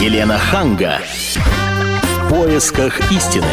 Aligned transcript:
Елена 0.00 0.38
Ханга. 0.38 1.00
В 1.34 2.28
поисках 2.30 3.10
истины. 3.10 3.44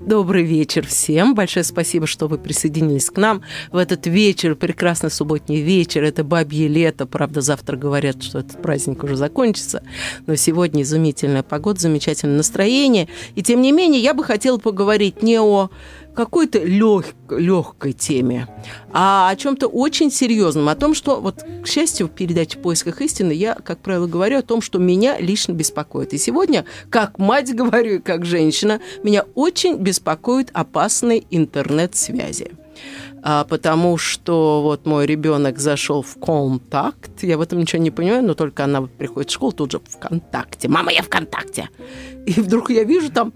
Добрый 0.00 0.44
вечер 0.44 0.86
всем. 0.86 1.34
Большое 1.34 1.64
спасибо, 1.64 2.06
что 2.06 2.28
вы 2.28 2.38
присоединились 2.38 3.10
к 3.10 3.16
нам 3.16 3.42
в 3.72 3.76
этот 3.76 4.06
вечер, 4.06 4.54
прекрасный 4.54 5.10
субботний 5.10 5.62
вечер. 5.62 6.04
Это 6.04 6.22
бабье 6.22 6.68
лето. 6.68 7.06
Правда, 7.06 7.40
завтра 7.40 7.76
говорят, 7.76 8.22
что 8.22 8.38
этот 8.38 8.62
праздник 8.62 9.02
уже 9.02 9.16
закончится. 9.16 9.82
Но 10.28 10.36
сегодня 10.36 10.82
изумительная 10.82 11.42
погода, 11.42 11.80
замечательное 11.80 12.36
настроение. 12.36 13.08
И 13.34 13.42
тем 13.42 13.60
не 13.62 13.72
менее, 13.72 14.00
я 14.00 14.14
бы 14.14 14.22
хотела 14.22 14.58
поговорить 14.58 15.24
не 15.24 15.40
о 15.40 15.70
какой-то 16.16 16.58
лег, 16.58 17.14
легкой 17.30 17.92
теме, 17.92 18.48
а 18.92 19.30
о 19.30 19.36
чем-то 19.36 19.68
очень 19.68 20.10
серьезном, 20.10 20.68
о 20.68 20.74
том, 20.74 20.94
что, 20.94 21.20
вот, 21.20 21.44
к 21.62 21.66
счастью, 21.68 22.08
в 22.08 22.10
передаче 22.10 22.58
«В 22.58 22.62
поисках 22.62 23.00
истины» 23.02 23.32
я, 23.32 23.54
как 23.54 23.78
правило, 23.78 24.06
говорю 24.06 24.38
о 24.38 24.42
том, 24.42 24.60
что 24.60 24.78
меня 24.78 25.20
лично 25.20 25.52
беспокоит. 25.52 26.14
И 26.14 26.18
сегодня, 26.18 26.64
как 26.90 27.18
мать 27.18 27.54
говорю, 27.54 28.02
как 28.02 28.24
женщина, 28.24 28.80
меня 29.04 29.24
очень 29.34 29.76
беспокоит 29.76 30.50
опасные 30.52 31.24
интернет-связи 31.30 32.52
а, 33.22 33.44
потому 33.44 33.96
что 33.96 34.62
вот 34.62 34.86
мой 34.86 35.04
ребенок 35.04 35.58
зашел 35.58 36.02
в 36.02 36.16
контакт, 36.20 37.22
я 37.22 37.36
в 37.36 37.40
этом 37.40 37.58
ничего 37.58 37.82
не 37.82 37.90
понимаю, 37.90 38.22
но 38.22 38.34
только 38.34 38.64
она 38.64 38.82
приходит 38.82 39.30
в 39.30 39.34
школу, 39.34 39.52
тут 39.52 39.72
же 39.72 39.80
ВКонтакте. 39.80 40.68
Мама, 40.68 40.92
я 40.92 41.02
ВКонтакте. 41.02 41.68
И 42.24 42.40
вдруг 42.40 42.70
я 42.70 42.84
вижу 42.84 43.10
там, 43.10 43.32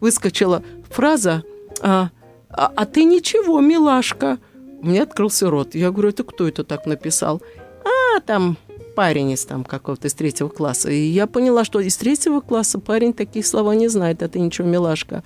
выскочила 0.00 0.62
фраза 0.88 1.42
а, 1.84 2.10
а, 2.48 2.72
а 2.74 2.86
ты 2.86 3.04
ничего, 3.04 3.60
милашка. 3.60 4.38
У 4.80 4.86
меня 4.86 5.02
открылся 5.02 5.50
рот. 5.50 5.74
Я 5.74 5.90
говорю, 5.90 6.08
это 6.08 6.24
кто 6.24 6.48
это 6.48 6.64
так 6.64 6.86
написал? 6.86 7.42
А, 7.84 8.20
там 8.20 8.56
парень 8.96 9.32
из 9.32 9.44
там 9.44 9.64
какого-то 9.64 10.08
из 10.08 10.14
третьего 10.14 10.48
класса. 10.48 10.90
И 10.90 10.96
я 10.96 11.26
поняла, 11.26 11.64
что 11.64 11.80
из 11.80 11.96
третьего 11.96 12.40
класса 12.40 12.78
парень 12.78 13.12
такие 13.12 13.44
слова 13.44 13.72
не 13.72 13.88
знает, 13.88 14.22
это 14.22 14.38
ничего, 14.38 14.66
милашка. 14.66 15.22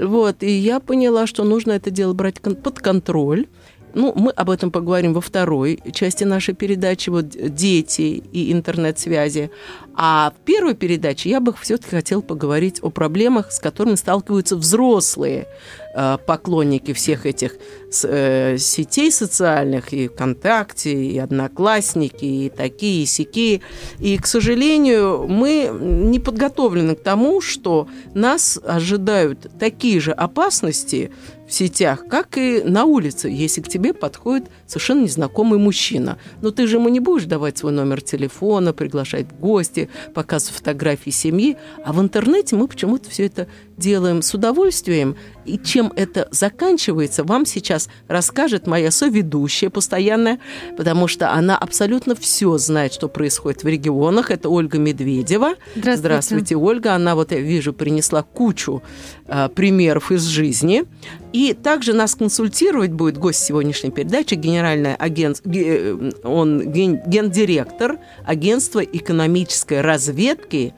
Вот, 0.00 0.42
и 0.42 0.50
я 0.50 0.80
поняла, 0.80 1.26
что 1.26 1.44
нужно 1.44 1.72
это 1.72 1.90
дело 1.90 2.14
брать 2.14 2.40
под 2.40 2.80
контроль. 2.80 3.46
Ну, 3.94 4.12
мы 4.16 4.30
об 4.30 4.50
этом 4.50 4.70
поговорим 4.70 5.12
во 5.12 5.20
второй 5.20 5.80
части 5.92 6.24
нашей 6.24 6.54
передачи, 6.54 7.10
вот 7.10 7.28
дети 7.28 8.22
и 8.32 8.52
интернет-связи. 8.52 9.50
А 9.94 10.32
в 10.36 10.44
первой 10.44 10.74
передаче 10.74 11.28
я 11.28 11.40
бы 11.40 11.54
все-таки 11.60 11.96
хотела 11.96 12.22
поговорить 12.22 12.78
о 12.82 12.90
проблемах, 12.90 13.52
с 13.52 13.58
которыми 13.58 13.96
сталкиваются 13.96 14.56
взрослые 14.56 15.46
Э, 15.94 16.16
поклонники 16.26 16.94
всех 16.94 17.26
этих 17.26 17.56
э, 18.04 18.56
сетей 18.56 19.12
социальных, 19.12 19.92
и 19.92 20.08
ВКонтакте, 20.08 20.90
и 20.90 21.18
Одноклассники, 21.18 22.24
и 22.24 22.48
такие, 22.48 23.02
и 23.02 23.06
сякие. 23.06 23.60
И, 23.98 24.16
к 24.16 24.26
сожалению, 24.26 25.26
мы 25.28 25.70
не 25.70 26.18
подготовлены 26.18 26.94
к 26.94 27.02
тому, 27.02 27.42
что 27.42 27.88
нас 28.14 28.58
ожидают 28.64 29.50
такие 29.58 30.00
же 30.00 30.12
опасности 30.12 31.10
сетях, 31.52 32.04
как 32.08 32.38
и 32.38 32.62
на 32.62 32.84
улице, 32.84 33.28
если 33.28 33.60
к 33.60 33.68
тебе 33.68 33.94
подходит 33.94 34.48
совершенно 34.66 35.02
незнакомый 35.02 35.58
мужчина. 35.58 36.18
Но 36.40 36.50
ты 36.50 36.66
же 36.66 36.76
ему 36.76 36.88
не 36.88 37.00
будешь 37.00 37.24
давать 37.24 37.58
свой 37.58 37.72
номер 37.72 38.00
телефона, 38.00 38.72
приглашать 38.72 39.26
в 39.26 39.40
гости, 39.40 39.88
показывать 40.14 40.56
фотографии 40.56 41.10
семьи, 41.10 41.56
а 41.84 41.92
в 41.92 42.00
интернете 42.00 42.56
мы 42.56 42.68
почему-то 42.68 43.10
все 43.10 43.26
это 43.26 43.48
делаем 43.82 44.22
с 44.22 44.32
удовольствием. 44.32 45.16
И 45.44 45.58
чем 45.58 45.92
это 45.96 46.28
заканчивается, 46.30 47.24
вам 47.24 47.44
сейчас 47.44 47.88
расскажет 48.06 48.66
моя 48.66 48.90
соведущая 48.92 49.70
постоянная, 49.70 50.38
потому 50.76 51.08
что 51.08 51.32
она 51.32 51.58
абсолютно 51.58 52.14
все 52.14 52.56
знает, 52.58 52.92
что 52.94 53.08
происходит 53.08 53.64
в 53.64 53.66
регионах. 53.66 54.30
Это 54.30 54.48
Ольга 54.48 54.78
Медведева. 54.78 55.54
Здравствуйте. 55.74 55.96
Здравствуйте, 55.96 56.56
Ольга. 56.56 56.94
Она, 56.94 57.16
вот 57.16 57.32
я 57.32 57.40
вижу, 57.40 57.72
принесла 57.72 58.22
кучу 58.22 58.82
э, 59.26 59.48
примеров 59.48 60.12
из 60.12 60.22
жизни. 60.22 60.84
И 61.32 61.54
также 61.54 61.92
нас 61.92 62.14
консультировать 62.14 62.92
будет 62.92 63.18
гость 63.18 63.40
сегодняшней 63.44 63.90
передачи, 63.90 64.34
генеральный 64.34 64.94
агент, 64.94 65.42
э, 65.44 66.12
он 66.22 66.70
ген, 66.70 67.00
гендиректор 67.04 67.98
агентства 68.24 68.80
экономической 68.80 69.80
разведки 69.80 70.72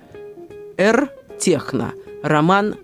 «Р 0.79 1.11
Техно» 1.39 1.93
Роман 2.23 2.77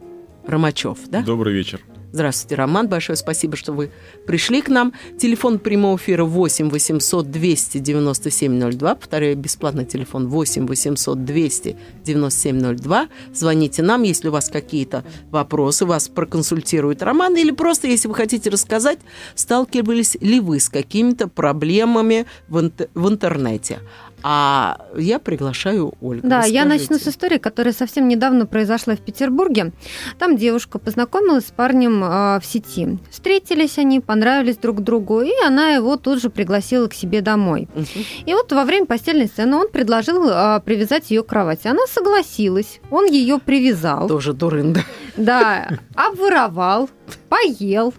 Ромачев, 0.50 0.98
да? 1.08 1.22
Добрый 1.22 1.54
вечер. 1.54 1.80
Здравствуйте, 2.12 2.56
Роман. 2.56 2.88
Большое 2.88 3.16
спасибо, 3.16 3.56
что 3.56 3.72
вы 3.72 3.92
пришли 4.26 4.62
к 4.62 4.68
нам. 4.68 4.92
Телефон 5.16 5.60
прямого 5.60 5.96
эфира 5.96 6.24
8 6.24 6.68
800 6.68 7.30
297 7.30 8.70
02. 8.72 8.94
Повторяю, 8.96 9.36
бесплатный 9.36 9.84
телефон 9.84 10.26
8 10.26 10.66
800 10.66 11.24
297 11.24 12.76
02. 12.76 13.08
Звоните 13.32 13.82
нам, 13.82 14.02
если 14.02 14.26
у 14.28 14.32
вас 14.32 14.48
какие-то 14.48 15.04
вопросы, 15.30 15.86
вас 15.86 16.08
проконсультирует 16.08 17.00
Роман, 17.02 17.36
или 17.36 17.52
просто, 17.52 17.86
если 17.86 18.08
вы 18.08 18.16
хотите 18.16 18.50
рассказать, 18.50 18.98
сталкивались 19.36 20.16
ли 20.20 20.40
вы 20.40 20.58
с 20.58 20.68
какими-то 20.68 21.28
проблемами 21.28 22.26
в, 22.48 22.58
интер- 22.58 22.88
в 22.94 23.08
интернете. 23.08 23.78
А 24.22 24.86
я 24.96 25.18
приглашаю 25.18 25.94
Ольгу. 26.00 26.26
Да, 26.26 26.38
Расскажите. 26.38 26.58
я 26.58 26.64
начну 26.64 26.98
с 26.98 27.08
истории, 27.08 27.38
которая 27.38 27.72
совсем 27.72 28.08
недавно 28.08 28.46
произошла 28.46 28.94
в 28.94 29.00
Петербурге. 29.00 29.72
Там 30.18 30.36
девушка 30.36 30.78
познакомилась 30.78 31.46
с 31.46 31.50
парнем 31.50 32.02
э, 32.04 32.40
в 32.40 32.42
сети. 32.44 32.98
Встретились 33.10 33.78
они, 33.78 34.00
понравились 34.00 34.56
друг 34.56 34.82
другу, 34.82 35.22
и 35.22 35.32
она 35.44 35.70
его 35.70 35.96
тут 35.96 36.20
же 36.20 36.30
пригласила 36.30 36.88
к 36.88 36.94
себе 36.94 37.20
домой. 37.20 37.68
Угу. 37.74 37.86
И 38.26 38.34
вот 38.34 38.52
во 38.52 38.64
время 38.64 38.86
постельной 38.86 39.26
сцены 39.26 39.56
он 39.56 39.68
предложил 39.70 40.28
э, 40.28 40.60
привязать 40.64 41.10
ее 41.10 41.22
к 41.22 41.26
кровати. 41.26 41.68
Она 41.68 41.86
согласилась, 41.86 42.80
он 42.90 43.06
ее 43.06 43.38
привязал. 43.38 44.08
Тоже 44.08 44.32
дурында. 44.32 44.84
Да, 45.16 45.68
обворовал, 45.94 46.88
поел, 47.28 47.92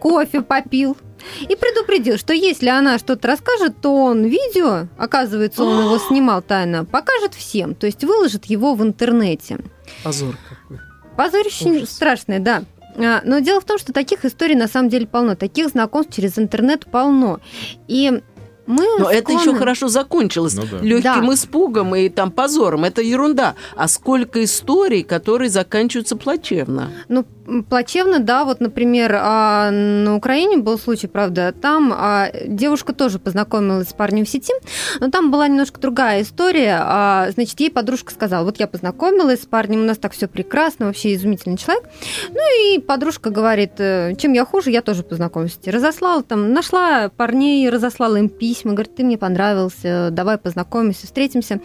кофе 0.00 0.42
попил, 0.42 0.96
и 1.40 1.56
предупредил, 1.56 2.18
что 2.18 2.32
если 2.32 2.68
она 2.68 2.98
что-то 2.98 3.28
расскажет, 3.28 3.80
то 3.80 3.94
он 3.94 4.24
видео, 4.24 4.88
оказывается, 4.98 5.64
он 5.64 5.84
его 5.84 5.98
снимал 6.08 6.42
тайно, 6.42 6.84
покажет 6.84 7.34
всем, 7.34 7.74
то 7.74 7.86
есть 7.86 8.04
выложит 8.04 8.46
его 8.46 8.74
в 8.74 8.82
интернете. 8.82 9.58
Позор 10.02 10.36
какой. 10.48 10.80
Позорище 11.16 11.70
Ужас. 11.70 11.90
страшное, 11.90 12.40
да. 12.40 12.62
А, 12.98 13.20
но 13.24 13.38
дело 13.40 13.60
в 13.60 13.64
том, 13.64 13.78
что 13.78 13.92
таких 13.92 14.24
историй 14.24 14.54
на 14.54 14.68
самом 14.68 14.88
деле 14.88 15.06
полно, 15.06 15.36
таких 15.36 15.68
знакомств 15.68 16.14
через 16.14 16.38
интернет 16.38 16.86
полно. 16.86 17.40
И 17.88 18.22
мы 18.66 18.84
Но 18.84 19.06
склонны... 19.06 19.14
это 19.14 19.32
еще 19.32 19.54
хорошо 19.54 19.88
закончилось 19.88 20.54
ну, 20.54 20.64
да. 20.70 20.78
легким 20.78 21.26
да. 21.26 21.34
испугом 21.34 21.94
и 21.94 22.08
там 22.08 22.30
позором. 22.30 22.84
Это 22.84 23.02
ерунда. 23.02 23.54
А 23.76 23.88
сколько 23.88 24.42
историй, 24.42 25.02
которые 25.02 25.50
заканчиваются 25.50 26.16
плачевно? 26.16 26.90
Ну, 27.08 27.24
плачевно, 27.68 28.18
да. 28.18 28.44
Вот, 28.44 28.60
например, 28.60 29.16
а, 29.20 29.70
на 29.70 30.16
Украине 30.16 30.58
был 30.58 30.78
случай, 30.78 31.06
правда, 31.06 31.52
там 31.52 31.92
а, 31.94 32.30
девушка 32.46 32.92
тоже 32.92 33.18
познакомилась 33.18 33.90
с 33.90 33.92
парнем 33.92 34.24
в 34.24 34.28
сети, 34.28 34.52
но 35.00 35.10
там 35.10 35.30
была 35.30 35.48
немножко 35.48 35.80
другая 35.80 36.22
история. 36.22 36.80
А, 36.82 37.28
значит, 37.32 37.58
ей 37.60 37.70
подружка 37.70 38.12
сказала, 38.12 38.44
вот 38.44 38.58
я 38.58 38.66
познакомилась 38.66 39.42
с 39.42 39.46
парнем, 39.46 39.80
у 39.80 39.84
нас 39.84 39.98
так 39.98 40.12
все 40.12 40.26
прекрасно, 40.26 40.86
вообще 40.86 41.14
изумительный 41.14 41.56
человек. 41.56 41.84
Ну 42.30 42.74
и 42.74 42.78
подружка 42.78 43.30
говорит, 43.30 43.72
«Э, 43.78 44.14
чем 44.16 44.32
я 44.32 44.44
хуже, 44.44 44.70
я 44.70 44.82
тоже 44.82 45.02
познакомлюсь. 45.02 45.58
Разослала 45.66 46.22
там, 46.22 46.52
нашла 46.52 47.10
парней, 47.16 47.68
разослала 47.68 48.16
им 48.16 48.28
письма, 48.28 48.55
говорит, 48.64 48.94
ты 48.94 49.04
мне 49.04 49.18
понравился, 49.18 50.10
давай 50.12 50.38
познакомимся, 50.38 51.06
встретимся. 51.06 51.60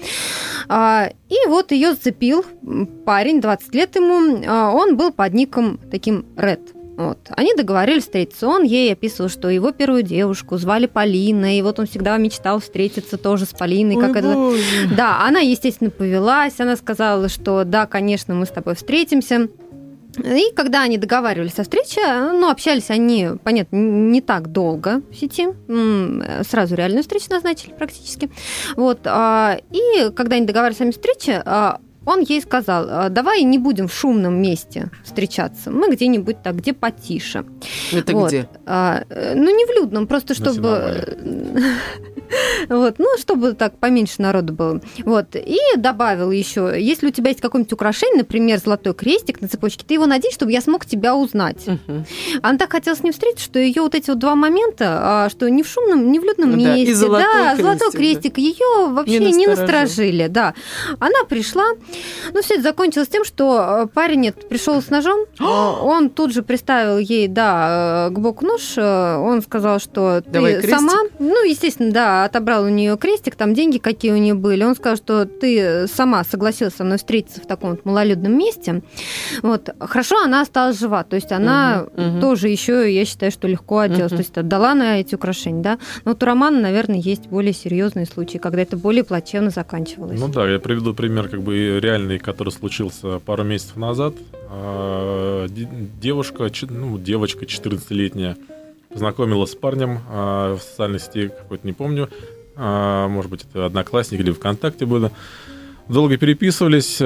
И 0.69 1.47
вот 1.47 1.71
ее 1.71 1.93
зацепил 1.93 2.45
парень, 3.05 3.41
20 3.41 3.75
лет 3.75 3.95
ему, 3.95 4.45
он 4.75 4.97
был 4.97 5.11
под 5.11 5.33
ником 5.33 5.79
таким 5.89 6.25
Red. 6.35 6.59
Вот. 6.97 7.17
Они 7.29 7.55
договорились 7.55 8.03
встретиться. 8.03 8.47
Он 8.47 8.63
ей 8.63 8.91
описывал, 8.93 9.29
что 9.29 9.49
его 9.49 9.71
первую 9.71 10.03
девушку 10.03 10.57
звали 10.57 10.85
Полина, 10.85 11.57
и 11.57 11.61
вот 11.63 11.79
он 11.79 11.87
всегда 11.87 12.17
мечтал 12.17 12.59
встретиться 12.59 13.17
тоже 13.17 13.45
с 13.45 13.53
Полиной. 13.53 13.95
Ой, 13.95 14.01
как 14.05 14.17
это... 14.17 14.53
Да, 14.95 15.25
она, 15.25 15.39
естественно, 15.39 15.89
повелась. 15.89 16.59
Она 16.59 16.75
сказала, 16.75 17.27
что 17.27 17.63
да, 17.63 17.87
конечно, 17.87 18.35
мы 18.35 18.45
с 18.45 18.49
тобой 18.49 18.75
встретимся. 18.75 19.47
И 20.17 20.51
когда 20.55 20.81
они 20.83 20.97
договаривались 20.97 21.57
о 21.59 21.63
встрече, 21.63 22.01
ну, 22.05 22.49
общались 22.49 22.89
они, 22.89 23.29
понятно, 23.43 23.77
не 23.77 24.21
так 24.21 24.51
долго 24.51 25.01
в 25.11 25.15
сети, 25.15 25.47
сразу 26.43 26.75
реальную 26.75 27.03
встречу 27.03 27.27
назначили 27.29 27.73
практически. 27.73 28.29
Вот. 28.75 28.99
А, 29.05 29.57
и 29.71 30.11
когда 30.11 30.35
они 30.35 30.45
договаривались 30.45 30.81
о 30.81 30.91
встрече, 30.91 31.41
а, 31.45 31.79
он 32.05 32.21
ей 32.21 32.41
сказал, 32.41 32.87
«А, 32.89 33.09
давай 33.09 33.43
не 33.43 33.57
будем 33.57 33.87
в 33.87 33.93
шумном 33.93 34.41
месте 34.41 34.89
встречаться, 35.03 35.71
мы 35.71 35.91
где-нибудь 35.91 36.41
так, 36.41 36.55
где 36.55 36.73
потише. 36.73 37.45
Это 37.91 38.13
вот. 38.13 38.29
где? 38.29 38.47
А, 38.65 39.03
ну, 39.09 39.55
не 39.55 39.65
в 39.65 39.69
людном, 39.75 40.07
просто 40.07 40.33
чтобы... 40.33 41.17
Вот, 42.69 42.95
ну, 42.97 43.17
чтобы 43.19 43.53
так 43.53 43.77
поменьше 43.77 44.21
народу 44.21 44.53
было. 44.53 44.81
Вот, 45.03 45.35
и 45.35 45.57
добавил 45.75 46.31
еще, 46.31 46.73
если 46.77 47.07
у 47.07 47.11
тебя 47.11 47.29
есть 47.29 47.41
какое-нибудь 47.41 47.73
украшение, 47.73 48.19
например, 48.19 48.57
золотой 48.57 48.93
крестик 48.93 49.41
на 49.41 49.49
цепочке, 49.49 49.83
ты 49.85 49.95
его 49.95 50.05
надень, 50.05 50.31
чтобы 50.31 50.53
я 50.53 50.61
смог 50.61 50.85
тебя 50.85 51.15
узнать. 51.15 51.65
Она 52.41 52.57
так 52.57 52.71
хотела 52.71 52.95
с 52.95 53.03
ним 53.03 53.11
встретиться, 53.11 53.43
что 53.43 53.59
ее 53.59 53.81
вот 53.81 53.95
эти 53.95 54.09
вот 54.09 54.19
два 54.19 54.35
момента, 54.35 55.25
а, 55.25 55.29
что 55.29 55.49
не 55.49 55.61
в 55.61 55.67
шумном, 55.67 56.09
не 56.11 56.19
в 56.19 56.23
людном 56.23 56.51
Ну 56.51 56.63
да, 56.63 56.75
месте, 56.75 56.95
золотой 56.95 57.25
да, 57.25 57.43
крестик, 57.43 57.63
золотой 57.63 57.91
да. 57.91 57.97
крестик, 57.97 58.37
ее 58.37 58.87
вообще 58.87 59.19
Не 59.19 59.31
не, 59.33 59.47
насторожил. 59.47 59.67
насторожили, 59.67 60.27
да. 60.27 60.53
Она 60.99 61.25
пришла, 61.27 61.65
ну, 62.33 62.41
все 62.41 62.55
это 62.55 62.63
закончилось 62.63 63.07
тем, 63.07 63.23
что 63.25 63.83
э, 63.83 63.87
парень 63.87 64.27
этот 64.27 64.47
пришел 64.49 64.81
с 64.81 64.89
ножом, 64.89 65.19
э, 65.39 65.43
он 65.43 66.09
тут 66.09 66.33
же 66.33 66.41
приставил 66.43 66.97
ей, 66.97 67.27
да, 67.27 68.07
э, 68.09 68.13
к 68.13 68.19
боку 68.19 68.45
нож, 68.45 68.73
э, 68.77 69.15
он 69.17 69.41
сказал, 69.41 69.79
что 69.79 70.21
ты 70.21 70.29
Давай 70.29 70.63
сама, 70.67 70.93
ну, 71.19 71.43
естественно, 71.45 71.91
да, 71.91 72.25
отобрал 72.25 72.63
у 72.65 72.69
нее 72.69 72.97
крестик, 72.97 73.35
там 73.35 73.53
деньги 73.53 73.77
какие 73.77 74.11
у 74.11 74.17
нее 74.17 74.33
были, 74.33 74.63
он 74.63 74.75
сказал, 74.75 74.97
что 74.97 75.25
ты 75.25 75.87
сама 75.87 76.23
согласилась 76.23 76.75
со 76.75 76.83
мной 76.83 76.97
встретиться 76.97 77.41
в 77.41 77.45
таком 77.47 77.71
вот 77.71 77.85
малолюдном 77.85 78.37
месте, 78.37 78.81
вот, 79.41 79.69
хорошо, 79.79 80.17
она 80.23 80.41
осталась 80.41 80.79
жива, 80.79 81.03
то 81.03 81.15
есть 81.15 81.31
она 81.31 81.85
Мгм, 81.95 82.07
мгм. 82.11 82.21
тоже 82.21 82.47
еще, 82.49 82.93
я 82.93 83.05
считаю, 83.05 83.31
что 83.31 83.47
легко 83.47 83.79
оделась, 83.79 84.11
Мгм. 84.11 84.17
то 84.17 84.23
есть 84.23 84.37
отдала 84.37 84.73
на 84.73 84.99
эти 84.99 85.15
украшения, 85.15 85.61
да, 85.63 85.77
но 86.05 86.11
вот 86.11 86.23
у 86.23 86.25
Романа, 86.25 86.59
наверное, 86.61 86.97
есть 86.99 87.27
более 87.27 87.53
серьезные 87.53 88.05
случаи, 88.05 88.37
когда 88.37 88.61
это 88.61 88.77
более 88.77 89.03
плачевно 89.03 89.49
заканчивалось. 89.49 90.19
Ну 90.19 90.27
да, 90.27 90.49
я 90.49 90.59
приведу 90.59 90.93
пример 90.93 91.27
как 91.29 91.41
бы 91.41 91.79
реальный, 91.81 92.19
который 92.19 92.49
случился 92.51 93.19
пару 93.19 93.43
месяцев 93.43 93.75
назад. 93.75 94.13
А, 94.49 95.47
де- 95.47 95.67
Девушка, 96.01 96.49
ну, 96.69 96.97
девочка 96.97 97.45
14-летняя, 97.45 98.37
познакомилась 98.91 99.51
с 99.51 99.55
парнем 99.55 99.99
а, 100.09 100.55
в 100.55 100.61
социальной 100.61 100.99
сети, 100.99 101.27
какой-то 101.29 101.65
не 101.67 101.73
помню, 101.73 102.09
А, 102.55 103.07
может 103.07 103.31
быть, 103.31 103.45
это 103.49 103.65
одноклассник 103.65 104.19
или 104.19 104.31
ВКонтакте 104.31 104.85
было. 104.85 105.11
Долго 105.89 106.15
переписывались, 106.17 106.97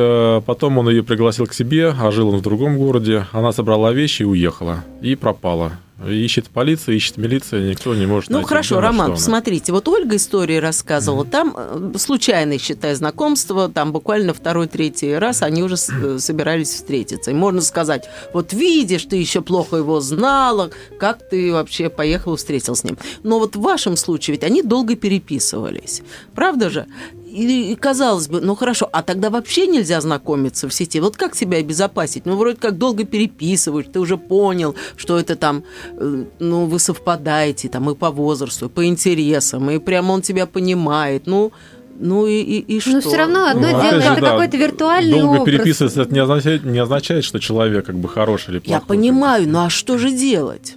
потом 0.45 0.77
он 0.77 0.89
ее 0.89 1.01
пригласил 1.03 1.47
к 1.47 1.53
себе, 1.53 1.89
а 1.97 2.11
жил 2.11 2.29
он 2.29 2.37
в 2.37 2.41
другом 2.43 2.77
городе. 2.77 3.25
Она 3.31 3.51
собрала 3.51 3.91
вещи 3.93 4.21
и 4.23 4.25
уехала, 4.25 4.83
и 5.01 5.15
пропала. 5.15 5.71
Ищет 6.03 6.49
полиция, 6.49 6.95
ищет 6.95 7.15
милиция, 7.15 7.69
никто 7.69 7.95
не 7.95 8.05
может 8.05 8.29
Ну 8.29 8.37
найти, 8.37 8.49
хорошо, 8.49 8.75
где 8.75 8.79
она, 8.79 8.87
Роман, 8.89 9.11
посмотрите, 9.11 9.71
вот 9.71 9.87
Ольга 9.87 10.17
истории 10.17 10.57
рассказывала, 10.57 11.23
там 11.23 11.55
э, 11.55 11.93
случайное, 11.97 12.57
считай, 12.57 12.93
знакомство, 12.95 13.69
там 13.69 13.93
буквально 13.93 14.33
второй, 14.33 14.67
третий 14.67 15.13
раз 15.15 15.41
они 15.41 15.63
уже 15.63 15.75
э, 15.75 16.17
собирались 16.19 16.69
встретиться. 16.69 17.31
И 17.31 17.33
можно 17.33 17.61
сказать, 17.61 18.09
вот 18.33 18.51
видишь, 18.51 19.05
ты 19.05 19.15
еще 19.15 19.41
плохо 19.41 19.77
его 19.77 20.01
знала, 20.01 20.69
как 20.99 21.29
ты 21.29 21.53
вообще 21.53 21.89
поехал 21.89 22.33
и 22.33 22.37
встретил 22.37 22.75
с 22.75 22.83
ним. 22.83 22.97
Но 23.23 23.39
вот 23.39 23.55
в 23.55 23.61
вашем 23.61 23.95
случае 23.95 24.33
ведь 24.35 24.43
они 24.43 24.61
долго 24.63 24.97
переписывались, 24.97 26.01
правда 26.35 26.69
же? 26.69 26.87
И, 27.35 27.71
и 27.73 27.75
казалось 27.75 28.27
бы, 28.29 28.39
ну 28.39 28.55
хорошо, 28.55 28.87
а 28.93 29.03
тогда 29.03 29.29
вообще 29.29 29.67
нельзя 29.67 29.99
знакомиться 29.99 30.69
в 30.69 30.73
сети. 30.73 31.01
Вот 31.01 31.17
как 31.17 31.35
себя 31.35 31.57
обезопасить? 31.57 32.25
Ну, 32.25 32.37
вроде 32.37 32.57
как 32.57 32.77
долго 32.77 33.03
переписываешь, 33.03 33.87
ты 33.91 33.99
уже 33.99 34.17
понял, 34.17 34.75
что 34.95 35.19
это 35.19 35.35
там, 35.35 35.63
э, 35.91 36.25
ну, 36.39 36.65
вы 36.65 36.79
совпадаете 36.79 37.67
там 37.67 37.89
и 37.89 37.95
по 37.95 38.09
возрасту, 38.09 38.67
и 38.67 38.69
по 38.69 38.85
интересам, 38.85 39.69
и 39.69 39.79
прямо 39.79 40.13
он 40.13 40.21
тебя 40.21 40.45
понимает. 40.45 41.23
Ну, 41.27 41.51
ну 41.99 42.25
и, 42.25 42.41
и, 42.41 42.59
и 42.59 42.79
что? 42.79 42.91
Но 42.91 43.01
все 43.01 43.17
равно 43.17 43.47
одно 43.47 43.61
Ну, 43.61 43.81
дело, 43.81 43.99
это 43.99 44.21
да, 44.21 44.29
какой-то 44.31 44.57
виртуальный 44.57 45.19
Долго 45.19 45.41
образ. 45.41 45.45
переписываться, 45.45 46.01
это 46.03 46.13
не 46.13 46.19
означает, 46.19 46.63
не 46.63 46.79
означает, 46.79 47.23
что 47.25 47.39
человек 47.39 47.85
как 47.85 47.95
бы 47.95 48.07
хороший 48.07 48.51
или 48.51 48.59
плохой. 48.59 48.81
Я 48.81 48.81
понимаю, 48.81 49.47
ну 49.49 49.65
а 49.65 49.69
что 49.69 49.97
же 49.97 50.11
делать? 50.11 50.75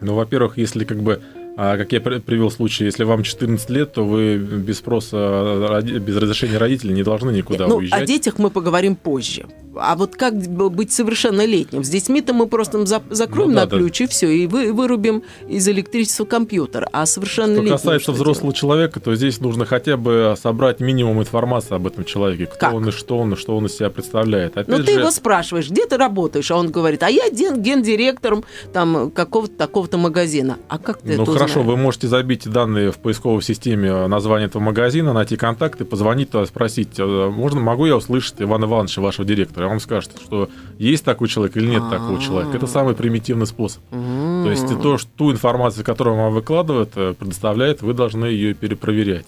Ну, 0.00 0.14
во-первых, 0.14 0.56
если 0.56 0.84
как 0.84 1.02
бы, 1.02 1.20
а, 1.56 1.76
как 1.76 1.92
я 1.92 2.00
при- 2.00 2.18
привел 2.20 2.50
случай, 2.50 2.84
если 2.84 3.04
вам 3.04 3.22
14 3.22 3.70
лет, 3.70 3.92
то 3.92 4.04
вы 4.04 4.36
без 4.36 4.78
спроса, 4.78 5.80
без 5.82 6.16
разрешения 6.16 6.58
родителей 6.58 6.94
не 6.94 7.02
должны 7.02 7.30
никуда 7.30 7.66
ну, 7.66 7.76
уезжать. 7.76 8.02
о 8.02 8.06
детях 8.06 8.38
мы 8.38 8.50
поговорим 8.50 8.96
позже. 8.96 9.46
А 9.76 9.94
вот 9.94 10.16
как 10.16 10.34
быть 10.36 10.90
совершеннолетним? 10.92 11.84
С 11.84 11.88
детьми-то 11.88 12.32
мы 12.34 12.46
просто 12.48 12.84
за- 12.86 13.02
закроем 13.10 13.50
Ну 13.50 13.54
да, 13.54 13.60
на 13.62 13.66
да. 13.66 13.76
ключ 13.78 14.00
и 14.00 14.06
все, 14.06 14.28
и 14.28 14.46
вы, 14.48 14.72
вырубим 14.72 15.22
из 15.48 15.68
электричества 15.68 16.24
компьютер. 16.24 16.88
А 16.92 17.06
Что 17.06 17.14
совершеннолетним 17.14 17.72
касается 17.72 18.02
что 18.04 18.12
взрослого 18.14 18.52
человека, 18.52 18.98
то 19.00 19.14
здесь 19.14 19.38
нужно 19.40 19.66
хотя 19.66 19.96
бы 19.96 20.34
собрать 20.42 20.80
минимум 20.80 21.20
информации 21.20 21.74
об 21.76 21.86
этом 21.86 22.04
человеке. 22.04 22.46
Кто 22.46 22.58
Как? 22.58 22.74
он 22.74 22.88
и 22.88 22.90
что 22.90 23.18
он, 23.18 23.34
и 23.34 23.36
что 23.36 23.56
он 23.56 23.66
из 23.66 23.76
себя 23.76 23.90
представляет. 23.90 24.52
Опять 24.56 24.68
Ну, 24.68 24.78
ты 24.84 24.92
же, 24.94 24.98
его 25.00 25.10
спрашиваешь, 25.12 25.70
где 25.70 25.86
ты 25.86 25.96
работаешь? 25.96 26.50
А 26.50 26.56
он 26.56 26.70
говорит, 26.70 27.02
а 27.04 27.08
я 27.10 27.30
ген- 27.30 27.62
гендиректором 27.62 28.44
там 28.72 29.10
какого-то 29.12 29.54
такого-то 29.54 29.98
магазина. 29.98 30.58
А 30.68 30.78
как 30.78 31.00
ты 31.02 31.16
ну 31.16 31.22
это 31.22 31.32
хорошо, 31.40 31.62
вы 31.62 31.76
можете 31.76 32.06
забить 32.06 32.48
данные 32.48 32.92
в 32.92 32.98
поисковой 32.98 33.42
системе 33.42 34.06
название 34.06 34.46
этого 34.46 34.62
магазина, 34.62 35.12
найти 35.12 35.36
контакты, 35.36 35.84
позвонить 35.84 36.30
туда, 36.30 36.46
спросить, 36.46 36.98
э, 36.98 37.30
можно, 37.30 37.60
могу 37.60 37.86
я 37.86 37.96
услышать 37.96 38.34
Ивана 38.38 38.64
Ивановича, 38.64 39.02
вашего 39.02 39.26
директора? 39.26 39.66
И 39.68 39.70
он 39.70 39.80
скажет, 39.80 40.12
что 40.22 40.48
есть 40.78 41.04
такой 41.04 41.28
человек 41.28 41.56
или 41.56 41.66
нет 41.66 41.82
такого 41.90 42.20
человека. 42.20 42.56
Это 42.56 42.66
самый 42.66 42.94
примитивный 42.94 43.46
способ. 43.46 43.82
То 43.90 44.50
есть 44.50 44.66
то, 44.82 44.98
что, 44.98 45.08
ту 45.16 45.32
информацию, 45.32 45.84
которую 45.84 46.16
вам 46.16 46.32
выкладывают, 46.32 46.90
э, 46.96 47.14
предоставляет, 47.18 47.82
вы 47.82 47.94
должны 47.94 48.26
ее 48.26 48.54
перепроверять. 48.54 49.26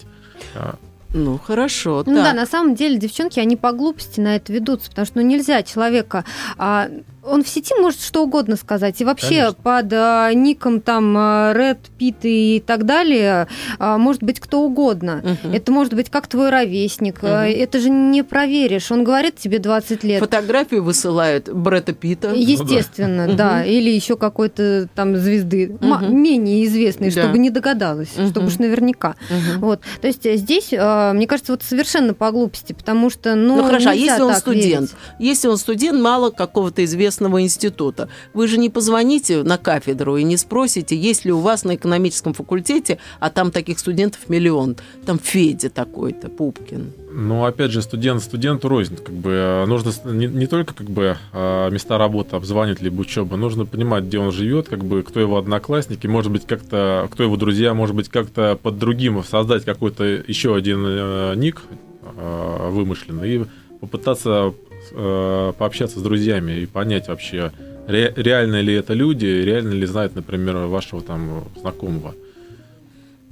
А, 0.55 0.75
Ну, 1.13 1.37
хорошо, 1.37 2.03
Ну 2.07 2.15
да, 2.15 2.23
так. 2.23 2.35
на 2.35 2.45
самом 2.47 2.73
деле 2.73 2.97
девчонки, 2.97 3.39
они 3.39 3.55
по 3.55 3.71
глупости 3.71 4.19
на 4.19 4.35
это 4.35 4.51
ведутся, 4.51 4.89
потому 4.89 5.05
что 5.05 5.19
ну, 5.19 5.25
нельзя 5.25 5.61
человека... 5.61 6.25
а, 6.57 6.89
он 7.25 7.43
в 7.43 7.47
сети 7.47 7.73
может 7.79 8.01
что 8.01 8.23
угодно 8.23 8.55
сказать. 8.55 8.99
И 9.01 9.05
вообще 9.05 9.27
Конечно. 9.29 9.53
под 9.63 9.93
а, 9.93 10.33
ником 10.33 10.81
там 10.81 11.15
а, 11.17 11.53
Red, 11.53 11.77
Pit 11.99 12.15
и 12.23 12.61
так 12.65 12.85
далее 12.85 13.47
а, 13.79 13.97
может 13.97 14.23
быть 14.23 14.39
кто 14.39 14.61
угодно. 14.61 15.21
Мгм. 15.23 15.53
Это 15.53 15.71
может 15.71 15.93
быть 15.93 16.09
как 16.09 16.27
твой 16.27 16.49
ровесник. 16.49 17.21
Мгм. 17.21 17.31
Это 17.31 17.79
же 17.79 17.89
не 17.89 18.23
проверишь. 18.23 18.91
Он 18.91 19.03
говорит 19.03 19.37
тебе 19.37 19.59
20 19.59 20.03
лет. 20.03 20.19
Фотографию 20.19 20.83
высылают 20.83 21.49
Бретта 21.49 21.93
Питта. 21.93 22.33
Естественно, 22.33 23.27
Ну 23.27 23.35
да. 23.35 23.59
Мгм. 23.59 23.65
Или 23.69 23.89
еще 23.91 24.17
какой-то 24.17 24.89
там 24.93 25.15
звезды 25.15 25.77
ма- 25.81 25.99
Мгм. 25.99 26.21
менее 26.21 26.65
известной, 26.65 27.11
Да. 27.11 27.21
чтобы 27.21 27.37
не 27.37 27.49
догадалась, 27.49 28.09
Мгм. 28.17 28.29
чтобы 28.29 28.47
уж 28.47 28.57
наверняка. 28.59 29.15
Мгм. 29.29 29.61
Вот. 29.61 29.81
То 30.01 30.07
есть 30.07 30.25
э, 30.25 30.35
здесь, 30.35 30.69
э, 30.71 31.11
мне 31.13 31.27
кажется, 31.27 31.53
вот 31.53 31.63
совершенно 31.63 32.13
по 32.13 32.31
глупости, 32.31 32.73
потому 32.73 33.09
что, 33.09 33.35
ну, 33.35 33.57
Ну, 33.57 33.63
хорошо, 33.63 33.91
а 33.91 33.93
если 33.93 34.21
он 34.21 34.35
студент? 34.35 34.89
верить. 34.89 34.91
Если 35.19 35.47
он 35.47 35.57
студент 35.57 36.01
мало 36.01 36.29
какого-то 36.29 36.83
известного 36.83 37.12
института, 37.21 38.09
вы 38.33 38.47
же 38.47 38.57
не 38.57 38.69
позвоните 38.69 39.43
на 39.43 39.57
кафедру 39.57 40.17
и 40.17 40.23
не 40.23 40.37
спросите, 40.37 40.95
есть 40.95 41.25
ли 41.25 41.31
у 41.31 41.39
вас 41.39 41.63
на 41.63 41.75
экономическом 41.75 42.33
факультете, 42.33 42.99
а 43.19 43.29
там 43.29 43.51
таких 43.51 43.79
студентов 43.79 44.29
миллион, 44.29 44.75
там 45.05 45.19
Федя 45.19 45.69
такой-то, 45.69 46.29
Пупкин. 46.29 46.93
Ну, 47.15 47.45
опять 47.45 47.71
же, 47.71 47.81
студент 47.83 48.23
студенту 48.23 48.67
рознь. 48.69 48.97
Как 48.97 49.13
бы, 49.13 49.31
э, 49.31 49.65
нужно 49.67 49.91
не, 50.11 50.25
не 50.25 50.47
только 50.47 50.73
как 50.73 50.89
бы, 50.89 51.15
э, 51.31 51.69
места 51.69 51.97
работы 51.99 52.35
обзванивать 52.35 52.81
либо 52.81 53.01
учебы, 53.01 53.37
нужно 53.37 53.65
понимать, 53.65 54.05
где 54.05 54.17
он 54.17 54.31
живет, 54.31 54.67
как 54.67 54.83
бы, 54.83 55.03
кто 55.03 55.19
его 55.19 55.37
одноклассники, 55.37 56.07
может 56.07 56.31
быть, 56.31 56.47
как-то, 56.47 57.07
кто 57.11 57.23
его 57.23 57.37
друзья, 57.37 57.75
может 57.75 57.95
быть, 57.95 58.09
как-то 58.09 58.57
под 58.61 58.79
другим 58.79 59.23
создать 59.23 59.63
какой-то 59.63 60.03
еще 60.03 60.55
один 60.55 60.83
э, 60.87 61.33
ник 61.35 61.61
э, 62.17 62.69
вымышленный 62.71 63.35
и 63.35 63.45
попытаться 63.79 64.53
э, 64.93 65.53
пообщаться 65.57 65.99
с 65.99 66.03
друзьями 66.03 66.51
и 66.53 66.65
понять 66.65 67.07
вообще, 67.07 67.51
ре- 67.87 68.13
реально 68.15 68.61
ли 68.61 68.73
это 68.73 68.93
люди, 68.93 69.25
реально 69.25 69.73
ли 69.73 69.85
знают, 69.85 70.15
например, 70.15 70.55
вашего 70.67 71.01
там 71.01 71.43
знакомого. 71.59 72.15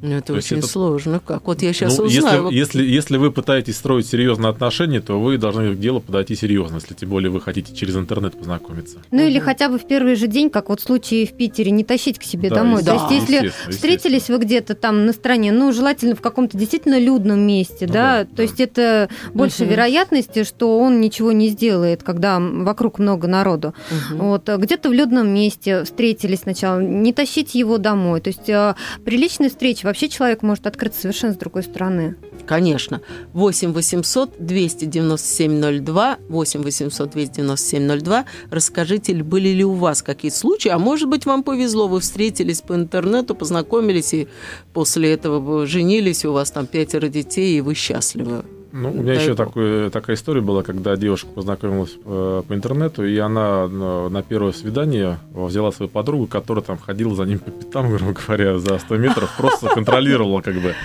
Ну, 0.01 0.11
это 0.15 0.27
То 0.27 0.33
очень 0.33 0.57
это- 0.57 0.67
сложно. 0.67 1.19
Как? 1.25 1.45
Вот 1.47 1.61
я 1.61 1.73
сейчас 1.73 1.97
Ну, 1.97 2.05
узнаю. 2.05 2.49
Если, 2.49 2.79
если, 2.79 2.83
если 2.83 3.17
вы 3.17 3.31
пытаетесь 3.31 3.77
строить 3.77 4.07
серьезные 4.07 4.49
отношения, 4.49 4.99
то 5.01 5.19
вы 5.19 5.37
должны 5.37 5.75
к 5.75 5.79
делу 5.79 6.01
подойти 6.01 6.35
серьезно, 6.35 6.75
если 6.75 6.93
тем 6.93 7.09
более 7.09 7.29
вы 7.29 7.39
хотите 7.41 7.73
через 7.75 7.95
интернет 7.95 8.37
познакомиться. 8.37 8.97
Ну 9.11 9.21
или 9.21 9.39
хотя 9.39 9.69
бы 9.69 9.77
в 9.77 9.85
первый 9.87 10.15
же 10.15 10.27
день, 10.27 10.49
как 10.49 10.69
вот 10.69 10.79
в 10.79 10.83
случае 10.83 11.25
в 11.27 11.33
Питере, 11.33 11.71
не 11.71 11.83
тащить 11.83 12.17
к 12.19 12.23
себе 12.23 12.49
Да, 12.49 12.55
домой. 12.57 12.83
То 12.83 12.93
естественно, 12.93 13.13
есть 13.15 13.29
если 13.29 13.45
естественно, 13.45 13.71
встретились 13.73 14.29
вы 14.29 14.37
где-то 14.39 14.75
там 14.75 15.05
на 15.05 15.13
стороне, 15.13 15.51
ну 15.51 15.71
желательно 15.71 16.15
в 16.15 16.21
каком-то 16.21 16.57
действительно 16.57 16.99
людном 16.99 17.39
месте, 17.41 17.85
Ну 17.87 17.93
да, 17.93 18.17
да, 18.19 18.25
то 18.25 18.35
да. 18.37 18.43
есть 18.43 18.59
это 18.59 19.09
больше 19.33 19.65
вероятности, 19.65 20.43
что 20.43 20.79
он 20.79 20.99
ничего 21.01 21.31
не 21.31 21.49
сделает, 21.49 22.03
когда 22.03 22.39
вокруг 22.39 22.99
много 22.99 23.27
народу. 23.27 23.73
Мгм. 24.11 24.17
Вот, 24.29 24.49
а 24.49 24.57
где-то 24.57 24.89
в 24.89 24.93
людном 24.93 25.29
месте 25.29 25.83
встретились 25.83 26.39
сначала, 26.39 26.79
не 26.81 27.13
тащите 27.13 27.59
его 27.59 27.77
домой. 27.77 28.21
То 28.21 28.29
есть 28.29 28.49
э, 28.49 28.75
при 29.05 29.17
личной 29.17 29.49
встрече 29.49 29.87
вообще 29.91 30.09
человек 30.09 30.41
может 30.41 30.65
открыться 30.67 31.01
совершенно 31.01 31.33
с 31.33 31.37
другой 31.37 31.63
стороны. 31.63 32.15
Конечно. 32.45 33.01
8 33.33 33.71
800 33.73 34.35
297 34.39 35.81
02, 35.83 36.17
8 36.29 36.61
800 36.63 37.09
297 37.11 37.99
02. 37.99 38.25
Расскажите, 38.49 39.13
ли- 39.13 39.21
были 39.21 39.49
ли 39.49 39.63
у 39.63 39.73
вас 39.73 40.01
какие-то 40.01 40.37
случаи, 40.37 40.69
а 40.69 40.79
может 40.79 41.09
быть, 41.09 41.25
вам 41.25 41.43
повезло, 41.43 41.87
вы 41.87 41.99
встретились 41.99 42.61
по 42.61 42.73
интернету, 42.75 43.35
познакомились, 43.35 44.13
и 44.13 44.27
после 44.73 45.13
этого 45.13 45.39
вы 45.39 45.67
женились, 45.67 46.25
у 46.25 46.31
вас 46.33 46.51
там 46.51 46.65
пятеро 46.67 47.07
детей, 47.07 47.57
и 47.57 47.61
вы 47.61 47.75
счастливы. 47.75 48.43
Ну, 48.71 48.91
у 48.91 49.01
меня 49.01 49.13
еще 49.13 49.35
такой, 49.35 49.89
такая 49.89 50.15
история 50.15 50.41
была, 50.41 50.63
когда 50.63 50.95
девушка 50.95 51.27
познакомилась 51.27 51.97
э, 52.05 52.43
по 52.47 52.53
интернету, 52.53 53.05
и 53.05 53.17
она 53.17 53.67
на, 53.67 54.09
на 54.09 54.23
первое 54.23 54.53
свидание 54.53 55.19
взяла 55.33 55.71
свою 55.71 55.89
подругу, 55.89 56.27
которая 56.27 56.63
там 56.63 56.77
ходила 56.77 57.15
за 57.15 57.23
ним 57.23 57.39
по 57.39 57.51
пятам, 57.51 57.89
грубо 57.95 58.13
говоря, 58.13 58.59
за 58.59 58.79
100 58.79 58.97
метров, 58.97 59.29
просто 59.37 59.67
контролировала, 59.67 60.41
как 60.41 60.55
бы, 60.55 60.75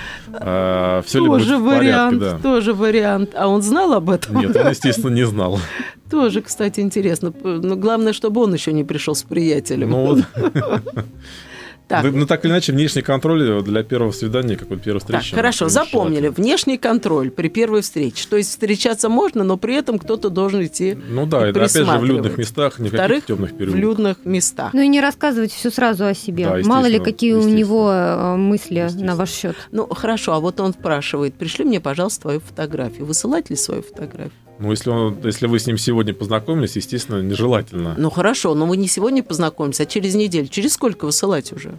все 1.07 1.21
ли 1.21 1.28
будет 1.28 1.43
Тоже 1.43 1.59
в 1.59 1.69
порядке, 1.69 2.16
да. 2.16 2.38
тоже 2.38 2.75
вариант. 2.75 3.31
А 3.35 3.49
он 3.49 3.62
знал 3.62 3.93
об 3.93 4.11
этом? 4.11 4.37
Нет, 4.38 4.57
он, 4.57 4.69
естественно, 4.69 5.14
не 5.14 5.26
знал. 5.26 5.61
Тоже, 6.11 6.40
кстати, 6.40 6.81
интересно. 6.81 7.33
Но 7.43 7.76
главное, 7.76 8.12
чтобы 8.12 8.43
он 8.43 8.55
еще 8.55 8.73
не 8.73 8.85
пришел 8.85 9.14
с 9.14 9.23
приятелем. 9.23 9.90
Ну, 9.90 10.07
вот. 10.07 10.25
Так. 11.88 12.02
Да, 12.02 12.11
ну, 12.11 12.26
так 12.26 12.45
или 12.45 12.50
иначе, 12.52 12.73
внешний 12.73 13.02
контроль 13.02 13.62
для 13.62 13.85
первого 13.85 14.11
свидания, 14.11 14.57
какой-то 14.57 14.83
первой 14.83 14.99
Так, 15.00 15.21
встречи. 15.21 15.35
хорошо, 15.37 15.66
он 15.66 15.71
запомнили. 15.71 16.28
Внешний 16.28 16.78
контроль 16.78 17.31
при 17.31 17.49
первой 17.49 17.83
встрече. 17.83 18.26
То 18.28 18.37
есть 18.37 18.50
встречаться 18.50 19.09
можно, 19.09 19.45
но 19.45 19.57
при 19.57 19.76
этом 19.76 19.99
кто-то 19.99 20.28
должен 20.28 20.64
идти 20.64 20.99
Ну 21.09 21.26
да, 21.26 21.47
и 21.47 21.50
это 21.50 21.61
опять 21.61 21.73
же 21.73 21.85
в 21.85 22.05
людных 22.05 22.38
местах, 22.38 22.78
не 22.81 22.88
в 22.88 23.21
темных 23.26 23.52
в 23.52 23.57
переулках. 23.57 23.81
людных 23.81 24.16
местах. 24.25 24.73
Ну 24.73 24.81
и 24.81 24.88
не 24.88 25.00
рассказывать 25.00 25.52
все 25.52 25.71
сразу 25.71 26.07
о 26.07 26.14
себе. 26.14 26.47
Да, 26.47 26.59
Мало 26.64 26.87
ли, 26.87 26.99
какие 26.99 27.35
у 27.35 27.49
него 27.49 27.90
э, 27.93 28.37
мысли 28.37 28.88
на 28.95 29.14
ваш 29.14 29.31
счет. 29.31 29.57
Ну, 29.71 29.87
хорошо, 29.87 30.33
а 30.33 30.40
вот 30.40 30.59
он 30.61 30.73
спрашивает, 30.73 31.35
пришли 31.35 31.64
мне, 31.64 31.81
пожалуйста, 31.81 32.23
свою 32.23 32.40
фотографию. 32.40 33.07
Высылать 33.07 33.50
ли 33.50 33.57
свою 33.57 33.83
фотографию? 33.83 34.33
Ну, 34.58 34.70
если, 34.70 34.90
он, 34.90 35.18
если 35.22 35.46
вы 35.46 35.58
с 35.58 35.66
ним 35.66 35.76
сегодня 35.76 36.14
познакомились, 36.14 36.76
естественно, 36.76 37.20
нежелательно. 37.20 37.94
Ну, 37.98 38.10
хорошо, 38.10 38.54
но 38.54 38.66
мы 38.66 38.76
не 38.76 38.88
сегодня 38.88 39.22
познакомимся, 39.22 39.82
а 39.82 39.86
через 39.86 40.14
неделю. 40.14 40.48
Через 40.48 40.75
сколько 40.75 41.04
высылать 41.04 41.52
уже? 41.52 41.78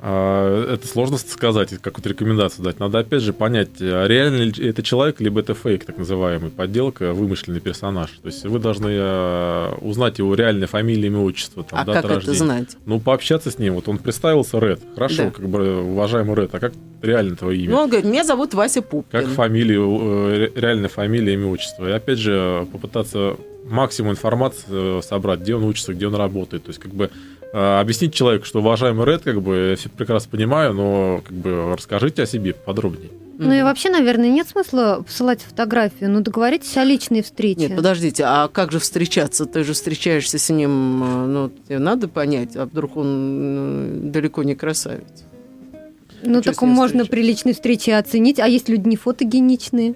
А, 0.00 0.74
Это 0.74 0.86
сложно 0.86 1.18
сказать, 1.18 1.70
какую-то 1.80 2.08
рекомендацию 2.08 2.64
дать. 2.64 2.78
Надо 2.78 2.98
опять 3.00 3.22
же 3.22 3.32
понять, 3.32 3.70
а 3.80 4.06
реально 4.06 4.42
ли 4.44 4.68
это 4.68 4.82
человек, 4.82 5.20
либо 5.20 5.40
это 5.40 5.54
фейк, 5.54 5.84
так 5.84 5.98
называемый, 5.98 6.50
подделка, 6.50 7.12
вымышленный 7.12 7.60
персонаж. 7.60 8.10
То 8.22 8.26
есть 8.28 8.44
вы 8.44 8.58
должны 8.58 8.90
а, 8.92 9.74
узнать 9.80 10.18
его 10.18 10.34
реальное 10.34 10.66
фамилия, 10.68 11.06
имя, 11.08 11.18
отчество, 11.20 11.64
там, 11.64 11.80
а 11.80 11.84
дата 11.84 12.02
как 12.02 12.10
рождения. 12.16 12.36
это 12.36 12.44
знать? 12.44 12.76
Ну, 12.86 13.00
пообщаться 13.00 13.50
с 13.50 13.58
ним. 13.58 13.74
Вот 13.74 13.88
он 13.88 13.98
представился 13.98 14.58
Ред. 14.58 14.80
Хорошо, 14.94 15.24
Да. 15.24 15.30
как 15.30 15.48
бы, 15.48 15.82
уважаемый 15.82 16.34
Ред, 16.36 16.54
а 16.54 16.60
как 16.60 16.72
реально 17.02 17.36
твое 17.36 17.58
имя? 17.64 17.70
Ну, 17.72 17.78
он 17.82 17.88
говорит, 17.88 18.06
меня 18.08 18.24
зовут 18.24 18.54
Вася 18.54 18.82
Пупкин. 18.82 19.20
Как 19.20 19.28
фамилия, 19.28 19.78
э, 19.80 20.36
ре- 20.36 20.52
реальная 20.54 20.88
фамилия, 20.88 21.34
имя, 21.34 21.46
отчество. 21.48 21.88
И 21.88 21.92
опять 21.92 22.18
же, 22.18 22.66
попытаться 22.72 23.36
максимум 23.66 24.12
информации 24.12 24.98
э, 24.98 25.02
собрать, 25.02 25.40
где 25.40 25.54
он 25.54 25.64
учится, 25.64 25.92
где 25.92 26.06
он 26.06 26.14
работает. 26.14 26.64
То 26.64 26.70
есть, 26.70 26.80
как 26.80 26.92
бы 26.92 27.10
э, 27.37 27.37
объяснить 27.52 28.14
человеку, 28.14 28.44
что 28.44 28.60
уважаемый 28.60 29.06
Ред, 29.06 29.22
как 29.22 29.40
бы, 29.40 29.70
я 29.70 29.76
все 29.76 29.88
прекрасно 29.88 30.30
понимаю, 30.30 30.74
но 30.74 31.22
как 31.24 31.36
бы 31.36 31.74
расскажите 31.74 32.22
о 32.22 32.26
себе 32.26 32.54
подробнее. 32.54 33.10
Ну 33.38 33.52
и 33.52 33.62
вообще, 33.62 33.88
наверное, 33.88 34.28
нет 34.28 34.48
смысла 34.48 35.02
посылать 35.06 35.42
фотографию. 35.42 36.10
Ну 36.10 36.20
договоритесь 36.20 36.76
о 36.76 36.82
личной 36.82 37.22
встрече. 37.22 37.60
Нет, 37.60 37.76
подождите, 37.76 38.24
а 38.26 38.48
как 38.48 38.72
же 38.72 38.80
встречаться? 38.80 39.46
Ты 39.46 39.62
же 39.62 39.74
встречаешься 39.74 40.38
с 40.38 40.50
ним, 40.50 41.02
э, 41.04 41.26
ну, 41.26 41.50
тебе 41.68 41.78
надо 41.78 42.08
понять, 42.08 42.56
а 42.56 42.66
вдруг 42.66 42.96
он 42.96 44.08
э, 44.08 44.10
далеко 44.10 44.42
не 44.42 44.56
красавец? 44.56 45.24
ну 46.24 46.42
так 46.42 46.60
можно 46.62 47.04
встречаться? 47.04 47.10
при 47.12 47.22
личной 47.22 47.52
встрече 47.52 47.94
оценить. 47.94 48.40
А 48.40 48.48
есть 48.48 48.68
люди 48.68 48.88
не 48.88 48.96
фотогеничные? 48.96 49.94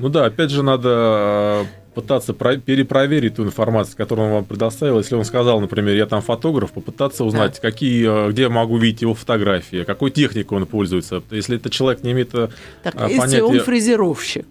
Ну 0.00 0.08
да, 0.08 0.24
опять 0.24 0.50
же, 0.50 0.64
надо 0.64 1.64
пытаться 2.00 2.32
про- 2.32 2.56
перепроверить 2.58 3.34
ту 3.36 3.44
информацию, 3.44 3.96
которую 3.96 4.28
он 4.28 4.34
вам 4.34 4.44
предоставил. 4.44 4.98
Если 4.98 5.16
он 5.16 5.24
сказал, 5.24 5.60
например, 5.60 5.96
я 5.96 6.06
там 6.06 6.22
фотограф, 6.22 6.70
попытаться 6.70 7.24
узнать, 7.24 7.58
какие, 7.58 8.26
э, 8.28 8.30
где 8.30 8.42
я 8.42 8.48
могу 8.50 8.78
видеть 8.78 9.02
его 9.02 9.14
фотографии, 9.14 9.82
какой 9.82 10.12
техникой 10.12 10.58
он 10.58 10.66
пользуется. 10.66 11.22
Если 11.32 11.56
этот 11.56 11.72
человек 11.72 12.04
не 12.04 12.12
имеет 12.12 12.32
э, 12.34 12.48
Так, 12.84 12.94
А, 12.96 13.06
а 13.06 13.08
если 13.08 13.40
он 13.40 13.58
фрезеровщик? 13.60 14.46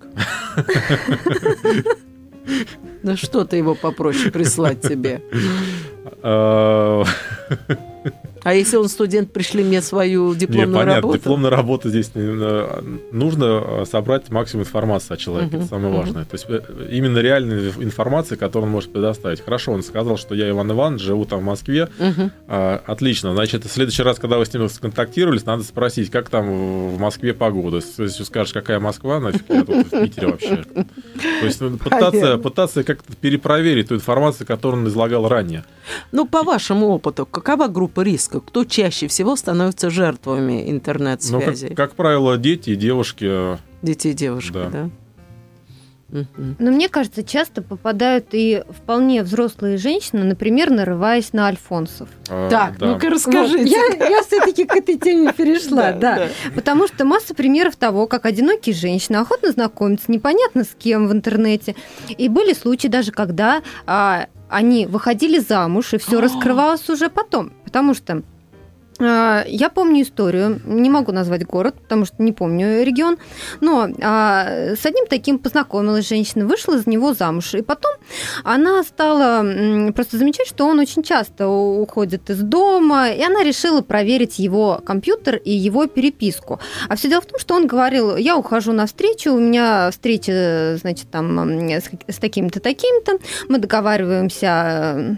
Ну 3.04 3.16
что 3.16 3.46
ты 3.46 3.56
его 3.58 3.76
попроще 3.76 4.30
прислать 4.32 4.82
тебе? 4.82 5.22
А 8.44 8.54
если 8.54 8.78
он 8.78 8.88
студент, 8.90 9.32
пришли 9.32 9.64
мне 9.64 9.82
свою 9.82 10.34
Не, 10.34 10.40
дипломную 10.40 10.74
понятно, 10.74 10.96
работу? 10.96 11.18
дипломная 11.18 11.50
работа 11.52 11.90
здесь 11.90 12.12
э, 12.14 12.82
нужно 13.12 13.64
э, 13.66 13.86
собрать 13.90 14.30
максимум 14.30 14.66
информации 14.66 15.14
о 15.14 15.18
человеке, 15.18 15.58
Мгм, 15.58 15.60
это 15.60 15.68
самое 15.70 15.90
мгм. 15.90 15.98
важное. 15.98 16.26
То 16.26 16.34
есть 16.36 16.46
э, 16.50 16.88
именно 16.92 17.20
реальная 17.20 17.72
информация, 17.78 18.38
которую 18.38 18.68
он 18.68 18.72
может 18.74 18.92
предоставить. 18.92 19.44
Хорошо, 19.44 19.72
он 19.74 19.84
сказал, 19.84 20.18
что 20.18 20.36
я 20.36 20.50
Иван 20.50 20.72
Иванович, 20.72 21.02
живу 21.02 21.26
там 21.26 21.40
в 21.40 21.44
Москве. 21.44 21.90
Мгм. 22.00 22.32
А, 22.48 22.82
Отлично. 22.86 23.34
Значит, 23.34 23.66
в 23.66 23.72
следующий 23.72 24.04
раз, 24.04 24.20
когда 24.20 24.38
вы 24.38 24.46
с 24.46 24.54
ним 24.54 24.68
сконтактировались, 24.70 25.46
надо 25.46 25.64
спросить, 25.64 26.10
как 26.10 26.30
там 26.30 26.90
в 26.90 27.00
Москве 27.00 27.34
погода. 27.34 27.78
Если 27.78 28.24
скажешь, 28.24 28.54
какая 28.54 28.80
Москва, 28.80 29.20
нафиг 29.20 29.44
я 29.50 29.64
тут 29.64 29.88
в 29.88 29.90
Питере 29.90 30.28
вообще. 30.28 30.64
То 31.40 31.46
есть 31.46 31.62
ну, 31.62 31.78
пытаться, 31.78 32.38
пытаться 32.38 32.84
как-то 32.84 33.14
перепроверить 33.16 33.90
ту 33.90 33.96
информацию, 33.96 34.48
которую 34.48 34.84
он 34.84 34.90
излагал 34.90 35.28
ранее. 35.28 35.64
Ну, 36.12 36.26
по 36.26 36.44
вашему 36.44 36.88
опыту, 36.90 37.26
какова 37.26 37.68
группа 37.68 38.02
риска? 38.02 38.27
Кто 38.28 38.64
чаще 38.66 39.08
всего 39.08 39.36
становится 39.36 39.90
жертвами 39.90 40.54
Но, 40.54 40.60
как, 40.60 40.70
интернет-связи? 40.70 41.74
как 41.76 41.96
правило, 41.96 42.38
дети 42.38 42.72
и 42.72 42.76
девушки 42.76 43.58
Детей 43.82 44.12
и 44.12 44.16
девушек, 44.16 44.54
да? 44.54 44.70
Да. 44.70 44.90
Но 46.10 46.72
мне 46.72 46.88
кажется, 46.88 47.22
часто 47.24 47.62
попадают 47.62 48.28
и 48.32 48.64
вполне 48.70 49.24
взрослые 49.24 49.78
женщины, 49.78 50.24
например, 50.24 50.70
нарываясь 50.72 51.34
на 51.34 51.48
альфонсов. 51.48 52.08
э, 52.30 52.48
Так, 52.50 52.78
да. 52.78 52.86
ну-ка 52.88 53.06
Вот, 53.06 53.14
расскажите. 53.14 53.66
я, 53.70 54.08
я 54.10 54.24
все-таки 54.24 54.64
к 54.66 54.76
этой 54.76 54.98
теме 54.98 55.34
перешла, 55.34 55.92
Да, 55.92 55.94
да. 55.94 56.16
да. 56.16 56.28
Потому 56.56 56.88
что 56.88 57.04
масса 57.04 57.36
примеров 57.36 57.76
того, 57.76 58.08
как 58.08 58.26
одинокие 58.26 58.74
женщины 58.74 59.18
охотно 59.18 59.52
знакомятся 59.52 60.12
непонятно 60.12 60.64
с 60.64 60.70
кем 60.80 61.08
в 61.08 61.12
интернете. 61.12 61.76
И 62.18 62.30
были 62.30 62.54
случаи 62.54 62.88
даже, 62.88 63.12
когда 63.12 63.62
а, 63.86 64.28
они 64.50 64.86
выходили 64.86 65.40
замуж, 65.40 65.94
и 65.94 65.98
все 65.98 66.20
А. 66.20 66.22
раскрывалось 66.22 66.90
уже 66.90 67.10
потом. 67.10 67.52
Потому 67.66 67.94
что 67.94 68.14
а, 68.14 68.22
я 69.00 69.72
помню 69.74 70.04
историю, 70.04 70.62
не 70.66 70.90
могу 70.90 71.12
назвать 71.12 71.46
город, 71.46 71.76
потому 71.82 72.06
что 72.06 72.22
не 72.22 72.32
помню 72.32 72.84
регион, 72.84 73.18
но 73.62 73.88
а, 74.02 74.74
с 74.76 74.86
одним 74.86 75.06
таким 75.08 75.40
познакомилась 75.40 76.08
женщина, 76.08 76.46
вышла 76.46 76.78
за 76.78 76.90
него 76.90 77.14
замуж, 77.14 77.54
и 77.54 77.62
потом 77.62 77.92
она 78.44 78.84
стала 78.84 79.92
просто 79.94 80.18
замечать, 80.18 80.48
что 80.48 80.66
он 80.66 80.80
очень 80.80 81.04
часто 81.04 81.48
уходит 81.48 82.30
из 82.30 82.42
дома, 82.42 83.10
и 83.10 83.22
она 83.22 83.44
решила 83.44 83.82
проверить 83.82 84.40
его 84.40 84.82
компьютер 84.86 85.36
и 85.36 85.52
его 85.52 85.88
переписку. 85.88 86.60
А 86.90 86.96
все 86.96 87.10
дело 87.10 87.22
в 87.22 87.26
том, 87.26 87.40
что 87.40 87.56
он 87.56 87.68
говорил, 87.68 88.16
я 88.16 88.38
ухожу 88.38 88.72
на 88.74 88.86
встречу, 88.86 89.34
у 89.34 89.40
меня 89.40 89.90
встреча, 89.92 90.78
значит, 90.82 91.10
там 91.12 91.60
с, 91.70 91.90
с 92.08 92.18
таким-то, 92.18 92.60
таким-то, 92.60 93.20
мы 93.48 93.60
договариваемся 93.60 94.48
э, 94.48 95.16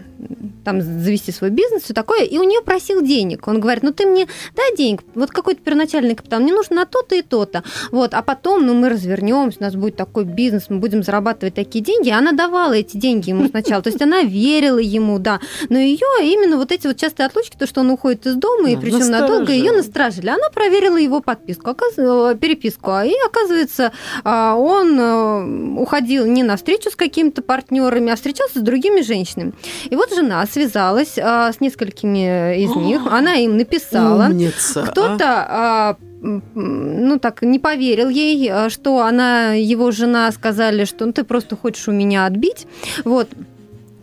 там 0.64 0.80
завести 0.80 1.32
свой 1.32 1.50
бизнес, 1.50 1.84
все 1.84 1.94
такое, 1.94 2.24
и 2.24 2.38
у 2.38 2.42
нее 2.42 2.60
просил 2.62 3.02
денег. 3.02 3.48
Он 3.48 3.60
говорит, 3.60 3.69
ну 3.82 3.92
ты 3.92 4.06
мне 4.06 4.26
дай 4.54 4.76
денег, 4.76 5.02
вот 5.14 5.30
какой-то 5.30 5.60
первоначальный 5.62 6.14
капитал, 6.14 6.40
мне 6.40 6.52
нужно 6.52 6.76
на 6.76 6.86
то-то 6.86 7.14
и 7.14 7.22
то-то. 7.22 7.62
Вот, 7.90 8.14
а 8.14 8.22
потом, 8.22 8.66
ну, 8.66 8.74
мы 8.74 8.88
развернемся, 8.88 9.58
у 9.60 9.62
нас 9.62 9.74
будет 9.74 9.96
такой 9.96 10.24
бизнес, 10.24 10.66
мы 10.68 10.78
будем 10.78 11.02
зарабатывать 11.02 11.54
такие 11.54 11.84
деньги. 11.84 12.10
Она 12.10 12.32
давала 12.32 12.72
эти 12.72 12.96
деньги 12.96 13.30
ему 13.30 13.48
сначала, 13.48 13.82
то 13.82 13.88
есть 13.90 14.02
она 14.02 14.22
верила 14.22 14.78
ему, 14.78 15.18
да. 15.18 15.40
Но 15.68 15.78
ее 15.78 16.06
именно 16.20 16.56
вот 16.56 16.72
эти 16.72 16.86
вот 16.86 16.96
частые 16.96 17.26
отлучки, 17.26 17.56
то, 17.56 17.66
что 17.66 17.80
он 17.80 17.90
уходит 17.90 18.26
из 18.26 18.34
дома, 18.34 18.70
и 18.70 18.76
причем 18.76 19.10
надолго, 19.10 19.52
ее 19.52 19.72
насторожили. 19.72 20.28
Она 20.28 20.50
проверила 20.52 20.96
его 20.96 21.20
подписку, 21.20 21.70
э, 21.70 22.36
переписку, 22.40 22.90
а 22.90 23.04
и 23.04 23.14
оказывается, 23.26 23.92
а, 24.24 24.54
он 24.54 24.98
э, 24.98 25.80
уходил 25.80 26.26
не 26.26 26.42
на 26.42 26.56
встречу 26.56 26.90
с 26.90 26.96
какими-то 26.96 27.42
партнерами, 27.42 28.12
а 28.12 28.16
встречался 28.16 28.60
с 28.60 28.62
другими 28.62 29.02
женщинами. 29.02 29.52
И 29.88 29.96
вот 29.96 30.14
жена 30.14 30.44
связалась 30.46 31.18
а, 31.18 31.52
с 31.52 31.60
несколькими 31.60 32.62
из 32.62 32.74
них, 32.74 33.02
она 33.10 33.34
им 33.34 33.56
написала. 33.60 34.26
Умница. 34.26 34.82
а. 34.82 34.86
Кто-то 34.86 35.24
а, 35.26 35.96
ну 36.22 37.18
так 37.18 37.42
не 37.42 37.58
поверил 37.58 38.08
ей, 38.08 38.50
а, 38.50 38.70
что 38.70 39.00
она, 39.02 39.52
его 39.52 39.90
жена 39.90 40.30
сказали, 40.32 40.84
что 40.84 41.06
ну, 41.06 41.12
ты 41.12 41.24
просто 41.24 41.56
хочешь 41.56 41.88
у 41.88 41.92
меня 41.92 42.26
отбить. 42.26 42.66
Вот. 43.04 43.28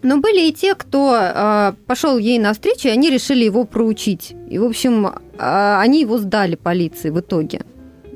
Но 0.03 0.17
были 0.17 0.47
и 0.47 0.53
те, 0.53 0.75
кто 0.75 1.11
а, 1.13 1.75
пошел 1.85 2.17
ей 2.17 2.39
навстречу, 2.39 2.87
и 2.87 2.91
они 2.91 3.09
решили 3.09 3.43
его 3.43 3.65
проучить. 3.65 4.35
И, 4.49 4.57
в 4.57 4.65
общем, 4.65 5.11
а, 5.37 5.81
они 5.81 6.01
его 6.01 6.17
сдали 6.17 6.55
полиции 6.55 7.09
в 7.09 7.19
итоге. 7.19 7.61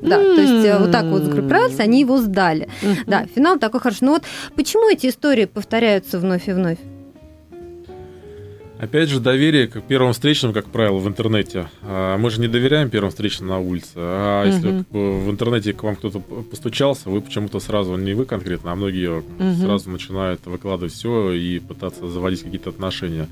Да, 0.02 0.16
то 0.16 0.40
есть 0.40 0.66
э, 0.66 0.78
вот 0.80 0.90
так 0.90 1.04
вот 1.04 1.22
закреплялись, 1.22 1.78
они 1.78 2.00
его 2.00 2.18
сдали. 2.18 2.68
Мгм. 2.82 2.96
Да, 3.06 3.24
финал 3.32 3.60
такой 3.60 3.78
хороший. 3.78 4.02
Но 4.02 4.12
вот 4.14 4.24
почему 4.56 4.90
эти 4.90 5.06
истории 5.06 5.44
повторяются 5.44 6.18
вновь 6.18 6.48
и 6.48 6.52
вновь? 6.52 6.78
Опять 8.82 9.10
же, 9.10 9.20
доверие 9.20 9.68
к 9.68 9.80
первым 9.80 10.12
встречным, 10.12 10.52
как 10.52 10.66
правило, 10.66 10.98
в 10.98 11.06
интернете. 11.06 11.68
А, 11.82 12.18
Мы 12.18 12.30
же 12.30 12.40
не 12.40 12.48
доверяем 12.48 12.90
первым 12.90 13.10
встречным 13.10 13.48
на 13.48 13.60
улице. 13.60 13.92
А 13.96 14.44
если 14.44 14.84
бы, 14.90 15.20
в 15.20 15.30
интернете 15.30 15.72
к 15.72 15.84
вам 15.84 15.94
кто-то 15.94 16.18
постучался, 16.18 17.08
вы 17.08 17.20
почему-то 17.20 17.60
сразу, 17.60 17.94
не 17.94 18.12
вы 18.14 18.24
конкретно, 18.24 18.72
а 18.72 18.74
многие 18.74 19.22
Мгм. 19.38 19.54
сразу 19.54 19.88
начинают 19.88 20.44
выкладывать 20.46 20.92
все 20.92 21.30
и 21.30 21.60
пытаться 21.60 22.08
заводить 22.08 22.42
какие-то 22.42 22.70
отношения. 22.70 23.28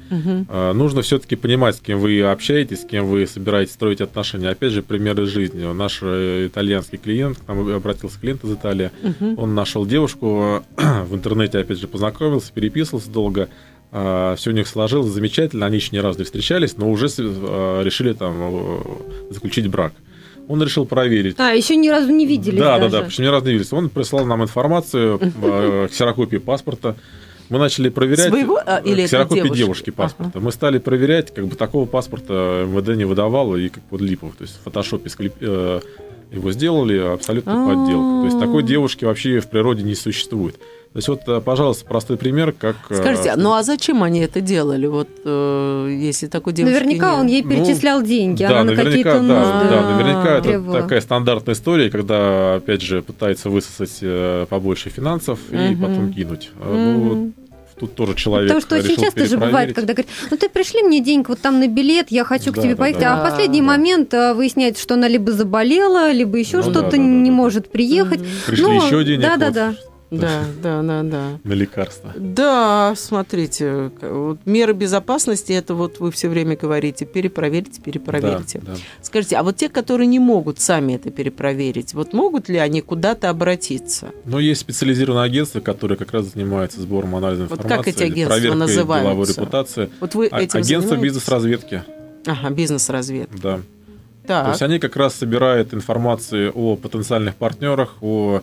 А, 0.49 0.73
Нужно 0.73 1.02
все-таки 1.02 1.35
понимать, 1.35 1.75
с 1.75 1.80
кем 1.80 1.99
вы 1.99 2.21
общаетесь, 2.23 2.83
с 2.83 2.85
кем 2.85 3.07
вы 3.07 3.26
собираетесь 3.26 3.73
строить 3.73 4.00
отношения. 4.00 4.50
Опять 4.50 4.71
же, 4.71 4.83
пример 4.83 5.21
из 5.21 5.30
жизни. 5.30 5.64
Наш 5.73 5.99
э, 6.02 6.47
итальянский 6.47 6.97
клиент, 6.97 7.38
к 7.38 7.49
нам 7.49 7.69
обратился 7.75 8.21
клиент 8.21 8.45
из 8.45 8.52
Италии, 8.52 8.92
Мгм. 9.02 9.37
он 9.37 9.57
нашел 9.57 9.85
девушку 9.85 10.62
в 10.76 11.12
интернете, 11.12 11.59
опять 11.59 11.80
же, 11.80 11.88
познакомился, 11.88 12.52
переписывался 12.52 13.11
долго. 13.11 13.49
Все 13.90 14.50
у 14.50 14.52
них 14.52 14.68
сложилось 14.68 15.11
замечательно, 15.11 15.66
они 15.66 15.76
еще 15.76 15.88
ни 15.92 15.99
разу 15.99 16.20
не 16.20 16.25
встречались, 16.25 16.76
но 16.76 16.88
уже 16.88 17.06
э, 17.06 17.82
решили 17.85 18.12
там 18.12 18.35
э, 18.38 18.78
заключить 19.30 19.66
брак. 19.66 19.92
Он 20.47 20.62
решил 20.62 20.85
проверить. 20.87 21.35
А, 21.40 21.50
еще 21.52 21.75
ни 21.75 21.88
разу 21.88 22.11
не 22.12 22.25
виделись 22.25 22.59
Да, 22.61 22.78
даже. 22.78 22.90
да, 22.90 22.99
да, 23.00 23.04
почему 23.06 23.26
ни 23.26 23.30
разу 23.30 23.47
не 23.47 23.52
виделись. 23.52 23.73
Он 23.73 23.88
прислал 23.88 24.25
нам 24.26 24.42
информацию, 24.44 25.18
э, 25.42 25.88
ксерокопию 25.90 26.40
паспорта. 26.40 26.94
Мы 27.49 27.59
начали 27.59 27.88
проверять... 27.88 28.28
Своего, 28.28 28.61
а, 28.64 28.78
или 28.78 28.99
это 29.02 29.06
ксерокопию 29.09 29.44
девушки? 29.47 29.59
девушки 29.59 29.90
паспорта. 29.90 30.38
Мы 30.38 30.52
стали 30.52 30.78
проверять, 30.78 31.35
как 31.35 31.49
бы 31.49 31.56
такого 31.56 31.85
паспорта 31.87 32.64
МВД 32.68 32.97
не 32.97 33.04
выдавало, 33.04 33.56
и 33.56 33.70
как 33.70 33.82
вот 33.90 34.00
липовый. 34.00 34.35
То 34.38 34.42
есть 34.42 34.56
в 34.61 34.62
фотошопе 34.62 35.09
склеп- 35.09 35.82
его 36.30 36.52
сделали, 36.52 36.97
абсолютно 36.97 37.64
А. 37.64 37.66
подделка. 37.66 38.20
То 38.20 38.25
есть 38.26 38.38
такой 38.38 38.62
девушки 38.62 39.04
вообще 39.04 39.40
в 39.40 39.49
природе 39.50 39.82
не 39.82 39.97
существует. 39.97 40.61
То 40.92 40.97
есть 40.97 41.06
вот, 41.06 41.20
э, 41.28 41.40
пожалуйста, 41.40 41.85
простой 41.85 42.16
пример, 42.16 42.50
как... 42.52 42.75
э, 42.90 42.97
Скажите, 42.97 43.35
ну 43.37 43.52
а 43.54 43.62
зачем 43.62 44.02
они 44.02 44.18
это 44.20 44.40
делали? 44.40 44.87
Вот 44.88 45.09
э, 45.25 45.97
если 46.00 46.26
такой 46.26 46.52
девушки 46.52 46.75
Наверняка 46.75 47.11
нет? 47.12 47.20
он 47.20 47.26
ей 47.28 47.42
Ну, 47.44 47.50
перечислял 47.50 48.02
деньги, 48.02 48.42
Да, 48.42 48.49
она 48.61 48.64
на 48.64 48.70
наверняка, 48.73 48.90
какие-то 48.90 49.20
да, 49.20 49.40
нужды 49.40 49.68
да, 49.70 49.90
наверняка 49.90 50.35
это 50.38 50.49
требовала. 50.49 50.82
такая 50.82 51.00
стандартная 51.00 51.54
история, 51.54 51.90
когда, 51.90 52.56
опять 52.56 52.82
же, 52.82 53.02
пытается 53.02 53.50
высосать 53.50 53.99
э, 54.02 54.47
побольше 54.50 54.90
финансов 54.90 55.38
и 55.52 55.56
Мгм. 55.56 55.80
потом 55.80 56.12
кинуть. 56.12 56.50
А, 56.61 56.75
Ну, 56.75 57.32
тут 57.78 57.94
тоже 57.94 58.14
человек 58.16 58.49
Потому 58.49 58.61
что 58.61 58.76
очень 58.76 59.00
часто 59.00 59.26
же 59.26 59.38
бывает, 59.38 59.75
когда 59.76 59.92
говорят, 59.94 60.11
ну 60.28 60.37
ты 60.37 60.49
пришли 60.49 60.82
мне 60.82 61.00
денег 61.00 61.28
вот 61.28 61.38
там 61.38 61.61
на 61.61 61.68
билет, 61.68 62.06
я 62.11 62.25
хочу 62.25 62.50
к 62.52 62.56
Да, 62.56 62.62
тебе 62.62 62.75
да, 62.75 62.78
поехать, 62.80 63.02
да. 63.02 63.23
а 63.23 63.25
в 63.25 63.30
последний 63.30 63.61
Да. 63.61 63.66
момент 63.68 64.12
а, 64.12 64.35
выясняется, 64.35 64.82
что 64.82 64.94
она 64.94 65.06
либо 65.06 65.30
заболела, 65.30 66.11
либо 66.11 66.37
еще 66.37 66.56
Ну 66.56 66.64
да, 66.64 66.70
что-то 66.73 66.90
да, 66.90 66.97
да, 66.97 66.99
не 66.99 67.30
да. 67.30 67.37
может 67.37 67.70
приехать. 67.70 68.20
Пришли 68.47 68.64
Ну, 68.64 68.85
еще 68.85 69.04
денег 69.04 69.23
да, 69.23 69.37
да, 69.37 69.47
вот 69.47 69.54
да. 69.54 69.75
Да, 70.11 70.45
да, 70.61 70.83
да, 70.83 71.02
да. 71.05 71.38
на 71.45 71.52
лекарства. 71.52 72.12
Да, 72.17 72.95
смотрите, 72.97 73.93
вот 74.00 74.40
меры 74.45 74.73
безопасности, 74.73 75.52
это 75.52 75.75
вот 75.75 76.00
вы 76.00 76.11
все 76.11 76.29
время 76.29 76.57
говорите, 76.57 77.05
перепроверьте, 77.07 77.81
перепроверьте. 77.81 78.59
Да, 78.61 78.73
да. 78.73 78.79
Скажите, 79.02 79.37
а 79.37 79.43
вот 79.45 79.57
те, 79.57 79.69
которые 79.69 80.09
не 80.09 80.19
могут 80.19 80.59
сами 80.59 80.95
это 80.95 81.11
перепроверить, 81.11 81.95
вот 81.95 82.12
могут 82.12 82.49
ли 82.49 82.59
они 82.59 82.81
куда-то 82.81 83.31
обратиться? 83.31 84.09
Но 84.25 84.40
есть 84.40 84.62
специализированные 84.62 85.25
агентства, 85.26 85.61
которые 85.61 85.97
как 85.97 86.12
раз 86.12 86.26
занимаются 86.33 86.81
сбором 86.81 87.14
анализа 87.14 87.45
Вот 87.47 87.59
информации, 87.61 87.76
как 87.76 87.88
эти 87.88 88.02
агентства 88.02 88.35
проверкой 88.35 88.67
деловой 88.67 88.67
называются? 88.67 89.40
репутации. 89.40 89.90
Вот 90.00 90.14
вы 90.14 90.26
А- 90.26 90.40
этим 90.40 90.59
Агентство 90.59 90.81
занимаетесь? 90.97 91.02
бизнес-разведки. 91.05 91.85
Ага, 92.26 92.50
бизнес-разведка. 92.50 93.38
Да. 93.40 93.57
То 93.57 93.62
Так. 94.26 94.49
есть 94.49 94.62
они 94.62 94.79
как 94.79 94.97
раз 94.97 95.14
собирают 95.14 95.73
информацию 95.73 96.52
о 96.55 96.76
потенциальных 96.76 97.37
партнерах, 97.37 97.95
о 98.00 98.43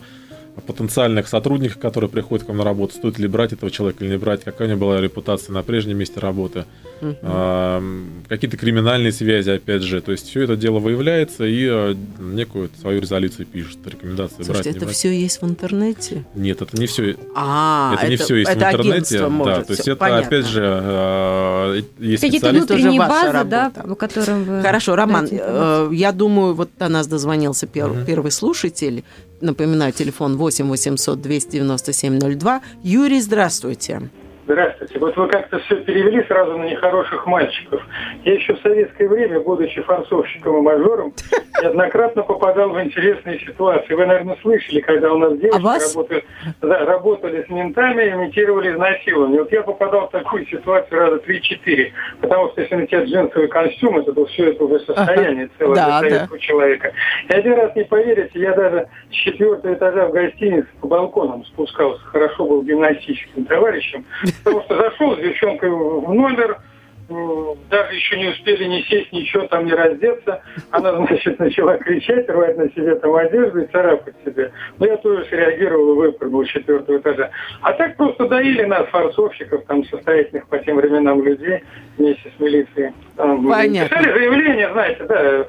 потенциальных 0.60 1.28
сотрудниках, 1.28 1.78
которые 1.78 2.10
приходят 2.10 2.44
к 2.44 2.48
вам 2.48 2.58
на 2.58 2.64
работу, 2.64 2.94
стоит 2.94 3.18
ли 3.18 3.26
брать 3.28 3.52
этого 3.52 3.70
человека 3.70 4.04
или 4.04 4.12
не 4.12 4.18
брать, 4.18 4.44
какая 4.44 4.68
у 4.68 4.70
него 4.70 4.80
была 4.80 5.00
репутация 5.00 5.52
на 5.52 5.62
прежнем 5.62 5.98
месте 5.98 6.20
работы, 6.20 6.64
а, 7.22 7.82
какие-то 8.28 8.56
криминальные 8.56 9.12
связи, 9.12 9.50
опять 9.50 9.82
же. 9.82 10.00
То 10.00 10.12
есть 10.12 10.28
все 10.28 10.42
это 10.42 10.56
дело 10.56 10.78
выявляется 10.78 11.44
и 11.44 11.66
а, 11.68 11.96
некую 12.18 12.70
свою 12.80 13.00
резолюцию 13.00 13.46
пишет, 13.46 13.78
рекомендации 13.86 14.36
брать, 14.36 14.46
Слушайте, 14.46 14.70
не 14.70 14.76
это 14.76 14.84
брать. 14.86 14.96
все 14.96 15.20
есть 15.20 15.40
в 15.42 15.44
интернете? 15.46 16.24
Нет, 16.34 16.62
это 16.62 16.76
не 16.76 16.86
все. 16.86 17.16
А, 17.34 17.94
это 17.96 18.08
не 18.08 18.16
все 18.16 18.36
есть 18.36 18.50
это 18.50 18.58
в 18.60 18.74
интернете. 18.74 19.18
да, 19.18 19.28
может, 19.28 19.66
то 19.66 19.70
есть 19.72 19.82
всё, 19.82 19.92
это 19.92 20.00
понятно. 20.00 20.26
опять 20.26 20.46
же 20.46 20.62
а, 20.64 21.80
есть 21.98 22.20
Какие-то 22.22 22.50
внутренние 22.50 22.98
базы, 23.00 23.32
да, 23.44 23.64
работа. 23.64 23.88
по 23.88 23.94
которым 23.94 24.44
вы... 24.44 24.62
Хорошо, 24.62 24.96
Роман, 24.96 25.28
э, 25.30 25.90
я 25.92 26.12
думаю, 26.12 26.54
вот 26.54 26.70
до 26.78 26.88
нас 26.88 27.06
дозвонился 27.06 27.66
пер- 27.66 27.88
Мгм. 27.94 28.04
первый 28.04 28.30
слушатель. 28.30 29.04
Напоминаю, 29.40 29.92
телефон 29.92 30.36
8 30.36 30.68
800 30.68 31.20
297 31.20 32.18
02. 32.18 32.60
Юрий, 32.82 33.20
здравствуйте. 33.20 34.10
Здравствуйте. 34.48 34.98
Вот 34.98 35.14
вы 35.14 35.28
как-то 35.28 35.58
все 35.58 35.76
перевели 35.76 36.24
сразу 36.24 36.56
на 36.56 36.64
нехороших 36.64 37.26
мальчиков. 37.26 37.86
Я 38.24 38.32
еще 38.32 38.54
в 38.54 38.62
советское 38.62 39.06
время, 39.06 39.40
будучи 39.40 39.82
форцовщиком 39.82 40.56
и 40.56 40.60
мажором, 40.62 41.12
неоднократно 41.62 42.22
попадал 42.22 42.70
в 42.70 42.80
интересные 42.80 43.40
ситуации. 43.40 43.92
Вы, 43.92 44.06
наверное, 44.06 44.38
слышали, 44.40 44.80
когда 44.80 45.12
у 45.12 45.18
нас 45.18 45.38
девушки 45.38 45.62
вас? 45.62 45.94
работали, 45.94 46.24
да, 46.62 46.84
работали 46.86 47.44
с 47.44 47.50
ментами, 47.50 48.04
имитировали 48.04 48.72
изнасилование. 48.72 49.42
Вот 49.42 49.52
я 49.52 49.62
попадал 49.62 50.08
в 50.08 50.12
такую 50.12 50.46
ситуацию 50.46 50.98
раза 50.98 51.16
3-4. 51.16 51.92
Потому 52.22 52.48
что 52.48 52.62
если 52.62 52.74
на 52.74 52.86
тебя 52.86 53.04
джинсовый 53.04 53.48
костюм, 53.48 53.98
это 53.98 54.14
то 54.14 54.24
все 54.24 54.52
это 54.52 54.64
уже 54.64 54.80
состояние 54.80 55.50
целое 55.58 55.74
Да, 55.74 56.00
для 56.00 56.08
советского 56.08 56.38
человека. 56.38 56.92
И 57.28 57.32
один 57.34 57.52
раз, 57.52 57.76
не 57.76 57.84
поверите, 57.84 58.40
я 58.40 58.54
даже 58.54 58.88
с 59.10 59.14
четвертого 59.14 59.74
этажа 59.74 60.06
в 60.06 60.12
гостинице 60.12 60.68
по 60.80 60.86
балконам 60.86 61.44
спускался. 61.44 62.00
Хорошо 62.06 62.46
был 62.46 62.62
гимнастическим 62.62 63.44
товарищем. 63.44 64.06
Что 64.40 64.64
зашел 64.68 65.16
с 65.16 65.20
девчонкой 65.20 65.70
в 65.70 66.12
номер, 66.12 66.58
м, 67.10 67.56
даже 67.70 67.94
еще 67.94 68.18
не 68.18 68.28
успели 68.28 68.64
ни 68.64 68.82
сесть, 68.82 69.12
ничего 69.12 69.46
там 69.46 69.66
не 69.66 69.72
раздеться. 69.72 70.42
Она, 70.70 70.94
значит, 71.06 71.38
начала 71.38 71.78
кричать, 71.78 72.28
рвать 72.28 72.56
на 72.56 72.68
себе 72.70 72.94
там 72.96 73.14
одежду 73.14 73.60
и 73.60 73.66
царапать 73.66 74.14
себе. 74.24 74.52
Но 74.78 74.86
я 74.86 74.96
тоже 74.98 75.24
среагировал 75.26 75.92
и 75.92 75.96
выпрыгнул 75.96 76.44
с 76.44 76.48
четвертого 76.48 76.98
этажа. 76.98 77.30
А 77.62 77.72
так 77.72 77.96
просто 77.96 78.28
доили 78.28 78.64
нас, 78.64 78.86
форцовщиков, 78.88 79.64
там, 79.64 79.84
состоятельных 79.84 80.46
по 80.48 80.58
тем 80.58 80.76
временам 80.76 81.22
людей, 81.22 81.64
вместе 81.96 82.30
с 82.36 82.40
милицией. 82.40 82.92
Понятно. 83.18 83.88
Писали 83.98 84.12
заявление, 84.12 84.72
знаете, 84.72 85.04
да, 85.04 85.46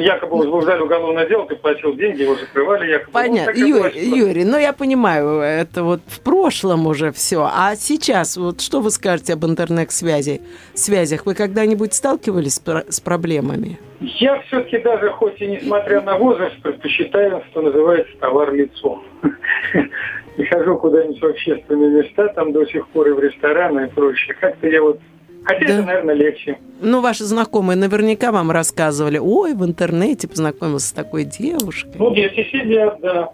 якобы 0.00 0.36
возбуждали 0.38 0.82
уголовное 0.82 1.26
дело, 1.28 1.46
ты 1.46 1.54
платил 1.56 1.94
деньги, 1.94 2.22
его 2.22 2.34
закрывали 2.34 2.90
якобы. 2.90 3.12
Понятно. 3.12 3.52
было, 3.52 3.66
Юрий, 3.66 3.90
что- 3.90 4.16
Юрий, 4.16 4.44
ну 4.44 4.58
я 4.58 4.72
понимаю, 4.72 5.40
это 5.40 5.84
вот 5.84 6.00
в 6.06 6.20
прошлом 6.20 6.86
уже 6.86 7.12
все. 7.12 7.48
А 7.50 7.76
сейчас, 7.76 8.36
вот 8.36 8.60
что 8.60 8.80
вы 8.80 8.90
скажете 8.90 9.34
об 9.34 9.44
интернет-связи? 9.46 10.40
Связях 10.74 11.24
вы 11.26 11.34
когда-нибудь 11.34 11.94
сталкивались 11.94 12.56
с, 12.56 12.60
про- 12.60 12.84
с 12.88 13.00
проблемами? 13.00 13.78
Я 14.00 14.40
все-таки 14.42 14.78
даже, 14.78 15.08
хоть 15.10 15.40
и 15.40 15.46
несмотря 15.46 16.00
на 16.00 16.16
возраст, 16.18 16.60
предпочитаю, 16.62 17.42
что 17.50 17.62
называется, 17.62 18.12
товар 18.20 18.52
лицом. 18.52 19.02
И 20.36 20.44
хожу 20.46 20.76
куда-нибудь 20.78 21.20
в 21.22 21.26
общественные 21.26 22.02
места, 22.02 22.26
там 22.28 22.52
до 22.52 22.66
сих 22.66 22.88
пор 22.88 23.06
и 23.08 23.12
в 23.12 23.20
рестораны 23.20 23.84
и 23.86 23.88
прочее. 23.88 24.34
Как-то 24.40 24.66
я 24.66 24.82
вот... 24.82 24.98
Хотя 25.44 25.66
Да. 25.66 25.74
это, 25.74 25.82
наверное, 25.82 26.14
легче. 26.14 26.58
Ну, 26.80 27.00
ваши 27.00 27.24
знакомые 27.24 27.76
наверняка 27.76 28.32
вам 28.32 28.50
рассказывали, 28.50 29.18
ой, 29.18 29.54
в 29.54 29.64
интернете 29.64 30.26
познакомился 30.26 30.88
с 30.88 30.92
такой 30.92 31.24
девушкой. 31.24 31.92
Ну, 31.98 32.14
дети 32.14 32.46
сидят, 32.50 32.98
да, 33.00 33.30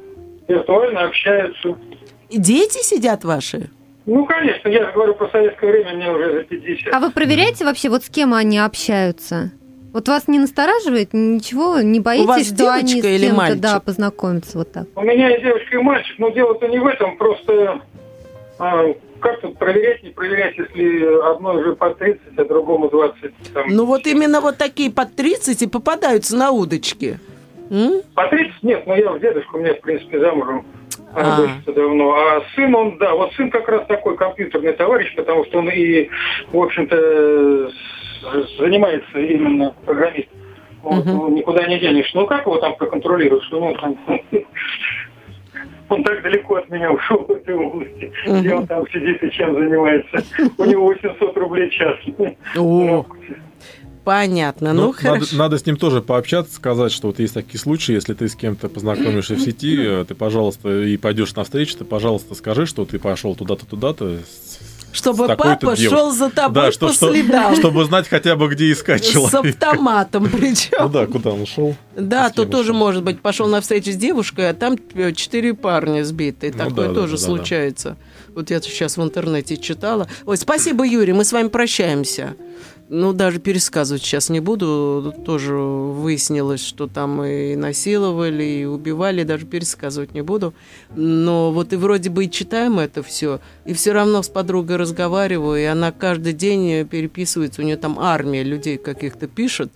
виртуально 0.49 1.05
общаются. 1.05 1.77
И 2.29 2.39
дети 2.39 2.83
сидят 2.85 3.25
ваши? 3.25 3.71
Ну, 4.07 4.25
конечно, 4.27 4.69
я 4.69 4.87
же 4.87 4.93
говорю 4.93 5.15
про 5.15 5.29
советское 5.29 5.71
время, 5.71 5.95
мне 5.95 6.11
уже 6.11 6.33
за 6.33 6.43
50. 6.45 6.93
А 6.93 7.01
вы 7.01 7.11
проверяете 7.11 7.65
вообще, 7.65 7.89
вот 7.91 8.05
с 8.05 8.09
кем 8.09 8.35
они 8.35 8.59
общаются? 8.59 9.53
Вот 9.93 10.09
вас 10.09 10.29
не 10.29 10.39
настораживает 10.39 11.11
ничего? 11.13 11.81
Не 11.81 11.99
боитесь, 12.01 12.27
вас 12.27 12.47
что 12.47 12.73
они 12.73 12.89
с 12.89 12.93
девочка 12.93 13.09
или 13.09 13.21
кем-то 13.27 13.37
мальчик? 13.37 13.61
да, 13.61 13.81
познакомятся 13.81 14.59
вот 14.59 14.73
так? 14.73 14.87
У 14.95 15.03
меня 15.03 15.37
и 15.37 15.41
девочка, 15.43 15.77
и 15.77 15.83
мальчик, 15.83 16.17
но 16.19 16.31
дело-то 16.31 16.67
не 16.69 16.79
в 16.79 16.87
этом, 16.87 17.17
просто 17.17 17.81
а, 18.59 18.85
как 19.21 19.41
тут 19.41 19.59
проверять, 19.59 20.03
не 20.03 20.11
проверять, 20.11 20.57
если 20.59 21.31
одно 21.33 21.55
уже 21.55 21.75
по 21.77 21.91
30, 21.91 22.21
а 22.37 22.45
другому 22.45 22.89
20. 22.89 23.33
Там, 23.55 23.67
Ну, 23.69 23.85
вот 23.85 24.07
именно 24.07 24.41
вот 24.41 24.59
такие 24.59 24.91
под 24.91 25.15
30 25.15 25.63
и 25.63 25.67
попадаются 25.67 26.37
на 26.37 26.51
удочки. 26.51 27.19
М? 27.71 28.03
По 28.15 28.27
30 28.27 28.63
нет, 28.63 28.87
но 28.87 28.97
я 28.97 29.13
в 29.13 29.21
дедушку, 29.21 29.59
у 29.59 29.61
меня, 29.61 29.75
в 29.75 29.81
принципе, 29.81 30.19
замужем. 30.21 30.65
А. 31.13 31.37
дочь-то 31.37 31.73
давно. 31.73 32.13
А 32.13 32.43
сын, 32.55 32.75
он, 32.75 32.99
да, 32.99 33.15
вот 33.15 33.33
сын 33.35 33.51
как 33.51 33.69
раз 33.69 33.87
такой 33.87 34.17
компьютерный 34.17 34.73
товарищ, 34.73 35.15
потому 35.17 35.45
что 35.45 35.59
он 35.59 35.69
и, 35.71 36.09
в 36.53 36.59
общем-то, 36.59 37.71
занимается 38.59 39.19
именно 39.19 39.75
программист. 39.85 40.29
Вот, 40.83 41.05
ну, 41.05 41.29
никуда 41.29 41.67
не 41.67 41.79
денешь. 41.79 42.11
Ну, 42.15 42.27
как 42.27 42.47
его 42.47 42.57
там 42.59 42.77
проконтролируешь? 42.77 43.49
Ну, 43.51 43.75
там, 43.81 43.99
он 45.91 46.05
так 46.05 46.23
далеко 46.23 46.57
от 46.57 46.71
меня 46.71 46.91
ушел 46.93 47.19
в 47.27 47.31
этой 47.31 47.55
области, 47.55 48.13
где 48.27 48.55
он 48.55 48.67
там 48.67 48.85
сидит 48.91 49.23
и 49.23 49.31
чем 49.31 49.55
занимается. 49.55 50.25
У 50.57 50.65
него 50.65 50.87
800 50.87 51.37
рублей 51.37 51.69
в 51.69 51.73
час. 51.73 51.97
О, 52.57 53.05
понятно. 54.05 54.73
Ну, 54.73 54.81
Ну, 54.83 54.87
надо, 54.89 54.97
хорошо. 55.03 55.37
надо 55.37 55.59
с 55.59 55.67
ним 55.67 55.77
тоже 55.77 56.01
пообщаться, 56.01 56.55
сказать, 56.55 56.93
что 56.93 57.09
вот 57.09 57.19
есть 57.19 57.35
такие 57.35 57.59
случаи, 57.59 57.93
если 57.93 58.15
ты 58.15 58.29
с 58.29 58.35
кем-то 58.35 58.69
познакомишься 58.69 59.35
в 59.35 59.41
сети, 59.41 60.05
ты, 60.07 60.15
пожалуйста, 60.15 60.83
и 60.83 60.97
пойдешь 60.97 61.35
на 61.35 61.45
встречу, 61.45 61.77
ты, 61.77 61.85
пожалуйста, 61.85 62.35
скажи, 62.35 62.67
что 62.67 62.85
ты 62.85 62.99
пошел 62.99 63.35
туда-то, 63.35 63.67
туда-то, 63.67 64.19
Чтобы 64.93 65.25
с 65.27 65.29
папа 65.29 65.57
девушкой. 65.61 65.89
шел 65.89 66.11
за 66.13 66.31
тобой 66.31 66.55
Да, 66.65 66.73
что- 66.73 66.89
по 66.89 66.93
что- 66.93 67.13
следам. 67.13 67.55
чтобы 67.57 67.85
знать 67.85 68.09
хотя 68.09 68.35
бы, 68.37 68.49
где 68.49 68.73
искать 68.73 69.05
С 69.05 69.09
человека. 69.09 69.39
автоматом 69.51 70.29
причем. 70.29 70.79
Ну 70.81 70.89
да, 70.89 71.07
куда 71.07 71.31
он 71.31 71.43
ушел? 71.43 71.77
Да, 71.97 72.29
С 72.29 72.33
то 72.33 72.45
тоже 72.45 72.73
может 72.73 73.05
быть. 73.05 73.21
Пошел 73.21 73.47
на 73.47 73.61
встречу 73.61 73.93
с 73.93 73.97
девушкой, 73.97 74.51
а 74.51 74.55
там 74.55 74.77
э, 74.95 75.13
четыре 75.13 75.55
парня 75.55 76.03
сбиты. 76.05 76.53
Ну 76.53 76.59
Такое 76.71 76.89
да, 76.89 76.95
тоже 76.95 77.13
да, 77.17 77.19
да, 77.21 77.25
случается. 77.25 77.97
Вот 78.35 78.51
я 78.51 78.61
сейчас 78.61 78.97
в 78.97 79.03
интернете 79.03 79.57
читала. 79.57 80.09
Ой, 80.27 80.37
спасибо, 80.37 80.85
Юрий, 80.87 81.13
мы 81.13 81.25
с 81.25 81.33
вами 81.33 81.49
прощаемся. 81.49 82.35
Ну, 82.93 83.13
даже 83.13 83.39
пересказывать 83.39 84.03
сейчас 84.03 84.31
не 84.31 84.41
буду. 84.41 85.15
Тоже 85.25 85.55
выяснилось, 85.55 86.61
что 86.61 86.89
там 86.89 87.23
и 87.23 87.55
насиловали, 87.55 88.43
и 88.43 88.65
убивали, 88.65 89.23
даже 89.23 89.47
пересказывать 89.47 90.13
не 90.13 90.23
буду. 90.23 90.55
Но 90.97 91.53
вот 91.53 91.73
и 91.73 91.77
вроде 91.77 92.11
бы 92.11 92.25
и 92.25 92.31
читаем 92.31 92.81
это 92.81 93.05
все, 93.05 93.39
и 93.65 93.75
все 93.75 93.93
равно 93.93 94.25
с 94.25 94.29
подругой 94.29 94.75
разговариваю, 94.75 95.63
и 95.63 95.67
она 95.67 95.93
каждый 95.93 96.33
день 96.33 96.85
переписывается, 96.85 97.63
у 97.63 97.65
нее 97.65 97.77
там 97.77 97.97
армия 97.97 98.43
людей 98.43 98.77
каких-то 98.77 99.29
пишет, 99.29 99.71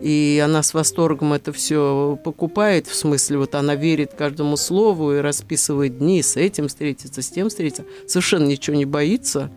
и 0.00 0.42
она 0.42 0.62
с 0.62 0.72
восторгом 0.72 1.34
это 1.34 1.52
все 1.52 2.18
покупает, 2.24 2.86
в 2.86 2.94
смысле, 2.94 3.38
вот 3.38 3.54
она 3.56 3.74
верит 3.74 4.14
каждому 4.14 4.56
слову 4.56 5.12
и 5.12 5.18
расписывает 5.18 5.98
дни, 5.98 6.22
с 6.22 6.38
этим 6.38 6.68
встретиться, 6.68 7.20
с 7.20 7.28
тем 7.28 7.50
встретиться, 7.50 7.84
совершенно 8.06 8.46
ничего 8.46 8.74
не 8.74 8.86
боится, 8.86 9.50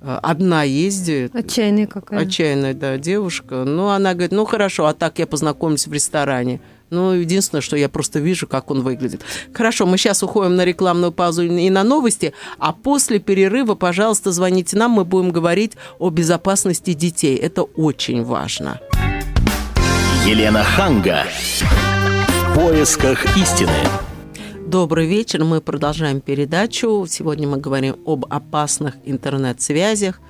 одна 0.00 0.62
ездит. 0.62 1.34
Отчаянная 1.34 1.86
какая. 1.86 2.20
Отчаянная, 2.20 2.74
да, 2.74 2.98
девушка. 2.98 3.64
Ну, 3.64 3.88
она 3.88 4.14
говорит, 4.14 4.32
ну, 4.32 4.44
хорошо, 4.44 4.86
а 4.86 4.94
так 4.94 5.18
я 5.18 5.26
познакомлюсь 5.26 5.86
в 5.86 5.92
ресторане. 5.92 6.60
Ну, 6.90 7.12
единственное, 7.12 7.62
что 7.62 7.76
я 7.76 7.88
просто 7.88 8.18
вижу, 8.18 8.48
как 8.48 8.70
он 8.70 8.82
выглядит. 8.82 9.22
Хорошо, 9.52 9.86
мы 9.86 9.96
сейчас 9.96 10.22
уходим 10.22 10.56
на 10.56 10.64
рекламную 10.64 11.12
паузу 11.12 11.44
и 11.44 11.70
на 11.70 11.84
новости, 11.84 12.32
а 12.58 12.72
после 12.72 13.20
перерыва, 13.20 13.76
пожалуйста, 13.76 14.32
звоните 14.32 14.76
нам, 14.76 14.90
мы 14.92 15.04
будем 15.04 15.30
говорить 15.30 15.74
о 16.00 16.10
безопасности 16.10 16.92
детей. 16.92 17.36
Это 17.36 17.62
очень 17.62 18.24
важно. 18.24 18.80
Елена 20.26 20.64
Ханга. 20.64 21.24
В 21.60 22.54
поисках 22.54 23.36
истины. 23.36 23.70
Добрый 24.70 25.08
вечер, 25.08 25.42
мы 25.42 25.60
продолжаем 25.60 26.20
передачу. 26.20 27.04
Сегодня 27.08 27.48
мы 27.48 27.56
говорим 27.56 27.96
об 28.06 28.24
опасных 28.32 28.94
интернет-связях. 29.04 30.20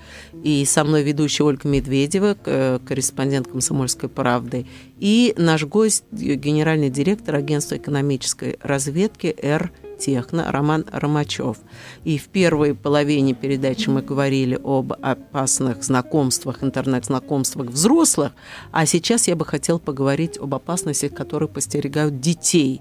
И 0.43 0.65
со 0.65 0.83
мной 0.83 1.03
ведущая 1.03 1.45
Ольга 1.45 1.69
Медведева, 1.69 2.39
э, 2.47 2.79
корреспондент 2.83 3.49
«Комсомольской 3.49 4.09
правды», 4.09 4.67
и 4.99 5.35
наш 5.37 5.67
гость, 5.67 6.05
генеральный 6.11 6.89
директор 6.89 7.35
агентства 7.35 7.77
экономической 7.77 8.59
разведки 8.63 9.37
«Р. 9.43 9.73
Техно» 9.99 10.51
Роман 10.51 10.87
Ромачев. 10.91 11.59
И 12.05 12.17
в 12.17 12.29
первой 12.29 12.75
половине 12.75 13.35
передачи 13.35 13.91
мы 13.91 14.01
говорили 14.01 14.59
об 14.65 14.95
опасных 14.95 15.85
знакомствах, 15.85 16.65
интернет-знакомствах 16.65 17.69
взрослых, 17.69 18.33
а 18.73 18.87
сейчас 18.87 19.29
я 19.29 19.37
бы 19.37 19.45
хотел 19.45 19.79
поговорить 19.79 20.39
об 20.39 20.55
опасностях, 20.55 21.13
которые 21.13 21.51
постерегают 21.51 22.19
детей. 22.19 22.81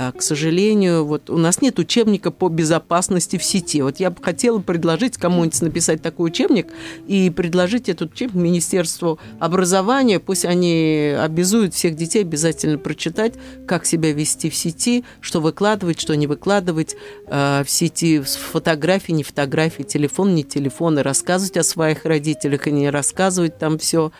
А, 0.00 0.12
К 0.12 0.22
сожалению, 0.22 1.04
вот 1.04 1.28
у 1.28 1.36
нас 1.38 1.60
нет 1.60 1.80
учебника 1.80 2.30
по 2.30 2.48
безопасности 2.48 3.36
в 3.36 3.42
сети. 3.42 3.82
Вот 3.82 3.98
я 3.98 4.10
бы 4.10 4.22
хотела 4.22 4.60
предложить 4.60 5.16
кому-нибудь 5.16 5.60
написать 5.60 6.02
такой 6.02 6.28
учебник 6.28 6.68
и 7.08 7.30
предложить 7.30 7.88
этот 7.88 8.12
учебник 8.12 8.36
Министерству 8.36 9.18
образования. 9.40 10.20
Пусть 10.20 10.44
они 10.44 11.16
обязуют 11.18 11.74
всех 11.74 11.96
детей 11.96 12.20
обязательно 12.20 12.78
прочитать, 12.78 13.34
как 13.66 13.86
себя 13.86 14.12
вести 14.12 14.50
в 14.50 14.54
сети, 14.54 15.04
что 15.20 15.40
выкладывать, 15.40 15.98
что 15.98 16.14
не 16.14 16.28
выкладывать 16.28 16.94
э, 17.26 17.64
в 17.64 17.68
сети, 17.68 18.20
фотографии, 18.20 19.10
не 19.10 19.24
фотографии, 19.24 19.82
телефон, 19.82 20.32
не 20.32 20.44
телефон, 20.44 21.00
и 21.00 21.02
рассказывать 21.02 21.56
о 21.56 21.64
своих 21.64 22.04
родителях, 22.04 22.68
и 22.68 22.70
не 22.70 22.88
рассказывать 22.90 23.58
там 23.58 23.78
все 23.78 24.12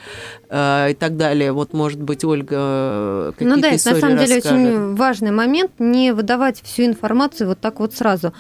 и 0.51 0.97
так 0.99 1.17
далее. 1.19 1.53
Вот, 1.53 1.75
может 1.75 2.01
быть, 2.01 2.25
Ольга 2.25 2.57
э, 2.57 3.33
какие-то 3.35 3.55
Ну 3.55 3.61
да, 3.61 3.69
это 3.69 3.93
на 3.93 4.01
самом 4.01 4.19
деле 4.19 4.37
расскажет. 4.37 4.59
очень 4.59 4.95
важный 4.95 5.31
момент, 5.31 5.68
не 5.79 6.13
выдавать 6.13 6.61
всю 6.63 6.85
информацию 6.85 7.49
вот 7.49 7.61
так 7.61 7.81
вот 7.81 7.95
сразу. 7.95 8.33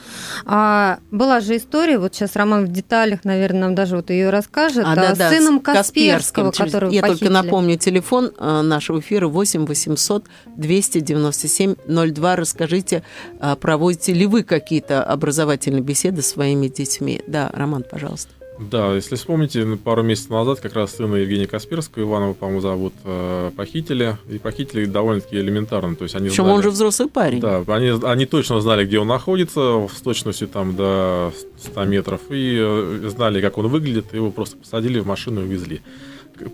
А, 0.46 0.98
была 1.10 1.40
же 1.40 1.56
история, 1.56 1.98
вот 1.98 2.14
сейчас 2.14 2.36
Роман 2.36 2.66
в 2.66 2.72
деталях, 2.72 3.24
наверное, 3.24 3.60
нам 3.62 3.74
даже 3.74 3.96
вот 3.96 4.10
ее 4.10 4.30
расскажет, 4.30 4.84
А, 4.86 4.92
а, 4.92 4.96
да, 4.96 5.14
с 5.14 5.18
да, 5.18 5.30
сыном 5.30 5.60
Касперского, 5.60 6.46
Касперским. 6.46 6.64
которого 6.66 6.90
Я 6.90 7.02
похитили. 7.02 7.18
только 7.28 7.32
напомню 7.32 7.76
телефон 7.78 8.32
э, 8.38 8.60
нашего 8.62 9.00
эфира 9.00 9.28
8 9.28 9.66
800 9.66 10.24
297 10.56 11.74
02. 11.86 12.36
Расскажите, 12.36 13.02
э, 13.40 13.56
проводите 13.60 14.12
ли 14.12 14.26
вы 14.26 14.42
какие-то 14.42 15.02
образовательные 15.02 15.82
беседы 15.82 16.22
с 16.22 16.28
своими 16.28 16.68
детьми? 16.68 17.22
Да, 17.26 17.50
Роман, 17.52 17.84
пожалуйста. 17.88 18.37
Да, 18.58 18.94
если 18.94 19.14
вспомните, 19.16 19.64
ну, 19.64 19.76
пару 19.76 20.02
месяцев 20.02 20.30
назад 20.30 20.60
как 20.60 20.74
раз 20.74 20.96
сына 20.96 21.16
Евгения 21.16 21.46
Касперского, 21.46 22.02
Иванова, 22.02 22.32
по-моему, 22.34 22.60
зовут, 22.60 22.92
э, 23.04 23.50
похитили. 23.56 24.16
И 24.28 24.38
похитили 24.38 24.84
довольно-таки 24.84 25.36
элементарно. 25.36 25.94
То 25.94 26.04
есть 26.04 26.14
они 26.16 26.28
Причем 26.28 26.44
знали- 26.44 26.56
он 26.56 26.62
же 26.62 26.70
взрослый 26.70 27.08
парень. 27.08 27.40
Да, 27.40 27.62
они, 27.68 27.92
они 28.02 28.26
точно 28.26 28.60
знали, 28.60 28.84
где 28.84 28.98
он 28.98 29.06
находится, 29.06 29.86
с 29.94 30.00
точностью 30.00 30.48
там 30.48 30.74
до 30.74 31.32
100 31.62 31.84
метров, 31.84 32.20
и 32.30 32.56
э, 32.60 33.08
знали, 33.14 33.40
как 33.40 33.58
он 33.58 33.68
выглядит, 33.68 34.12
его 34.12 34.30
просто 34.30 34.56
посадили 34.56 34.98
в 34.98 35.06
машину 35.06 35.42
и 35.42 35.44
увезли. 35.44 35.80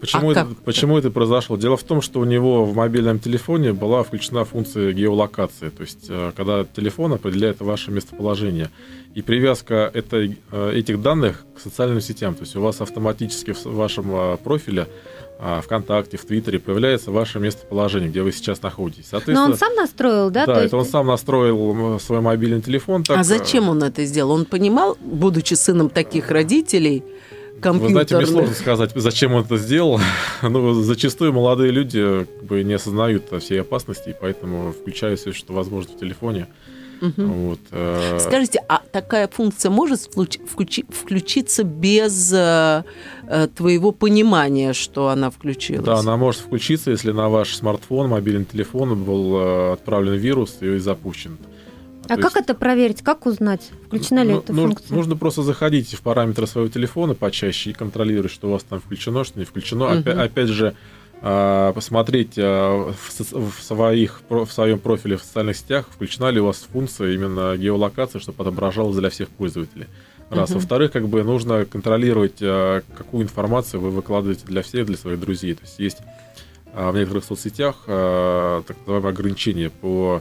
Почему, 0.01 0.31
А 0.31 0.33
это, 0.33 0.41
как? 0.47 0.57
почему 0.65 0.97
это 0.97 1.11
произошло? 1.11 1.57
Дело 1.59 1.77
в 1.77 1.83
том, 1.83 2.01
что 2.01 2.21
у 2.21 2.25
него 2.25 2.65
в 2.65 2.75
мобильном 2.75 3.19
телефоне 3.19 3.75
была 3.75 4.03
включена 4.03 4.45
функция 4.47 4.93
геолокации, 4.93 5.69
то 5.69 5.83
есть 5.83 6.07
э, 6.09 6.33
когда 6.37 6.65
телефон 6.65 7.13
определяет 7.13 7.61
ваше 7.61 7.91
местоположение. 7.91 8.71
И 9.15 9.23
привязка 9.23 9.91
этой, 9.95 10.39
э, 10.51 10.73
этих 10.75 11.01
данных 11.01 11.45
к 11.57 11.61
социальным 11.61 12.01
сетям, 12.01 12.35
то 12.35 12.43
есть 12.43 12.57
у 12.57 12.61
вас 12.61 12.81
автоматически 12.81 13.53
в 13.53 13.65
вашем 13.67 14.11
э, 14.13 14.37
профиле 14.39 14.89
а, 15.39 15.61
ВКонтакте, 15.61 16.17
в 16.17 16.25
Твиттере 16.25 16.59
появляется 16.59 17.11
ваше 17.11 17.39
местоположение, 17.39 18.09
где 18.09 18.23
вы 18.23 18.33
сейчас 18.33 18.63
находитесь. 18.63 19.11
Но 19.27 19.45
он 19.45 19.57
сам 19.57 19.75
настроил, 19.75 20.31
да? 20.31 20.47
да, 20.47 20.55
То 20.55 20.61
это 20.61 20.77
он 20.77 20.85
сам 20.85 21.09
настроил 21.09 21.99
свой 22.01 22.21
мобильный 22.21 22.63
телефон. 22.63 23.03
Так, 23.03 23.19
а 23.19 23.25
зачем 23.25 23.69
он 23.69 23.83
это 23.83 24.05
сделал? 24.05 24.31
Он 24.31 24.45
понимал, 24.47 24.97
будучи 25.01 25.55
сыном 25.55 25.91
таких 25.91 26.31
родителей, 26.31 27.05
Вы 27.63 27.89
знаете, 27.89 28.17
мне 28.17 28.27
сложно 28.27 28.55
сказать, 28.55 28.93
зачем 28.95 29.35
он 29.35 29.45
это 29.45 29.57
сделал. 29.59 30.01
ну, 30.43 30.73
зачастую 30.75 31.33
молодые 31.33 31.73
люди 31.73 32.25
как 32.25 32.45
бы, 32.45 32.63
не 32.63 32.75
осознают 32.75 33.25
всей 33.41 33.61
опасности, 33.61 34.11
и 34.11 34.15
поэтому 34.19 34.73
включают 34.73 35.21
все, 35.21 35.33
что 35.33 35.53
возможно 35.53 35.93
в 35.95 35.99
телефоне. 35.99 36.47
Мгм. 37.05 37.33
Вот, 37.49 37.59
э, 37.71 38.19
Скажите, 38.21 38.63
а 38.69 38.81
такая 38.93 39.29
функция 39.29 39.71
может 39.71 40.01
включ- 40.01 40.41
включи- 40.47 40.87
включиться 40.89 41.63
без 41.65 42.33
э, 42.33 42.83
э, 43.29 43.49
твоего 43.55 43.93
понимания, 43.93 44.73
что 44.73 45.09
она 45.09 45.31
включилась? 45.31 45.85
Да, 45.85 45.97
она 45.99 46.17
может 46.17 46.41
включиться, 46.41 46.91
если 46.91 47.13
на 47.13 47.29
ваш 47.29 47.55
смартфон, 47.55 48.09
мобильный 48.09 48.45
телефон 48.45 49.03
был 49.05 49.37
э, 49.37 49.73
отправлен 49.75 50.15
вирус 50.15 50.59
и 50.61 50.79
запущен. 50.79 51.37
А 52.07 52.17
То 52.17 52.23
как 52.23 52.35
есть- 52.35 52.37
это 52.51 52.55
проверить? 52.55 53.03
Как 53.03 53.25
узнать, 53.27 53.71
включена 53.87 54.23
ли 54.25 54.33
Ну, 54.35 54.39
эта 54.41 54.53
нужно, 54.53 54.69
функция? 54.77 54.95
нужно 54.97 55.17
просто 55.17 55.43
заходить 55.43 55.95
в 55.95 56.01
параметры 56.03 56.47
своего 56.47 56.69
телефона 56.71 57.15
почаще 57.15 57.71
и 57.71 57.73
контролировать, 57.73 58.31
что 58.33 58.49
у 58.49 58.53
вас 58.53 58.63
там 58.63 58.81
включено, 58.81 59.25
что 59.25 59.39
не 59.39 59.45
включено. 59.47 59.89
Мгм. 59.89 59.99
Опя- 60.01 60.23
опять 60.23 60.49
же, 60.49 60.75
посмотреть 61.25 62.35
а, 62.37 62.93
в, 62.93 63.63
своих, 63.63 64.21
в 64.29 64.47
своем 64.47 64.79
профиле 64.79 65.17
в 65.17 65.23
социальных 65.23 65.57
сетях, 65.57 65.87
включена 65.91 66.29
ли 66.29 66.39
у 66.39 66.47
вас 66.47 66.67
функция 66.71 67.15
именно 67.15 67.57
геолокации, 67.57 68.19
чтобы 68.19 68.43
отображалась 68.43 68.97
для 68.97 69.09
всех 69.09 69.31
пользователей. 69.31 69.87
Раз. 70.29 70.51
Мгм. 70.51 70.59
Во-вторых, 70.59 70.93
как 70.93 71.09
бы 71.09 71.23
нужно 71.23 71.65
контролировать, 71.65 72.39
а, 72.43 72.83
какую 72.95 73.25
информацию 73.25 73.81
вы 73.81 73.91
выкладываете 73.91 74.45
для 74.47 74.63
всех, 74.63 74.87
для 74.87 74.97
своих 74.97 75.19
друзей. 75.19 75.55
То 75.55 75.63
есть 75.63 75.79
есть 75.79 75.99
а, 76.75 76.91
в 76.91 76.97
некоторых 76.97 77.25
соцсетях 77.25 77.85
а, 77.87 78.63
так 78.63 78.77
называемые 78.81 79.11
ограничения 79.11 79.71
по 79.71 80.21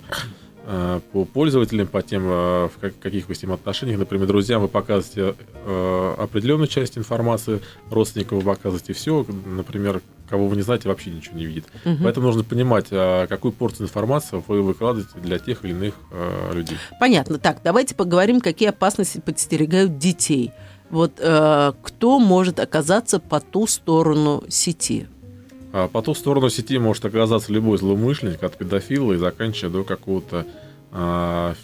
а, 0.65 1.01
по 1.11 1.25
пользователям, 1.25 1.87
по 1.87 2.01
тем, 2.01 2.23
а, 2.25 2.69
в 2.69 2.79
как- 2.79 2.97
каких 2.99 3.27
вы 3.27 3.35
с 3.35 3.41
ним 3.41 3.51
отношениях. 3.51 3.99
Например, 3.99 4.25
друзьям 4.27 4.61
вы 4.61 4.69
показываете 4.69 5.35
а, 5.65 6.15
определенную 6.17 6.67
часть 6.67 6.97
информации, 6.97 7.59
родственникам 7.91 8.39
вы 8.39 8.45
показываете 8.45 8.93
все, 8.93 9.25
например, 9.45 10.01
кого 10.33 10.47
вы 10.47 10.55
не 10.55 10.63
знаете, 10.63 10.89
вообще 10.89 11.11
ничего 11.11 11.37
не 11.37 11.45
видит. 11.45 11.65
Мгм. 11.85 11.99
Поэтому 12.01 12.25
нужно 12.25 12.43
понимать, 12.43 12.87
а, 12.89 13.27
какую 13.27 13.51
порцию 13.51 13.85
информации 13.85 14.41
вы 14.47 14.63
выкладываете 14.63 15.19
для 15.19 15.37
тех 15.37 15.63
или 15.63 15.73
иных 15.73 15.93
а, 16.11 16.51
людей. 16.51 16.75
Понятно. 16.99 17.37
Так, 17.37 17.59
давайте 17.63 17.93
поговорим, 17.93 18.41
какие 18.41 18.69
опасности 18.69 19.19
подстерегают 19.19 19.99
детей. 19.99 20.51
Вот 20.89 21.13
э, 21.19 21.73
кто 21.83 22.19
может 22.19 22.59
оказаться 22.59 23.19
по 23.19 23.39
ту 23.39 23.67
сторону 23.67 24.43
сети? 24.49 25.07
А 25.71 25.87
по 25.87 26.01
ту 26.01 26.15
сторону 26.15 26.49
сети 26.49 26.79
может 26.79 27.05
оказаться 27.05 27.51
любой 27.53 27.77
злоумышленник, 27.77 28.41
от 28.41 28.57
педофила 28.57 29.13
и 29.13 29.17
заканчивая 29.17 29.71
до 29.71 29.83
какого-то 29.83 30.47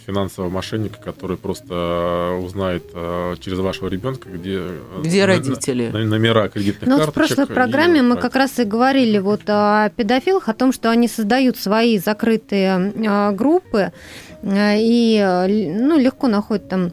финансового 0.08 0.50
мошенника, 0.50 1.00
который 1.00 1.38
просто 1.38 1.68
а, 1.70 2.40
узнает 2.40 2.84
а, 2.96 3.36
через 3.38 3.60
вашего 3.60 3.88
ребенка, 3.88 4.28
где, 4.28 4.60
Где 5.04 5.26
родители? 5.26 5.90
номера 5.90 6.50
кредитных 6.50 6.90
Ну, 6.90 6.98
вот 6.98 7.10
в 7.10 7.14
карточек. 7.14 7.36
прошлой 7.38 7.52
и 7.52 7.56
программе 7.56 8.02
мы 8.02 8.16
так. 8.16 8.24
как 8.24 8.36
раз 8.36 8.58
и 8.58 8.64
говорили 8.64 9.20
вот 9.20 9.42
о 9.48 9.90
педофилах, 9.96 10.50
о 10.50 10.54
том, 10.54 10.74
что 10.74 10.90
они 10.90 11.08
создают 11.08 11.58
свои 11.58 12.00
закрытые 12.00 13.32
группы 13.34 13.92
и 14.44 15.46
ну, 15.80 16.00
легко 16.00 16.28
находят 16.28 16.68
там 16.68 16.92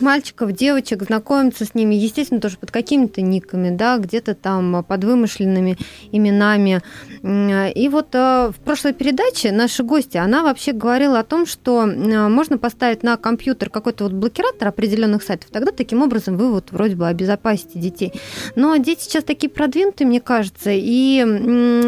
мальчиков, 0.00 0.52
девочек, 0.52 1.02
знакомиться 1.02 1.64
с 1.64 1.74
ними, 1.74 1.94
естественно, 1.94 2.40
тоже 2.40 2.56
под 2.58 2.70
какими-то 2.70 3.20
никами, 3.20 3.74
да, 3.74 3.98
где-то 3.98 4.34
там 4.34 4.84
под 4.84 5.04
вымышленными 5.04 5.76
именами. 6.10 6.82
И 7.22 7.88
вот 7.90 8.14
э, 8.14 8.50
в 8.50 8.56
прошлой 8.64 8.92
передаче 8.92 9.52
наша 9.52 9.82
гостья, 9.82 10.22
она 10.22 10.42
вообще 10.42 10.72
говорила 10.72 11.20
о 11.20 11.24
том, 11.24 11.46
что 11.46 11.86
э, 11.86 12.28
можно 12.28 12.58
поставить 12.58 13.02
на 13.02 13.16
компьютер 13.16 13.70
какой-то 13.70 14.04
вот 14.04 14.12
блокиратор 14.12 14.68
определенных 14.68 15.22
сайтов, 15.22 15.50
тогда 15.50 15.72
таким 15.72 16.02
образом 16.02 16.36
вы 16.36 16.50
вот 16.50 16.72
вроде 16.72 16.96
бы 16.96 17.06
обезопасите 17.06 17.78
детей. 17.78 18.12
Но 18.56 18.76
дети 18.76 19.04
сейчас 19.04 19.24
такие 19.24 19.50
продвинутые, 19.50 20.08
мне 20.08 20.20
кажется, 20.20 20.70
и 20.72 21.24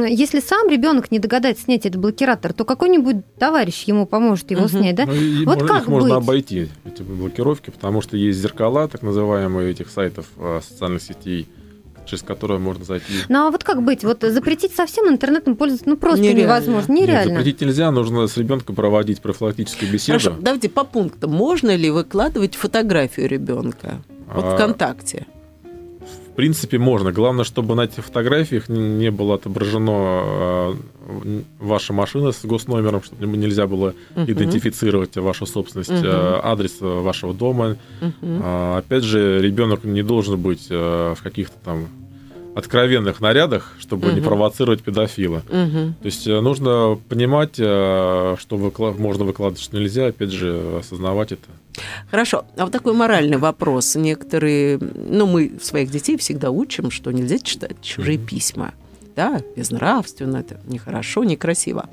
если 0.08 0.40
сам 0.40 0.68
ребенок 0.68 1.10
не 1.10 1.18
догадается 1.18 1.64
снять 1.64 1.86
этот 1.86 2.00
блокиратор, 2.00 2.52
то 2.52 2.64
какой-нибудь 2.64 3.16
товарищ 3.38 3.84
ему 3.84 4.06
поможет 4.06 4.50
его 4.50 4.62
угу. 4.62 4.68
снять, 4.68 4.94
да? 4.94 5.06
Ну, 5.06 5.44
вот 5.44 5.62
как 5.66 5.82
их 5.82 5.88
быть? 5.88 5.88
можно 5.88 6.16
обойти, 6.16 6.68
эти 6.84 7.02
блокировки, 7.02 7.70
потому 7.70 7.93
что 8.00 8.16
есть 8.16 8.38
зеркала, 8.38 8.88
так 8.88 9.02
называемые, 9.02 9.70
этих 9.70 9.90
сайтов 9.90 10.26
а, 10.36 10.60
социальных 10.60 11.02
сетей, 11.02 11.48
через 12.06 12.22
которые 12.22 12.58
можно 12.58 12.84
зайти. 12.84 13.12
Ну 13.28 13.46
а 13.46 13.50
вот 13.50 13.64
как 13.64 13.82
быть? 13.82 14.04
Вот 14.04 14.22
запретить 14.22 14.74
совсем 14.74 15.08
интернетом 15.08 15.56
пользоваться 15.56 15.88
ну 15.88 15.96
просто 15.96 16.22
нереально. 16.22 16.40
невозможно, 16.42 16.92
нереально. 16.92 17.30
Нет, 17.30 17.38
запретить 17.38 17.60
нельзя, 17.60 17.90
нужно 17.90 18.26
с 18.26 18.36
ребенком 18.36 18.74
проводить 18.74 19.20
профилактическую 19.20 19.90
беседу. 19.90 20.18
Хорошо, 20.18 20.36
давайте 20.40 20.68
по 20.68 20.84
пунктам. 20.84 21.32
Можно 21.32 21.74
ли 21.74 21.90
выкладывать 21.90 22.56
фотографию 22.56 23.28
ребенка? 23.28 24.02
Вот 24.32 24.44
а... 24.44 24.56
ВКонтакте 24.56 25.26
в 26.34 26.36
принципе, 26.36 26.78
можно. 26.78 27.12
Главное, 27.12 27.44
чтобы 27.44 27.76
на 27.76 27.82
этих 27.82 28.04
фотографиях 28.04 28.68
не 28.68 29.12
было 29.12 29.36
отображено 29.36 29.92
а, 29.94 30.76
ваша 31.60 31.92
машина 31.92 32.32
с 32.32 32.44
госномером, 32.44 33.04
чтобы 33.04 33.36
нельзя 33.36 33.68
было 33.68 33.94
uh-huh. 34.16 34.32
идентифицировать 34.32 35.16
вашу 35.16 35.46
собственность, 35.46 35.90
uh-huh. 35.90 36.40
адрес 36.42 36.78
вашего 36.80 37.32
дома. 37.32 37.76
Uh-huh. 38.00 38.78
Опять 38.78 39.04
же, 39.04 39.40
ребенок 39.40 39.84
не 39.84 40.02
должен 40.02 40.36
быть 40.36 40.68
в 40.68 41.18
каких-то 41.22 41.54
там 41.64 41.86
откровенных 42.54 43.20
нарядах, 43.20 43.72
чтобы 43.78 44.08
угу. 44.08 44.16
не 44.16 44.20
провоцировать 44.20 44.82
педофила. 44.82 45.42
Угу. 45.48 45.94
То 46.00 46.04
есть 46.04 46.26
э, 46.26 46.40
нужно 46.40 46.98
понимать, 47.08 47.56
э, 47.58 48.36
что 48.38 48.56
выклад... 48.56 48.98
можно 48.98 49.24
выкладывать, 49.24 49.60
что 49.60 49.76
нельзя, 49.76 50.06
опять 50.06 50.30
же, 50.30 50.78
осознавать 50.78 51.32
это. 51.32 51.48
Хорошо. 52.14 52.44
А 52.56 52.62
вот 52.62 52.72
такой 52.72 52.92
моральный 52.92 53.38
вопрос. 53.38 53.96
Некоторые, 53.96 54.78
ну, 54.78 55.26
мы 55.26 55.54
своих 55.60 55.90
детей 55.90 56.16
всегда 56.16 56.52
учим, 56.52 56.92
что 56.92 57.10
нельзя 57.10 57.40
читать 57.40 57.80
чужие 57.82 58.20
угу. 58.20 58.26
письма 58.28 58.72
да, 59.16 59.40
безнравственно, 59.56 60.38
это 60.38 60.60
нехорошо, 60.66 61.22
некрасиво. 61.24 61.88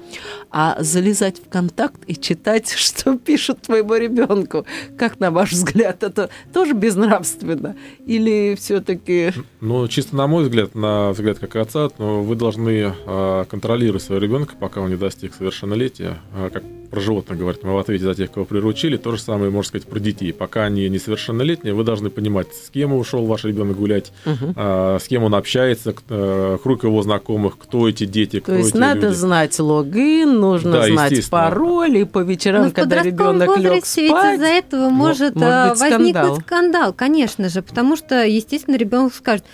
А 0.49 0.77
залезать 0.79 1.37
в 1.37 1.49
контакт 1.49 2.01
и 2.07 2.15
читать, 2.15 2.69
что 2.75 3.17
пишут 3.17 3.61
твоему 3.61 3.95
ребенку, 3.95 4.65
как 4.97 5.19
на 5.19 5.31
ваш 5.31 5.51
взгляд, 5.51 6.03
это 6.03 6.29
тоже 6.53 6.73
безнравственно? 6.73 7.75
Или 8.05 8.55
все-таки... 8.55 9.33
Ну, 9.59 9.87
чисто 9.87 10.15
на 10.15 10.27
мой 10.27 10.43
взгляд, 10.43 10.75
на 10.75 11.11
взгляд 11.11 11.39
как 11.39 11.55
отца, 11.55 11.89
но 11.97 12.23
вы 12.23 12.35
должны 12.35 12.93
э, 12.93 13.45
контролировать 13.49 14.03
своего 14.03 14.23
ребенка, 14.23 14.55
пока 14.59 14.81
он 14.81 14.89
не 14.89 14.97
достиг 14.97 15.33
совершеннолетия, 15.35 16.17
э, 16.35 16.49
как 16.51 16.63
про 16.91 16.99
животных 16.99 17.39
говорить, 17.39 17.63
мы 17.63 17.73
в 17.73 17.77
ответе 17.77 18.03
за 18.03 18.13
тех, 18.13 18.31
кого 18.31 18.45
приручили, 18.45 18.97
то 18.97 19.13
же 19.13 19.21
самое, 19.21 19.49
можно 19.49 19.69
сказать, 19.69 19.87
про 19.87 19.99
детей. 19.99 20.33
Пока 20.33 20.65
они 20.65 20.87
несовершеннолетние, 20.89 21.73
вы 21.73 21.85
должны 21.85 22.09
понимать, 22.09 22.47
с 22.53 22.69
кем 22.69 22.93
ушел 22.93 23.25
ваш 23.25 23.45
ребенок 23.45 23.77
гулять, 23.77 24.11
угу. 24.25 24.53
а, 24.57 24.99
с 24.99 25.07
кем 25.07 25.23
он 25.23 25.33
общается, 25.33 25.95
э, 26.09 26.57
круг 26.61 26.83
его 26.83 27.01
знакомых, 27.01 27.57
кто 27.57 27.87
эти 27.87 28.05
дети, 28.05 28.41
кто 28.41 28.51
То 28.51 28.57
есть 28.57 28.75
надо 28.75 29.07
люди. 29.07 29.15
знать 29.15 29.57
логин, 29.57 30.39
нужно 30.39 30.73
да, 30.73 30.87
знать 30.87 31.29
пароль, 31.29 31.97
и 31.97 32.03
по 32.03 32.19
вечерам, 32.19 32.65
Но 32.65 32.71
когда 32.71 33.01
ребенок 33.01 33.57
лег 33.57 33.85
спать... 33.85 33.97
ведь 33.97 34.35
из-за 34.35 34.45
этого 34.45 34.89
может, 34.89 35.35
может 35.35 35.37
э, 35.37 35.69
возникнуть 35.69 36.11
скандал. 36.11 36.41
скандал, 36.41 36.93
конечно 36.93 37.47
же, 37.47 37.61
потому 37.61 37.95
что, 37.95 38.25
естественно, 38.25 38.75
ребенок 38.75 39.13
скажет, 39.13 39.45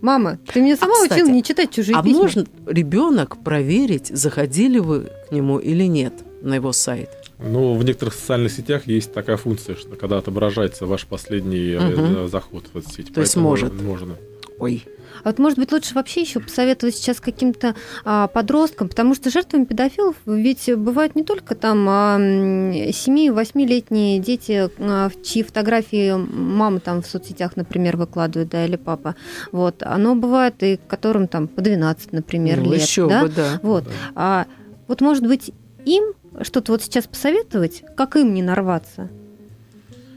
Мама, 0.00 0.38
ты 0.52 0.60
меня 0.60 0.76
сама 0.76 0.92
а, 0.92 1.02
кстати, 1.02 1.22
учила 1.22 1.34
не 1.34 1.42
читать 1.42 1.72
чужие 1.72 1.96
а 1.98 2.02
письма. 2.04 2.20
А 2.20 2.22
можно 2.22 2.46
ребенок 2.66 3.42
проверить, 3.42 4.06
заходили 4.06 4.78
вы 4.78 5.08
к 5.28 5.32
нему 5.32 5.58
или 5.58 5.84
нет? 5.84 6.12
На 6.42 6.54
его 6.54 6.72
сайт? 6.72 7.10
Ну, 7.38 7.74
в 7.74 7.84
некоторых 7.84 8.14
социальных 8.14 8.52
сетях 8.52 8.86
есть 8.86 9.12
такая 9.12 9.36
функция, 9.36 9.76
что 9.76 9.96
когда 9.96 10.18
отображается 10.18 10.86
ваш 10.86 11.06
последний 11.06 11.76
угу. 11.76 12.28
заход 12.28 12.64
в 12.72 12.78
эту 12.78 12.90
сеть. 12.90 13.12
То 13.12 13.20
есть 13.20 13.36
может? 13.36 13.72
Можно. 13.80 14.16
Ой. 14.58 14.84
А 15.24 15.30
вот, 15.30 15.38
может 15.38 15.58
быть, 15.58 15.72
лучше 15.72 15.94
вообще 15.94 16.20
еще 16.22 16.40
посоветовать 16.40 16.96
сейчас 16.96 17.20
каким-то 17.20 17.74
а, 18.04 18.26
подросткам, 18.28 18.88
потому 18.88 19.14
что 19.14 19.30
жертвами 19.30 19.64
педофилов 19.64 20.16
ведь 20.26 20.70
бывают 20.76 21.16
не 21.16 21.24
только 21.24 21.54
там 21.54 21.86
а, 21.88 22.18
7-8-летние 22.18 24.20
дети, 24.20 24.70
а, 24.78 25.10
чьи 25.22 25.42
фотографии 25.42 26.14
мама 26.14 26.80
там 26.80 27.02
в 27.02 27.06
соцсетях, 27.06 27.56
например, 27.56 27.96
выкладывает, 27.96 28.50
да, 28.50 28.64
или 28.64 28.76
папа. 28.76 29.16
Вот. 29.52 29.82
Оно 29.82 30.14
бывает 30.14 30.62
и 30.62 30.78
которым 30.88 31.28
там 31.28 31.48
по 31.48 31.62
12, 31.62 32.12
например, 32.12 32.60
ну, 32.60 32.72
лет. 32.72 32.82
Еще 32.82 33.08
да? 33.08 33.22
бы, 33.22 33.28
да. 33.28 33.60
Вот. 33.62 33.84
Да. 33.84 33.90
А, 34.14 34.46
вот, 34.86 35.00
может 35.00 35.26
быть, 35.26 35.52
им 35.84 36.12
что-то 36.42 36.72
вот 36.72 36.82
сейчас 36.82 37.06
посоветовать, 37.06 37.82
как 37.96 38.16
им 38.16 38.34
не 38.34 38.42
нарваться? 38.42 39.10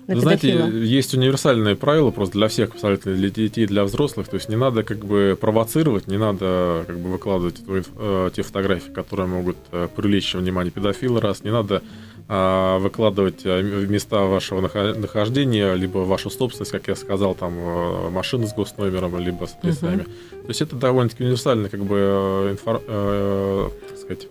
Вы 0.08 0.22
знаете, 0.22 0.70
есть 0.84 1.14
универсальные 1.14 1.76
правила 1.76 2.12
просто 2.12 2.38
для 2.38 2.48
всех 2.48 2.74
абсолютно, 2.74 3.14
для 3.14 3.30
детей, 3.30 3.66
для 3.66 3.84
взрослых. 3.84 4.28
То 4.28 4.36
есть 4.36 4.50
не 4.50 4.56
надо 4.56 4.84
как 4.84 5.06
бы 5.06 5.38
провоцировать, 5.40 6.08
не 6.08 6.18
надо 6.18 6.84
как 6.88 7.00
бы 7.00 7.12
выкладывать 7.12 7.62
э, 7.68 8.30
те 8.36 8.42
фотографии, 8.42 8.92
которые 8.92 9.28
могут 9.28 9.58
э, 9.72 9.88
привлечь 9.96 10.34
внимание 10.34 10.72
педофила, 10.72 11.22
раз. 11.22 11.44
Не 11.44 11.52
надо 11.52 11.82
э, 12.28 12.78
выкладывать 12.80 13.46
места 13.46 14.22
вашего 14.22 14.62
нахождения, 14.62 15.74
либо 15.76 16.00
вашу 16.00 16.30
собственность, 16.30 16.72
как 16.72 16.88
я 16.88 16.96
сказал, 16.96 17.36
там 17.36 17.54
э, 17.58 18.10
машины 18.10 18.48
с 18.48 18.54
госномером, 18.54 19.18
либо 19.18 19.46
с 19.46 19.56
адресами. 19.62 20.02
Uh-huh. 20.02 20.42
То 20.42 20.48
есть 20.50 20.62
это 20.62 20.76
довольно-таки 20.76 21.24
универсальная 21.24 21.70
как 21.70 21.86
бы 21.86 21.98
э, 21.98 22.52
инфор, 22.52 22.82
э, 22.86 23.70
так 23.90 23.98
сказать, 23.98 24.28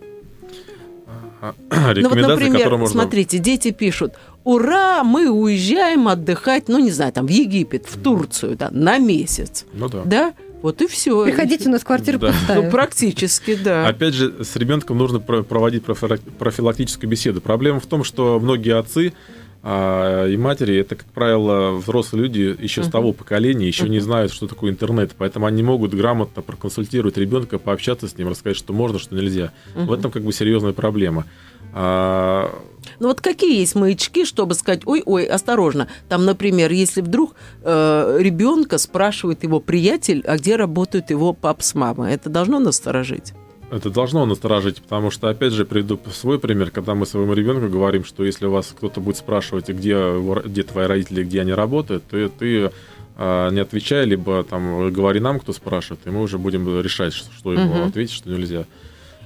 ну 1.71 2.09
вот, 2.09 2.19
например, 2.19 2.71
можно... 2.77 3.01
смотрите, 3.01 3.39
дети 3.39 3.71
пишут, 3.71 4.15
ура, 4.45 5.03
мы 5.05 5.31
уезжаем 5.31 6.09
отдыхать, 6.09 6.69
ну 6.69 6.79
не 6.79 6.91
знаю, 6.91 7.13
там 7.13 7.27
в 7.27 7.31
Египет, 7.31 7.87
в 7.87 8.01
Турцию, 8.03 8.57
да, 8.57 8.69
на 8.71 8.99
месяц. 8.99 9.65
Ну 9.73 9.89
да. 9.89 10.03
Да? 10.05 10.35
Вот 10.63 10.83
и 10.83 10.87
все. 10.87 11.25
Приходите, 11.25 11.69
у 11.69 11.73
нас 11.73 11.83
квартира 11.83 12.19
да. 12.19 12.33
пустая. 12.33 12.63
Ну, 12.63 12.71
практически, 12.71 13.55
да. 13.55 13.89
Опять 13.89 14.15
же, 14.15 14.45
с 14.45 14.57
ребенком 14.57 14.99
нужно 14.99 15.19
проводить 15.19 15.85
профилактическую 15.85 17.09
беседу. 17.09 17.41
Проблема 17.41 17.81
в 17.81 17.87
том, 17.87 18.05
что 18.05 18.39
многие 18.39 18.79
отцы 18.79 19.15
а, 19.63 20.27
и 20.27 20.37
матери 20.37 20.79
это, 20.79 20.97
как 20.97 21.07
правило, 21.09 21.73
взрослые 21.73 22.23
люди 22.23 22.57
еще 22.59 22.81
uh-huh. 22.81 22.89
с 22.89 22.91
того 22.91 23.13
поколения, 23.13 23.67
еще 23.67 23.85
uh-huh. 23.85 23.91
не 23.91 24.01
знают, 24.01 24.33
что 24.33 24.47
такое 24.47 24.71
интернет, 24.71 25.13
поэтому 25.17 25.47
они 25.47 25.63
могут 25.63 25.93
грамотно 25.93 26.41
проконсультировать 26.41 27.19
ребенка, 27.19 27.59
пообщаться 27.59 28.09
с 28.09 28.17
ним, 28.17 28.29
рассказать, 28.29 28.57
что 28.57 28.73
можно, 28.73 28.99
что 28.99 29.15
нельзя. 29.15 29.53
Uh-huh. 29.75 29.85
В 29.85 29.93
этом 29.93 30.11
как 30.11 30.23
бы 30.23 30.33
серьезная 30.33 30.73
проблема. 30.73 31.27
А... 31.73 32.51
Ну 32.99 33.09
вот 33.09 33.21
какие 33.21 33.61
есть 33.61 33.75
маячки, 33.75 34.25
чтобы 34.25 34.55
сказать, 34.55 34.83
ой-ой, 34.87 35.27
осторожно. 35.27 35.89
Там, 36.09 36.25
например, 36.25 36.73
если 36.73 37.03
вдруг 37.03 37.35
э, 37.63 38.17
ребенка 38.19 38.79
спрашивает 38.79 39.43
его 39.43 39.61
приятель, 39.61 40.23
а 40.27 40.39
где 40.39 40.57
работают 40.57 41.11
его 41.11 41.33
пап 41.33 41.63
с 41.63 41.75
мамой, 41.75 42.15
это 42.15 42.31
должно 42.31 42.59
насторожить? 42.59 43.35
Это 43.71 43.89
должно 43.89 44.27
насторожить, 44.27 44.83
потому 44.83 45.11
что, 45.11 45.29
опять 45.29 45.53
же, 45.53 45.65
приведу 45.65 45.99
свой 46.13 46.41
пример, 46.41 46.71
когда 46.71 46.95
мы 46.95 47.07
своему 47.07 47.35
ребенку 47.35 47.69
говорим, 47.69 48.05
что 48.05 48.25
если 48.25 48.47
у 48.47 48.51
вас 48.51 48.75
кто-то 48.77 49.01
будет 49.01 49.17
спрашивать, 49.17 49.69
где, 49.69 49.97
где 50.45 50.63
твои 50.65 50.87
родители, 50.87 51.23
где 51.23 51.41
они 51.43 51.53
работают, 51.53 52.03
то 52.11 52.29
ты 52.29 52.73
а, 53.17 53.51
не 53.51 53.61
отвечай, 53.61 54.07
либо 54.07 54.43
там 54.43 54.93
говори 54.93 55.21
нам, 55.21 55.39
кто 55.39 55.53
спрашивает, 55.53 56.01
и 56.07 56.11
мы 56.11 56.23
уже 56.23 56.39
будем 56.39 56.81
решать, 56.81 57.13
что, 57.13 57.33
что 57.33 57.53
ему 57.53 57.71
угу. 57.71 57.89
ответить, 57.89 58.15
что 58.15 58.31
нельзя. 58.31 58.67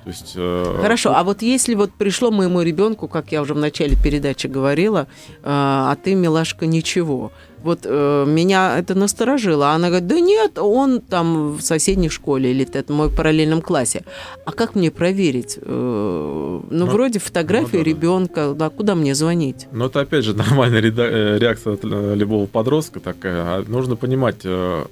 То 0.04 0.10
есть, 0.10 0.34
э, 0.36 0.78
Хорошо, 0.82 1.10
ну... 1.10 1.16
а 1.16 1.24
вот 1.24 1.42
если 1.42 1.74
вот 1.74 1.90
пришло 1.92 2.30
моему 2.30 2.60
ребенку, 2.62 3.08
как 3.08 3.32
я 3.32 3.40
уже 3.40 3.54
в 3.54 3.58
начале 3.58 3.96
передачи 3.96 4.46
говорила, 4.46 5.06
э, 5.18 5.40
а 5.44 5.96
ты, 6.02 6.14
милашка, 6.14 6.66
ничего. 6.66 7.32
Вот 7.64 7.80
э, 7.84 8.24
меня 8.28 8.78
это 8.78 8.94
насторожило. 8.94 9.70
Она 9.70 9.88
говорит, 9.88 10.06
да 10.06 10.20
нет, 10.20 10.58
он 10.58 11.00
там 11.00 11.52
в 11.52 11.62
соседней 11.62 12.10
школе 12.10 12.50
или 12.50 12.68
это 12.70 12.92
моем 12.92 13.16
параллельном 13.16 13.62
классе. 13.62 14.04
А 14.44 14.52
как 14.52 14.74
мне 14.74 14.90
проверить? 14.90 15.58
Э, 15.62 15.62
ну, 15.66 16.62
ну, 16.70 16.86
вроде 16.86 17.20
фотография 17.20 17.78
ну, 17.78 17.84
да, 17.84 17.90
ребенка, 17.90 18.48
да. 18.48 18.54
да, 18.54 18.70
куда 18.70 18.94
мне 18.94 19.14
звонить? 19.14 19.66
Ну, 19.72 19.86
это 19.86 20.00
опять 20.00 20.24
же 20.24 20.34
нормальная 20.36 20.82
э, 20.82 21.38
реакция 21.38 21.78
э, 21.82 22.14
любого 22.14 22.44
подростка 22.44 23.00
такая. 23.00 23.40
А 23.40 23.64
нужно 23.66 23.96
понимать, 23.96 24.40
э, 24.44 24.84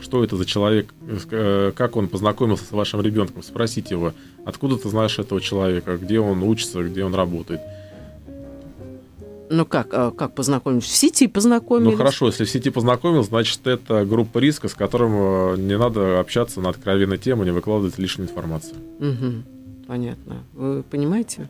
что 0.00 0.24
это 0.24 0.36
за 0.36 0.44
человек, 0.44 0.92
э, 1.30 1.72
как 1.74 1.96
он 1.96 2.08
познакомился 2.08 2.64
с 2.64 2.72
вашим 2.72 3.00
ребенком, 3.00 3.42
спросите 3.42 3.94
его, 3.94 4.12
откуда 4.44 4.76
ты 4.76 4.88
знаешь 4.88 5.18
этого 5.18 5.40
человека, 5.40 5.96
где 5.96 6.20
он 6.20 6.42
учится, 6.42 6.82
где 6.82 7.04
он 7.04 7.14
работает. 7.14 7.60
Ну 9.50 9.64
как, 9.64 9.88
а 9.92 10.10
как 10.10 10.34
познакомились? 10.34 10.84
В 10.84 10.94
сети 10.94 11.26
познакомились? 11.26 11.92
Ну 11.92 11.96
хорошо, 11.96 12.26
если 12.26 12.44
в 12.44 12.50
сети 12.50 12.70
познакомился, 12.70 13.30
значит 13.30 13.66
это 13.66 14.04
группа 14.04 14.38
риска, 14.38 14.68
с 14.68 14.74
которым 14.74 15.12
э, 15.14 15.56
не 15.58 15.78
надо 15.78 16.20
общаться 16.20 16.60
на 16.60 16.70
откровенной 16.70 17.18
теме, 17.18 17.44
не 17.44 17.50
выкладывать 17.50 17.98
лишнюю 17.98 18.28
информацию. 18.28 18.76
Угу. 18.98 19.86
Понятно. 19.86 20.44
Вы 20.52 20.82
понимаете? 20.82 21.48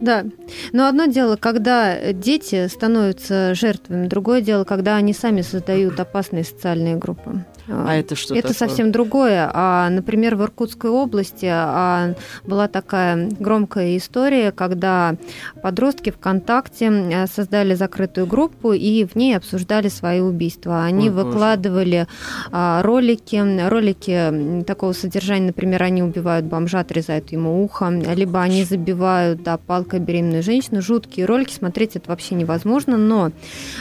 Да. 0.00 0.24
Но 0.72 0.88
одно 0.88 1.06
дело, 1.06 1.36
когда 1.36 2.12
дети 2.12 2.66
становятся 2.68 3.54
жертвами, 3.54 4.06
другое 4.06 4.40
дело, 4.40 4.64
когда 4.64 4.96
они 4.96 5.12
сами 5.12 5.42
создают 5.42 5.98
опасные 5.98 6.44
социальные 6.44 6.96
группы. 6.96 7.44
А 7.68 7.94
это 7.96 8.14
что 8.14 8.34
Это 8.34 8.48
такое? 8.48 8.68
совсем 8.68 8.92
другое. 8.92 9.50
А, 9.52 9.88
например, 9.90 10.36
в 10.36 10.42
Иркутской 10.42 10.90
области 10.90 11.48
а, 11.50 12.14
была 12.44 12.68
такая 12.68 13.28
громкая 13.40 13.96
история, 13.96 14.52
когда 14.52 15.16
подростки 15.62 16.10
ВКонтакте 16.10 16.88
а, 16.88 17.26
создали 17.26 17.74
закрытую 17.74 18.26
группу 18.26 18.72
и 18.72 19.04
в 19.04 19.16
ней 19.16 19.36
обсуждали 19.36 19.88
свои 19.88 20.20
убийства. 20.20 20.84
Они 20.84 21.08
Ой, 21.08 21.14
выкладывали 21.24 22.06
а, 22.52 22.82
ролики, 22.82 23.68
ролики 23.68 24.62
такого 24.64 24.92
содержания, 24.92 25.46
например, 25.46 25.82
они 25.82 26.02
убивают 26.02 26.46
бомжа, 26.46 26.80
отрезают 26.80 27.32
ему 27.32 27.64
ухо, 27.64 27.90
либо 27.90 28.40
они 28.40 28.64
забивают 28.64 29.42
да, 29.42 29.58
палкой 29.86 30.00
беременную 30.00 30.42
женщину. 30.42 30.82
Жуткие 30.82 31.26
ролики, 31.26 31.52
смотреть 31.52 31.96
это 31.96 32.10
вообще 32.10 32.34
невозможно, 32.34 32.96
но 32.96 33.30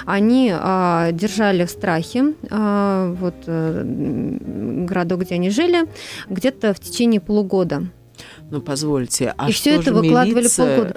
они 0.06 0.52
а, 0.54 1.12
держали 1.12 1.66
в 1.66 1.70
страхе 1.70 2.34
а, 2.50 3.14
вот, 3.20 3.36
м, 3.48 4.86
городок, 4.86 5.22
где 5.22 5.36
они 5.36 5.50
жили, 5.50 5.86
где-то 6.30 6.74
в 6.74 6.80
течение 6.80 7.20
полугода. 7.20 7.84
Ну, 8.52 8.62
позвольте, 8.62 9.34
а 9.38 9.50
и 9.50 9.52
что 9.52 9.62
все 9.62 9.76
это 9.82 9.94
выкладывали 9.94 10.42
милиция? 10.44 10.78
полгода. 10.78 10.96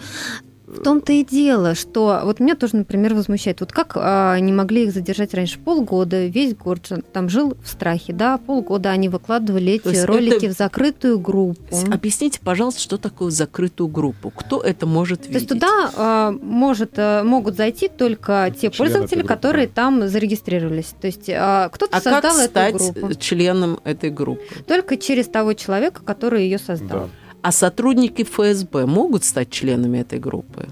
В 0.68 0.83
том-то 0.83 1.12
и 1.14 1.24
дело, 1.24 1.74
что 1.74 2.20
вот 2.24 2.40
меня 2.40 2.54
тоже, 2.54 2.76
например, 2.76 3.14
возмущает. 3.14 3.61
Вот 3.61 3.72
как 3.72 3.92
а, 3.96 4.38
не 4.38 4.52
могли 4.52 4.85
их 4.85 4.92
задержать 4.92 5.33
раньше? 5.33 5.59
Полгода, 5.59 6.26
весь 6.26 6.54
город 6.54 6.87
же 6.87 7.02
там 7.12 7.31
жил 7.31 7.57
в 7.64 7.68
страхе, 7.68 8.12
да, 8.12 8.37
полгода 8.37 8.90
они 8.90 9.09
выкладывали 9.09 9.78
То 9.78 9.90
эти 9.90 10.00
ролики 10.00 10.44
это- 10.44 10.54
в 10.54 10.59
закрытую 10.59 11.18
группу. 11.20 11.74
Объясните, 11.90 12.40
пожалуйста, 12.44 12.81
что 12.83 12.98
такое 12.98 13.31
закрытую 13.31 13.88
группу? 13.88 14.31
Кто 14.31 14.61
это 14.61 14.87
может 14.87 15.22
То 15.22 15.28
видеть? 15.28 15.42
есть 15.42 15.48
туда 15.48 15.90
а, 15.96 16.33
может, 16.33 16.92
а, 16.96 17.24
могут 17.24 17.57
зайти 17.57 17.88
только 17.88 18.52
те 18.54 18.70
Члены 18.70 18.76
пользователи, 18.76 19.18
группы, 19.20 19.35
которые 19.35 19.66
да. 19.68 19.72
там 19.74 20.07
зарегистрировались. 20.09 20.94
То 21.00 21.07
есть 21.07 21.31
а, 21.31 21.70
кто-то 21.70 21.96
А 21.96 22.00
как 22.02 22.12
создал 22.24 22.38
эту 22.38 22.50
стать 22.50 22.74
группу 22.74 23.14
членом 23.14 23.81
этой 23.85 24.11
группы? 24.11 24.42
только 24.66 24.96
через 24.98 25.26
того 25.28 25.54
человека, 25.54 26.02
который 26.04 26.42
ее 26.44 26.59
создал. 26.59 27.00
Да. 27.00 27.09
А 27.42 27.53
сотрудники 27.53 28.24
ФСБ 28.24 28.87
могут 28.87 29.24
стать 29.24 29.51
членами 29.51 29.98
этой 29.98 30.18
группы? 30.18 30.66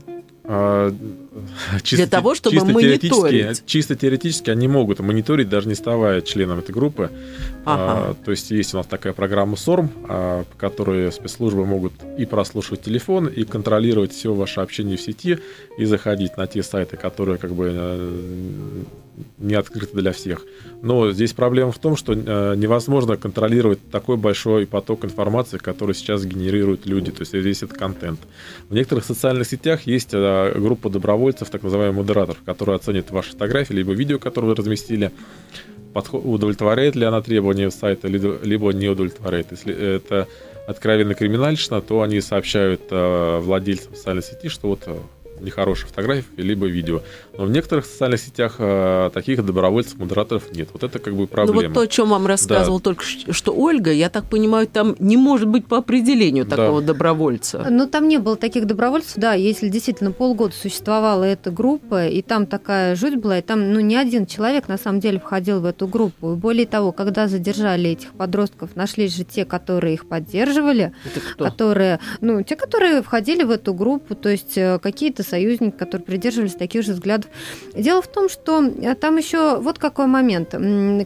А, 1.72 1.80
чисто 1.80 1.96
Для 1.96 2.06
того, 2.06 2.34
чтобы 2.34 2.56
чисто 2.56 2.72
мониторить. 2.72 3.12
теоретически- 3.12 3.62
Чисто 3.66 3.96
теоретически 3.96 4.50
они 4.50 4.68
могут 4.68 5.00
мониторить, 5.00 5.48
даже 5.48 5.68
не 5.68 5.74
ставая 5.74 6.20
членом 6.20 6.58
этой 6.58 6.72
группы. 6.72 7.10
Ага. 7.64 8.10
А, 8.10 8.16
то 8.24 8.30
есть 8.30 8.50
есть 8.50 8.74
у 8.74 8.76
нас 8.76 8.86
такая 8.86 9.12
программа 9.12 9.56
СОРМ, 9.56 9.90
а, 10.08 10.44
по 10.44 10.56
которой 10.56 11.10
спецслужбы 11.12 11.66
могут 11.66 11.92
и 12.18 12.24
прослушивать 12.26 12.82
телефон, 12.82 13.26
и 13.26 13.44
контролировать 13.44 14.12
все 14.12 14.32
ваше 14.32 14.60
общение 14.60 14.96
в 14.96 15.00
сети, 15.00 15.38
и 15.78 15.84
заходить 15.84 16.36
на 16.36 16.46
те 16.46 16.62
сайты, 16.62 16.96
которые 16.96 17.38
как 17.38 17.52
бы 17.52 17.70
э, 17.72 18.12
не 19.38 19.54
открыты 19.54 19.96
для 19.96 20.12
всех. 20.12 20.44
Но 20.82 21.10
здесь 21.12 21.32
проблема 21.32 21.72
в 21.72 21.78
том, 21.78 21.96
что 21.96 22.12
э, 22.12 22.54
невозможно 22.56 23.16
контролировать 23.16 23.78
такой 23.90 24.16
большой 24.16 24.66
поток 24.66 25.04
информации, 25.04 25.58
который 25.58 25.94
сейчас 25.94 26.24
генерируют 26.24 26.86
люди, 26.86 27.10
то 27.10 27.20
есть 27.20 27.32
весь 27.32 27.62
этот 27.62 27.76
контент. 27.78 28.20
В 28.68 28.74
некоторых 28.74 29.04
социальных 29.04 29.46
сетях 29.46 29.82
есть 29.86 30.10
э, 30.12 30.52
группа 30.56 30.90
добровольцев, 30.90 31.25
так 31.32 31.62
называемых 31.62 31.98
модераторов, 31.98 32.42
которые 32.44 32.76
оценят 32.76 33.10
ваши 33.10 33.32
фотографии, 33.32 33.74
либо 33.74 33.92
видео, 33.92 34.18
которые 34.18 34.50
вы 34.50 34.54
разместили, 34.56 35.10
удовлетворяет 35.94 36.94
ли 36.94 37.04
она 37.04 37.22
требования 37.22 37.70
сайта, 37.70 38.08
либо 38.08 38.70
не 38.72 38.88
удовлетворяет. 38.88 39.50
Если 39.50 39.74
это 39.74 40.28
откровенно 40.66 41.14
криминальщина, 41.14 41.80
то 41.80 42.02
они 42.02 42.20
сообщают 42.20 42.82
э, 42.90 43.38
владельцам 43.40 43.94
социальной 43.94 44.22
сети, 44.22 44.48
что 44.48 44.68
вот 44.68 44.80
э, 45.40 45.44
нехорошие 45.44 45.88
фотографии, 45.88 46.26
либо 46.36 46.66
видео. 46.66 47.02
Но 47.36 47.44
в 47.44 47.50
некоторых 47.50 47.86
социальных 47.86 48.20
сетях 48.20 48.56
э, 48.58 49.10
таких 49.12 49.44
добровольцев, 49.44 49.98
модераторов 49.98 50.52
нет. 50.54 50.68
Вот 50.72 50.82
это 50.84 50.98
как 50.98 51.14
бы 51.14 51.20
Ну 51.22 51.26
проблема. 51.26 51.68
вот 51.68 51.74
то, 51.74 51.80
о 51.80 51.86
чем 51.86 52.08
вам 52.10 52.26
рассказывал 52.26 52.80
только 52.80 53.04
ш- 53.04 53.32
что 53.32 53.52
Ольга, 53.54 53.92
я 53.92 54.08
так 54.08 54.28
понимаю, 54.28 54.66
там 54.66 54.96
не 54.98 55.16
может 55.16 55.48
быть 55.48 55.66
по 55.66 55.78
определению 55.78 56.44
Да. 56.44 56.56
такого 56.56 56.82
добровольца. 56.82 57.66
Ну, 57.70 57.86
там 57.86 58.08
не 58.08 58.18
было 58.18 58.36
таких 58.36 58.66
добровольцев, 58.66 59.12
да, 59.16 59.34
если 59.34 59.68
действительно 59.68 60.12
полгода 60.12 60.54
существовала 60.54 61.24
эта 61.24 61.50
группа, 61.50 62.06
и 62.06 62.22
там 62.22 62.46
такая 62.46 62.94
жуть 62.96 63.16
была, 63.16 63.38
и 63.38 63.42
там, 63.42 63.72
ну, 63.72 63.80
не 63.80 63.96
один 63.96 64.26
человек 64.26 64.68
на 64.68 64.78
самом 64.78 65.00
деле 65.00 65.18
входил 65.20 65.60
в 65.60 65.64
эту 65.64 65.86
группу. 65.86 66.32
И 66.32 66.36
более 66.36 66.66
того, 66.66 66.92
когда 66.92 67.28
задержали 67.28 67.90
этих 67.90 68.12
подростков, 68.12 68.70
нашлись 68.76 69.14
же 69.16 69.24
те, 69.24 69.44
которые 69.44 69.94
их 69.94 70.06
поддерживали, 70.08 70.92
Это 71.04 71.20
кто? 71.20 71.44
которые, 71.44 72.00
ну, 72.20 72.42
те, 72.42 72.56
которые 72.56 73.02
входили 73.02 73.42
в 73.42 73.50
эту 73.50 73.74
группу, 73.74 74.14
то 74.14 74.28
есть 74.28 74.56
э, 74.56 74.78
какие-то 74.82 75.22
союзники, 75.26 75.76
которые 75.76 76.04
придерживались 76.04 76.54
таких 76.54 76.82
же 76.82 76.92
взглядов. 76.92 77.30
Дело 77.74 78.02
в 78.02 78.08
том, 78.08 78.28
что 78.28 78.64
э, 78.64 78.94
там 78.94 79.16
еще 79.16 79.58
вот 79.58 79.78
какой 79.78 80.06
момент. 80.06 80.54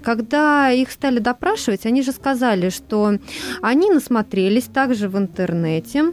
Когда 0.03 0.71
их 0.71 0.91
стали 0.91 1.19
допрашивать, 1.19 1.87
они 1.87 2.03
же 2.03 2.13
сказали, 2.13 2.71
что 2.71 3.19
они 3.63 3.91
насмотрелись 3.91 4.65
также 4.65 5.09
в 5.09 5.19
интернете 5.19 6.13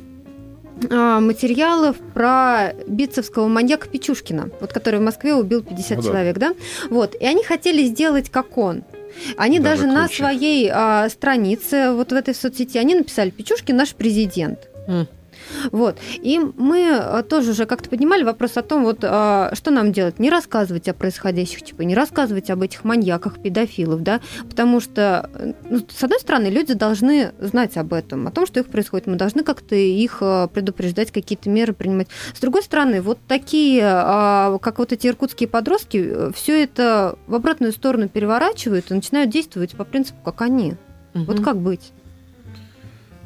а, 0.89 1.19
материалов 1.19 1.97
про 2.13 2.73
битцевского 2.87 3.47
маньяка 3.47 3.87
Печушкина, 3.87 4.51
вот 4.59 4.73
который 4.73 4.99
в 4.99 5.03
Москве 5.03 5.33
убил 5.33 5.63
50 5.63 5.97
Ну 5.97 6.03
да. 6.03 6.09
человек, 6.09 6.37
да? 6.37 6.53
Вот. 6.89 7.15
И 7.15 7.25
они 7.25 7.43
хотели 7.43 7.83
сделать 7.85 8.29
как 8.29 8.57
он. 8.57 8.83
Они 9.35 9.59
Даже 9.59 9.83
даже 9.83 9.93
на 9.93 10.07
своей 10.07 10.69
а, 10.71 11.09
странице, 11.09 11.91
вот 11.91 12.11
в 12.11 12.15
этой 12.15 12.35
соцсети, 12.35 12.77
они 12.77 12.93
написали 12.95 13.31
«Печушкин 13.31 13.75
наш 13.75 13.95
президент». 13.95 14.59
М. 14.87 15.07
Вот. 15.71 15.97
И 16.21 16.39
мы 16.39 16.89
а, 16.91 17.23
тоже 17.23 17.51
уже 17.51 17.65
как-то 17.65 17.89
поднимали 17.89 18.23
вопрос 18.23 18.57
о 18.57 18.61
том, 18.61 18.83
вот 18.83 18.99
а, 19.03 19.51
что 19.53 19.71
нам 19.71 19.91
делать. 19.91 20.19
Не 20.19 20.29
рассказывать 20.29 20.87
о 20.87 20.93
происходящих, 20.93 21.63
типа, 21.63 21.81
не 21.81 21.95
рассказывать 21.95 22.49
об 22.49 22.61
этих 22.61 22.83
маньяках, 22.83 23.41
педофилов, 23.41 24.01
да, 24.03 24.21
потому 24.49 24.79
что, 24.79 25.29
э, 25.33 25.53
ну, 25.69 25.79
с 25.89 26.03
одной 26.03 26.19
стороны, 26.19 26.47
люди 26.47 26.73
должны 26.73 27.31
знать 27.39 27.77
об 27.77 27.93
этом, 27.93 28.27
о 28.27 28.31
том, 28.31 28.45
что 28.45 28.59
их 28.59 28.67
происходит. 28.67 29.07
Мы 29.07 29.15
должны 29.15 29.43
как-то 29.43 29.75
их 29.75 30.17
а, 30.21 30.47
предупреждать, 30.47 31.11
какие-то 31.11 31.49
меры 31.49 31.73
принимать. 31.73 32.07
С 32.35 32.39
другой 32.39 32.63
стороны, 32.63 33.01
вот 33.01 33.19
такие, 33.27 33.83
а, 33.85 34.57
как 34.59 34.79
вот 34.79 34.91
эти 34.91 35.07
иркутские 35.07 35.49
подростки, 35.49 36.31
все 36.33 36.63
это 36.63 37.17
в 37.27 37.35
обратную 37.35 37.71
сторону 37.71 38.09
переворачивают 38.09 38.91
и 38.91 38.93
начинают 38.93 39.29
действовать 39.29 39.75
по 39.75 39.83
принципу, 39.83 40.19
как 40.23 40.41
они. 40.41 40.75
Вот 41.13 41.37
Мгм. 41.37 41.43
как 41.43 41.57
быть? 41.57 41.91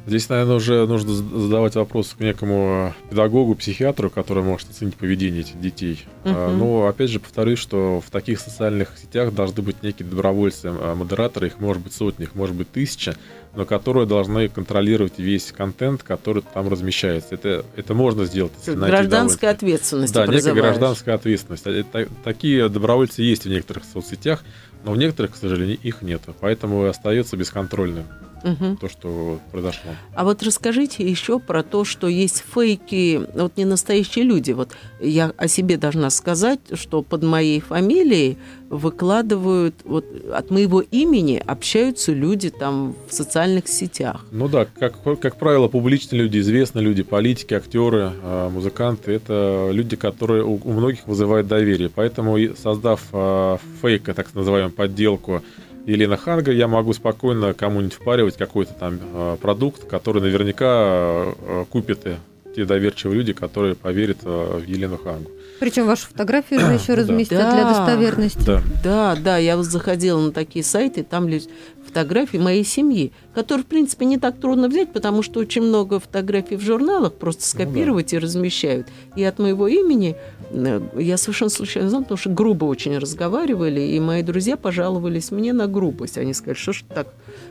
Здесь, 0.04 0.28
наверное, 0.28 0.56
уже 0.56 0.84
нужно 0.86 1.12
задавать 1.12 1.76
вопрос 1.76 2.14
к 2.18 2.20
некому 2.20 2.92
педагогу, 3.08 3.54
психиатру, 3.54 4.10
который 4.10 4.42
может 4.42 4.68
оценить 4.70 4.96
поведение 4.96 5.42
этих 5.42 5.60
детей. 5.60 6.04
А, 6.24 6.48
Мгм. 6.48 6.58
Но, 6.58 6.86
опять 6.86 7.10
же, 7.10 7.20
повторюсь, 7.20 7.60
что 7.60 8.00
в 8.04 8.10
таких 8.10 8.40
социальных 8.40 8.98
сетях 8.98 9.32
должны 9.32 9.62
быть 9.62 9.82
некие 9.82 10.08
добровольцы, 10.08 10.66
а, 10.72 10.94
модераторы, 10.96 11.46
их 11.46 11.60
может 11.60 11.82
быть 11.82 11.92
сотни, 11.92 12.24
их 12.24 12.34
может 12.34 12.56
быть 12.56 12.70
тысяча, 12.72 13.14
но 13.54 13.64
которые 13.64 14.06
должны 14.06 14.48
контролировать 14.48 15.18
весь 15.18 15.52
контент, 15.52 16.02
который 16.02 16.42
там 16.52 16.68
размещается. 16.68 17.34
Это, 17.36 17.64
это 17.76 17.94
можно 17.94 18.24
сделать, 18.24 18.52
если 18.58 18.74
Гражданская 18.74 19.52
ответственность 19.52 20.12
Да, 20.12 20.26
некая 20.26 20.54
гражданская 20.54 21.14
ответственность. 21.14 21.64
Это- 21.66 22.08
такие 22.24 22.68
добровольцы 22.68 23.22
есть 23.22 23.44
в 23.44 23.48
некоторых 23.48 23.84
соцсетях, 23.84 24.42
но 24.84 24.92
в 24.92 24.96
некоторых, 24.96 25.32
к 25.32 25.36
сожалению, 25.36 25.78
их 25.80 26.02
нет. 26.02 26.22
Поэтому 26.40 26.86
остается 26.86 27.36
бесконтрольным 27.36 28.06
Мгм. 28.42 28.76
то, 28.76 28.88
что 28.88 29.38
произошло. 29.50 29.92
А 30.14 30.24
вот 30.24 30.42
расскажите 30.42 31.08
еще 31.08 31.38
про 31.38 31.62
то, 31.62 31.84
что 31.84 32.08
есть 32.08 32.44
фейки, 32.54 33.20
вот 33.34 33.56
не 33.56 33.64
настоящие 33.64 34.24
люди. 34.24 34.52
Вот 34.52 34.70
я 35.00 35.32
о 35.36 35.48
себе 35.48 35.76
должна 35.76 36.10
сказать, 36.10 36.60
что 36.74 37.02
под 37.02 37.22
моей 37.22 37.60
фамилией 37.60 38.36
выкладывают, 38.68 39.74
вот 39.84 40.06
от 40.32 40.50
моего 40.50 40.80
имени 40.80 41.42
общаются 41.46 42.12
люди 42.12 42.48
там 42.48 42.94
в 43.08 43.12
социальных 43.12 43.68
сетях. 43.68 44.24
Ну 44.30 44.48
да, 44.48 44.64
как, 44.64 44.94
как 45.20 45.36
правило, 45.36 45.68
публичные 45.68 46.22
люди, 46.22 46.38
известные 46.38 46.82
люди, 46.82 47.02
политики, 47.02 47.52
актеры, 47.52 48.12
а, 48.22 48.48
музыканты, 48.48 49.12
это 49.12 49.68
люди, 49.72 49.96
которые 49.96 50.44
у, 50.44 50.58
у 50.64 50.72
многих 50.72 51.06
вызывают 51.06 51.48
доверие. 51.48 51.90
Поэтому, 51.94 52.38
создав 52.56 53.02
а, 53.12 53.58
фейк, 53.82 54.04
так 54.04 54.34
называемую 54.34 54.72
подделку 54.72 55.42
Елена 55.86 56.16
Ханга, 56.16 56.52
я 56.52 56.68
могу 56.68 56.92
спокойно 56.92 57.54
кому-нибудь 57.54 57.94
впаривать 57.94 58.36
какой-то 58.36 58.72
там 58.74 58.98
а, 59.14 59.36
продукт, 59.36 59.84
который 59.84 60.22
наверняка 60.22 60.66
а, 60.68 61.64
купят 61.68 62.06
и 62.06 62.14
те 62.54 62.64
доверчивые 62.64 63.16
люди, 63.18 63.32
которые 63.32 63.74
поверят 63.74 64.18
а, 64.24 64.58
в 64.58 64.64
Елену 64.64 64.98
Хангу. 64.98 65.30
Причем 65.58 65.86
вашу 65.86 66.06
фотографию 66.08 66.60
же 66.60 66.72
еще 66.72 66.94
разместят 66.94 67.38
Да. 67.38 67.52
для 67.52 67.64
достоверности. 67.68 68.44
Да. 68.44 68.62
Да, 68.84 69.16
да, 69.16 69.36
я 69.38 69.56
вот 69.56 69.66
заходила 69.66 70.20
на 70.20 70.32
такие 70.32 70.64
сайты, 70.64 71.02
там 71.02 71.28
лежат 71.28 71.48
фотографии 71.92 72.38
моей 72.38 72.64
семьи, 72.64 73.12
которые, 73.34 73.64
в 73.64 73.66
принципе, 73.66 74.06
не 74.06 74.18
так 74.18 74.38
трудно 74.40 74.68
взять, 74.68 74.92
потому 74.92 75.22
что 75.22 75.40
очень 75.40 75.62
много 75.62 76.00
фотографий 76.00 76.56
в 76.56 76.62
журналах 76.62 77.12
просто 77.12 77.44
скопировать 77.44 78.14
и 78.14 78.18
размещают. 78.18 78.86
И 79.14 79.22
от 79.22 79.38
моего 79.38 79.68
имени 79.68 80.16
э, 80.50 80.80
я 80.98 81.18
совершенно 81.18 81.50
случайно 81.50 81.90
знала, 81.90 82.04
потому 82.04 82.18
что 82.18 82.30
грубо 82.30 82.64
очень 82.64 82.96
разговаривали, 82.96 83.80
и 83.80 84.00
мои 84.00 84.22
друзья 84.22 84.56
пожаловались 84.56 85.30
мне 85.30 85.52
на 85.52 85.66
грубость. 85.66 86.16
Они 86.16 86.32
сказали, 86.32 86.56
что 86.56 86.72
ж 86.72 86.84
ты 86.88 86.94
так 86.94 87.08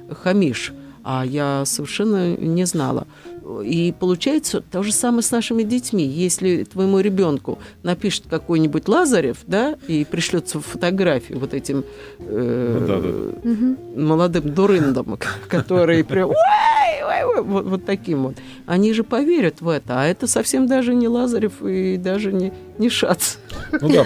хамишь. 0.10 0.74
а 1.04 1.24
я 1.26 1.64
совершенно 1.66 2.36
не 2.36 2.66
знала. 2.66 3.08
И 3.64 3.94
получается 4.00 4.62
то 4.62 4.84
же 4.84 4.92
самое 4.92 5.24
с 5.24 5.32
нашими 5.32 5.64
детьми. 5.64 6.04
Если 6.04 6.64
твоему 6.64 7.00
ребенку 7.00 7.60
напишет 7.84 8.26
какой-нибудь 8.30 8.88
Лазарев, 8.88 9.40
да, 9.48 9.76
и 9.88 10.06
пришлется 10.06 10.60
фотографию 10.60 11.40
вот 11.40 11.54
этим 11.54 11.84
э, 12.20 12.86
да, 12.88 13.00
да. 13.00 14.02
молодым 14.02 14.54
дурындам, 14.54 15.18
которые 15.48 16.04
прям 16.04 16.32
вот 17.44 17.86
таким 17.86 18.24
вот, 18.24 18.36
они 18.66 18.94
же 18.94 19.04
поверят 19.04 19.62
в 19.62 19.70
это, 19.70 20.02
а 20.02 20.06
это 20.06 20.28
совсем 20.28 20.68
даже 20.68 20.94
не 20.94 21.08
Лазарев 21.08 21.62
и 21.64 21.98
даже 21.98 22.32
не, 22.32 22.54
не 22.78 22.90
Шац. 22.90 23.38
Ну 23.80 23.90
да, 23.90 24.04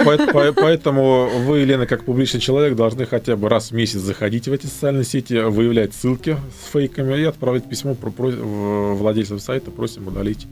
поэтому 0.53 1.29
вы, 1.45 1.59
Елена, 1.59 1.85
как 1.87 2.03
публичный 2.03 2.39
человек, 2.39 2.75
должны 2.75 3.05
хотя 3.05 3.35
бы 3.35 3.49
раз 3.49 3.71
в 3.71 3.73
месяц 3.73 3.99
заходить 3.99 4.47
в 4.47 4.53
эти 4.53 4.65
социальные 4.65 5.05
сети, 5.05 5.33
выявлять 5.33 5.93
ссылки 5.93 6.37
с 6.63 6.71
фейками 6.71 7.19
и 7.19 7.23
отправить 7.23 7.65
письмо 7.65 7.95
владельцам 7.95 9.39
сайта, 9.39 9.71
просим 9.71 10.07
удалить. 10.07 10.47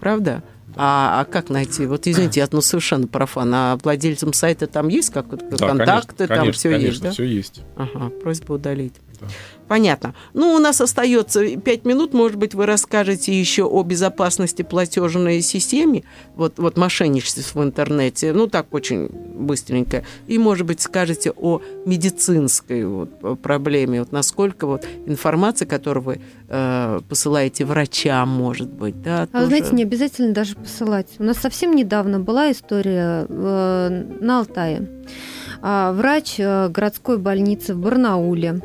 Правда? 0.00 0.42
А, 0.76 1.20
а 1.20 1.24
как 1.24 1.50
найти? 1.50 1.86
Вот 1.86 2.06
извините, 2.06 2.40
я 2.40 2.48
ну, 2.52 2.60
совершенно 2.60 3.06
профан. 3.06 3.50
А 3.52 3.78
владельцам 3.82 4.32
сайта 4.32 4.66
там 4.66 4.88
есть 4.88 5.12
как 5.12 5.28
да, 5.28 5.68
контакты, 5.68 6.26
конечно, 6.26 6.44
там 6.44 6.52
все 6.52 6.70
конечно, 6.70 6.88
есть, 6.88 7.02
да? 7.02 7.10
все 7.10 7.24
есть. 7.24 7.62
Ага, 7.76 8.10
просьба 8.22 8.52
удалить. 8.52 8.94
Да. 9.20 9.26
Понятно. 9.70 10.16
Ну, 10.34 10.54
у 10.54 10.58
нас 10.58 10.80
остается 10.80 11.56
пять 11.56 11.84
минут. 11.84 12.12
Может 12.12 12.36
быть, 12.36 12.54
вы 12.54 12.66
расскажете 12.66 13.38
еще 13.38 13.62
о 13.62 13.84
безопасности 13.84 14.62
платежной 14.62 15.42
системы, 15.42 16.02
вот, 16.34 16.58
вот 16.58 16.76
мошенничестве 16.76 17.44
в 17.44 17.62
интернете. 17.62 18.32
Ну, 18.32 18.48
так 18.48 18.74
очень 18.74 19.06
быстренько. 19.06 20.02
И, 20.26 20.38
может 20.38 20.66
быть, 20.66 20.80
скажете 20.80 21.30
о 21.36 21.60
медицинской 21.86 22.84
вот, 22.84 23.40
проблеме. 23.42 24.00
Вот 24.00 24.10
насколько 24.10 24.66
вот 24.66 24.84
информация, 25.06 25.66
которую 25.66 26.02
вы 26.02 26.20
э, 26.48 27.00
посылаете 27.08 27.64
врачам, 27.64 28.28
может 28.28 28.72
быть, 28.72 29.00
да? 29.00 29.22
А 29.22 29.26
тоже... 29.28 29.46
знаете, 29.46 29.68
не 29.70 29.84
обязательно 29.84 30.34
даже 30.34 30.56
посылать. 30.56 31.06
У 31.20 31.22
нас 31.22 31.36
совсем 31.36 31.76
недавно 31.76 32.18
была 32.18 32.50
история 32.50 33.24
э, 33.28 34.06
на 34.20 34.40
Алтае. 34.40 34.88
А, 35.62 35.92
врач 35.92 36.40
э, 36.40 36.68
городской 36.70 37.18
больницы 37.18 37.72
в 37.74 37.78
Барнауле 37.78 38.62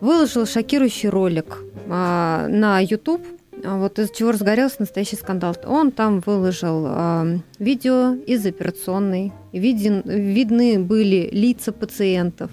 выложил 0.00 0.46
шокирующий 0.46 1.08
ролик 1.08 1.58
а, 1.88 2.46
на 2.48 2.80
YouTube, 2.80 3.22
а, 3.64 3.78
вот 3.78 3.98
из 3.98 4.10
чего 4.10 4.32
разгорелся 4.32 4.76
настоящий 4.80 5.16
скандал. 5.16 5.56
Он 5.66 5.90
там 5.90 6.20
выложил 6.20 6.84
а, 6.86 7.26
видео 7.58 8.14
из 8.14 8.44
операционной, 8.44 9.32
виден, 9.52 10.02
видны 10.04 10.78
были 10.78 11.28
лица 11.32 11.72
пациентов. 11.72 12.50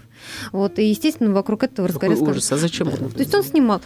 Вот, 0.51 0.79
и, 0.79 0.89
естественно, 0.89 1.33
вокруг 1.33 1.63
этого 1.63 1.87
разгорелся... 1.87 2.23
ужас, 2.23 2.51
а 2.51 2.57
зачем 2.57 2.87
он? 2.87 3.11
То 3.11 3.19
есть 3.19 3.33
он 3.33 3.43
снимал... 3.43 3.81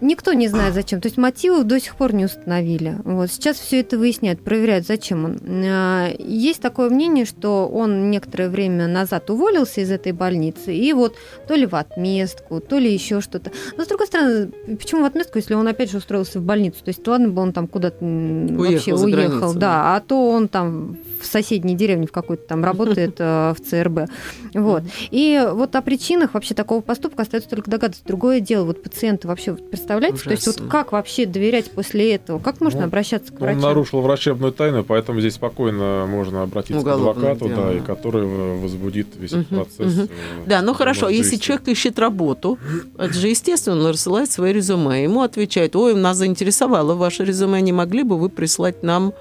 Никто 0.00 0.32
не 0.32 0.48
знает 0.48 0.74
зачем. 0.74 1.00
То 1.00 1.06
есть 1.06 1.16
мотивов 1.16 1.64
до 1.64 1.80
сих 1.80 1.96
пор 1.96 2.14
не 2.14 2.24
установили. 2.24 2.96
Вот. 3.04 3.30
Сейчас 3.30 3.58
все 3.58 3.80
это 3.80 3.98
выясняют, 3.98 4.42
проверяют, 4.42 4.86
зачем 4.86 5.24
он. 5.24 5.40
А, 5.44 6.10
есть 6.18 6.60
такое 6.60 6.88
мнение, 6.88 7.24
что 7.24 7.68
он 7.68 8.10
некоторое 8.10 8.48
время 8.48 8.86
назад 8.86 9.28
уволился 9.30 9.80
из 9.80 9.90
этой 9.90 10.12
больницы, 10.12 10.74
и 10.74 10.92
вот 10.92 11.16
то 11.46 11.54
ли 11.54 11.66
в 11.66 11.74
отместку, 11.74 12.60
то 12.60 12.78
ли 12.78 12.92
еще 12.92 13.20
что-то. 13.20 13.50
Но 13.76 13.84
с 13.84 13.88
другой 13.88 14.06
стороны, 14.06 14.50
почему 14.78 15.02
в 15.02 15.04
отместку, 15.04 15.38
если 15.38 15.54
он 15.54 15.66
опять 15.66 15.90
же 15.90 15.98
устроился 15.98 16.38
в 16.38 16.42
больницу? 16.42 16.84
То 16.84 16.90
есть 16.90 17.06
ладно 17.06 17.28
бы 17.28 17.42
он 17.42 17.52
там 17.52 17.66
куда-то 17.66 17.98
вообще 18.00 18.94
уехал, 18.94 19.08
границу, 19.08 19.54
да, 19.54 19.60
да, 19.60 19.96
а 19.96 20.00
то 20.00 20.30
он 20.30 20.48
там 20.48 20.96
в 21.20 21.26
соседней 21.26 21.74
деревне 21.74 22.06
в 22.06 22.12
какой-то 22.12 22.44
там 22.46 22.64
работает 22.64 23.16
э, 23.18 23.54
в 23.56 23.60
ЦРБ. 23.60 24.10
Вот. 24.54 24.82
И 25.10 25.46
вот 25.52 25.74
о 25.76 25.82
причинах 25.82 26.34
вообще 26.34 26.54
такого 26.54 26.80
поступка 26.80 27.22
остается 27.22 27.50
только 27.50 27.70
догадываться. 27.70 28.04
Другое 28.06 28.40
дело, 28.40 28.64
вот 28.64 28.82
пациенты 28.82 29.28
вообще 29.28 29.54
представляете, 29.54 30.14
Ужасно. 30.14 30.30
то 30.30 30.34
есть 30.34 30.46
вот 30.46 30.68
как 30.68 30.92
вообще 30.92 31.26
доверять 31.26 31.70
после 31.70 32.14
этого? 32.14 32.38
Как 32.38 32.60
можно 32.60 32.80
ну, 32.80 32.86
обращаться 32.86 33.32
к 33.32 33.40
врачу? 33.40 33.56
Он 33.56 33.62
нарушил 33.62 34.00
врачебную 34.00 34.52
тайну, 34.52 34.84
поэтому 34.84 35.20
здесь 35.20 35.34
спокойно 35.34 36.06
можно 36.08 36.42
обратиться 36.42 36.80
Уголовное 36.80 37.34
к 37.34 37.36
адвокату, 37.36 37.62
да, 37.62 37.74
и 37.74 37.80
который 37.80 38.26
возбудит 38.58 39.08
весь 39.18 39.32
угу, 39.32 39.44
процесс. 39.44 39.98
Угу. 39.98 40.08
Да, 40.46 40.62
ну 40.62 40.74
хорошо, 40.74 41.08
если 41.08 41.36
человек 41.36 41.68
ищет 41.68 41.98
работу, 41.98 42.58
это 42.96 43.14
же 43.14 43.28
естественно, 43.28 43.76
он 43.76 43.86
рассылает 43.86 44.30
свое 44.30 44.52
резюме, 44.52 45.02
ему 45.02 45.22
отвечают, 45.22 45.76
ой, 45.76 45.94
нас 45.94 46.16
заинтересовало 46.16 46.94
ваше 46.94 47.24
резюме, 47.24 47.60
не 47.60 47.72
могли 47.72 48.02
бы 48.02 48.18
вы 48.18 48.28
прислать 48.28 48.82
нам 48.82 49.12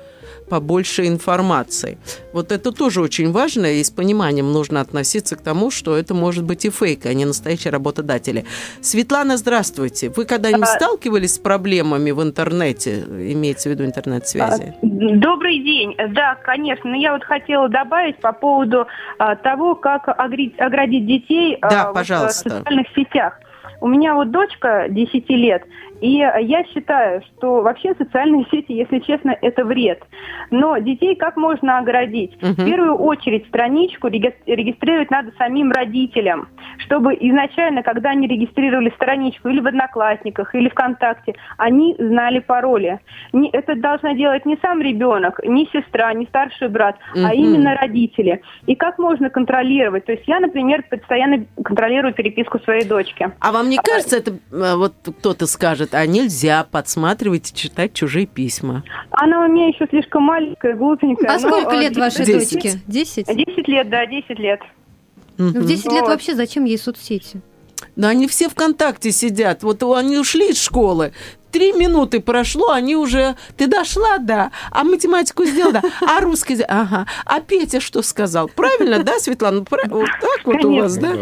побольше 0.49 1.07
информации. 1.07 1.97
Вот 2.33 2.51
это 2.51 2.71
тоже 2.71 3.01
очень 3.01 3.31
важно, 3.31 3.65
и 3.65 3.83
с 3.83 3.91
пониманием 3.91 4.51
нужно 4.51 4.81
относиться 4.81 5.35
к 5.35 5.41
тому, 5.41 5.71
что 5.71 5.95
это 5.95 6.13
может 6.13 6.43
быть 6.43 6.65
и 6.65 6.69
фейк, 6.69 7.05
а 7.05 7.13
не 7.13 7.25
настоящие 7.25 7.71
работодатели. 7.71 8.45
Светлана, 8.81 9.37
здравствуйте. 9.37 10.09
Вы 10.09 10.25
когда-нибудь 10.25 10.63
а... 10.63 10.75
сталкивались 10.75 11.35
с 11.35 11.39
проблемами 11.39 12.11
в 12.11 12.21
интернете, 12.21 12.99
имеется 13.33 13.69
в 13.69 13.71
виду 13.73 13.85
интернет-связи? 13.85 14.73
А, 14.81 14.85
добрый 14.85 15.59
день. 15.59 15.95
Да, 16.13 16.35
конечно. 16.43 16.93
Я 16.95 17.13
вот 17.13 17.23
хотела 17.23 17.69
добавить 17.69 18.17
по 18.17 18.31
поводу 18.31 18.87
а, 19.17 19.35
того, 19.35 19.75
как 19.75 20.07
оградить, 20.07 20.59
оградить 20.59 21.05
детей 21.05 21.57
да, 21.61 21.89
а, 21.89 21.93
пожалуйста. 21.93 22.49
в 22.49 22.53
социальных 22.53 22.87
сетях. 22.95 23.39
У 23.79 23.87
меня 23.87 24.15
вот 24.15 24.31
дочка 24.31 24.87
10 24.89 25.29
лет, 25.29 25.63
и 26.01 26.17
я 26.17 26.63
считаю, 26.73 27.21
что 27.23 27.61
вообще 27.61 27.95
социальные 27.95 28.45
сети, 28.51 28.73
если 28.73 28.99
честно, 28.99 29.35
это 29.41 29.63
вред. 29.63 30.03
Но 30.51 30.77
детей 30.77 31.15
как 31.15 31.35
можно 31.37 31.79
оградить? 31.79 32.35
Угу. 32.41 32.53
В 32.53 32.65
первую 32.65 32.95
очередь 32.95 33.47
страничку 33.47 34.07
регистрировать 34.07 35.11
надо 35.11 35.31
самим 35.37 35.71
родителям, 35.71 36.47
чтобы 36.79 37.13
изначально, 37.13 37.83
когда 37.83 38.11
они 38.11 38.27
регистрировали 38.27 38.91
страничку 38.95 39.49
или 39.49 39.59
в 39.59 39.67
Одноклассниках, 39.67 40.53
или 40.55 40.69
ВКонтакте, 40.69 41.35
они 41.57 41.95
знали 41.97 42.39
пароли. 42.39 42.99
Не, 43.33 43.49
это 43.49 43.75
должна 43.75 44.13
делать 44.13 44.45
не 44.45 44.57
сам 44.61 44.81
ребенок, 44.81 45.39
не 45.43 45.67
сестра, 45.71 46.13
не 46.13 46.25
старший 46.27 46.69
брат, 46.69 46.97
угу. 47.13 47.25
а 47.25 47.33
именно 47.33 47.75
родители. 47.75 48.41
И 48.65 48.75
как 48.75 48.97
можно 48.99 49.29
контролировать? 49.29 50.05
То 50.05 50.13
есть 50.13 50.27
я, 50.27 50.39
например, 50.39 50.83
постоянно 50.89 51.45
контролирую 51.63 52.13
переписку 52.13 52.59
своей 52.59 52.85
дочки. 52.85 53.31
А 53.39 53.51
вам 53.51 53.69
не 53.69 53.77
а, 53.77 53.81
кажется, 53.81 54.17
это 54.17 54.31
э, 54.31 54.75
вот 54.75 54.93
кто-то 55.19 55.47
скажет, 55.47 55.86
скажет, 55.87 55.93
а 55.93 56.05
нельзя 56.05 56.63
подсматривать 56.63 57.51
и 57.51 57.55
читать 57.55 57.93
чужие 57.93 58.25
письма. 58.25 58.83
Она 59.11 59.45
у 59.45 59.47
меня 59.47 59.67
еще 59.67 59.87
слишком 59.89 60.23
маленькая, 60.23 60.75
глупенькая. 60.75 61.35
А 61.35 61.39
сколько 61.39 61.75
лет 61.75 61.95
вашей 61.97 62.25
10. 62.25 62.53
дочке? 62.53 62.79
Десять? 62.87 63.27
Десять 63.27 63.67
лет, 63.67 63.89
да, 63.89 64.05
десять 64.05 64.39
лет. 64.39 64.59
Ну, 65.37 65.49
в 65.49 65.65
10 65.67 65.85
лет 65.91 66.07
вообще 66.07 66.33
зачем 66.33 66.65
ей 66.65 66.79
соцсети? 66.79 67.41
Да 67.95 68.09
они 68.09 68.27
все 68.27 68.49
ВКонтакте 68.49 69.11
сидят. 69.11 69.61
Вот 69.61 69.83
они 69.83 70.17
ушли 70.17 70.49
из 70.49 70.59
школы. 70.59 71.13
Три 71.57 71.73
минуты 71.73 72.19
прошло, 72.19 72.69
они 72.69 72.95
уже... 72.95 73.33
Ты 73.57 73.65
дошла, 73.65 74.19
да. 74.19 74.51
А 74.69 74.83
математику 74.83 75.43
сделала, 75.43 75.81
да. 75.81 75.81
А 76.07 76.21
русский... 76.21 76.61
Ага. 76.61 77.07
А 77.25 77.41
Петя 77.41 77.79
что 77.79 78.03
сказал? 78.03 78.47
Правильно, 78.47 79.03
да, 79.03 79.13
Светлана? 79.17 79.61
Вот 79.61 79.69
так 79.71 80.45
вот 80.45 80.61
Конечно. 80.61 80.69
у 80.69 80.79
вас, 80.79 80.97
да? 80.97 81.13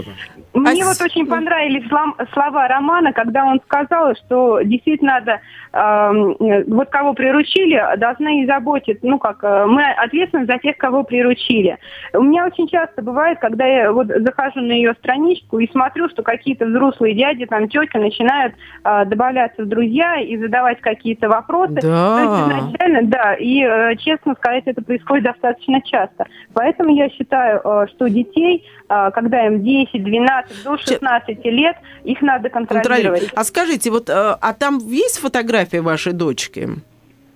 Мне 0.55 0.83
а... 0.83 0.87
вот 0.87 1.01
очень 1.01 1.27
понравились 1.27 1.83
слова 2.31 2.67
Романа, 2.67 3.11
когда 3.11 3.45
он 3.45 3.59
сказал, 3.65 4.15
что 4.15 4.61
действительно 4.61 5.19
надо, 5.19 5.41
э, 5.73 6.63
вот 6.67 6.89
кого 6.89 7.13
приручили, 7.13 7.97
должны 7.97 8.41
и 8.41 8.45
заботиться, 8.45 9.05
ну 9.05 9.19
как, 9.19 9.43
э, 9.43 9.65
мы 9.65 9.83
ответственны 9.91 10.45
за 10.45 10.57
тех, 10.59 10.77
кого 10.77 11.03
приручили. 11.03 11.77
У 12.13 12.23
меня 12.23 12.45
очень 12.45 12.69
часто 12.69 13.01
бывает, 13.01 13.39
когда 13.39 13.65
я 13.65 13.91
вот 13.91 14.07
захожу 14.07 14.61
на 14.61 14.71
ее 14.71 14.93
страничку 14.93 15.59
и 15.59 15.69
смотрю, 15.71 16.07
что 16.09 16.23
какие-то 16.23 16.65
взрослые 16.67 17.15
дяди, 17.15 17.45
там, 17.45 17.67
тети 17.67 17.97
начинают 17.97 18.55
э, 18.85 19.05
добавляться 19.05 19.63
в 19.63 19.67
друзья 19.67 20.15
и 20.25 20.37
задавать 20.37 20.81
какие-то 20.81 21.29
вопросы. 21.29 21.79
Да. 21.81 22.21
Есть 22.21 22.71
изначально, 22.71 23.01
да, 23.03 23.35
и, 23.35 23.61
э, 23.61 23.95
честно 23.97 24.35
сказать, 24.35 24.63
это 24.65 24.81
происходит 24.81 25.25
достаточно 25.25 25.81
часто. 25.81 26.25
Поэтому 26.53 26.95
я 26.95 27.09
считаю, 27.09 27.61
э, 27.63 27.87
что 27.95 28.07
детей, 28.07 28.65
э, 28.89 29.11
когда 29.11 29.45
им 29.47 29.63
10, 29.63 30.03
12, 30.03 30.63
15 30.63 30.63
до 30.63 30.77
16 30.77 31.45
лет 31.45 31.77
их 32.03 32.21
надо 32.21 32.49
контролировать. 32.49 33.31
А 33.35 33.43
скажите, 33.43 33.91
вот, 33.91 34.09
а 34.09 34.53
там 34.53 34.77
есть 34.79 35.19
фотография 35.19 35.81
вашей 35.81 36.13
дочки? 36.13 36.69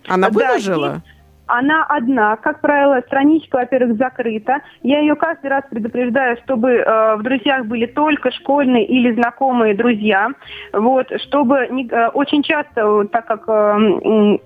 Она 0.07 0.29
выложила? 0.29 0.89
Да, 0.89 1.01
она 1.49 1.83
одна, 1.85 2.35
как 2.37 2.61
правило, 2.61 3.01
страничка, 3.07 3.57
во-первых, 3.57 3.97
закрыта. 3.97 4.61
Я 4.83 4.99
ее 4.99 5.15
каждый 5.15 5.49
раз 5.49 5.63
предупреждаю, 5.69 6.37
чтобы 6.43 6.69
э, 6.71 7.15
в 7.15 7.23
друзьях 7.23 7.65
были 7.65 7.87
только 7.87 8.31
школьные 8.31 8.85
или 8.85 9.13
знакомые 9.13 9.73
друзья. 9.73 10.29
Вот, 10.73 11.07
чтобы 11.27 11.67
не, 11.71 11.87
э, 11.87 12.09
очень 12.09 12.43
часто, 12.43 13.05
так 13.05 13.25
как... 13.25 13.49
Э, 13.49 14.37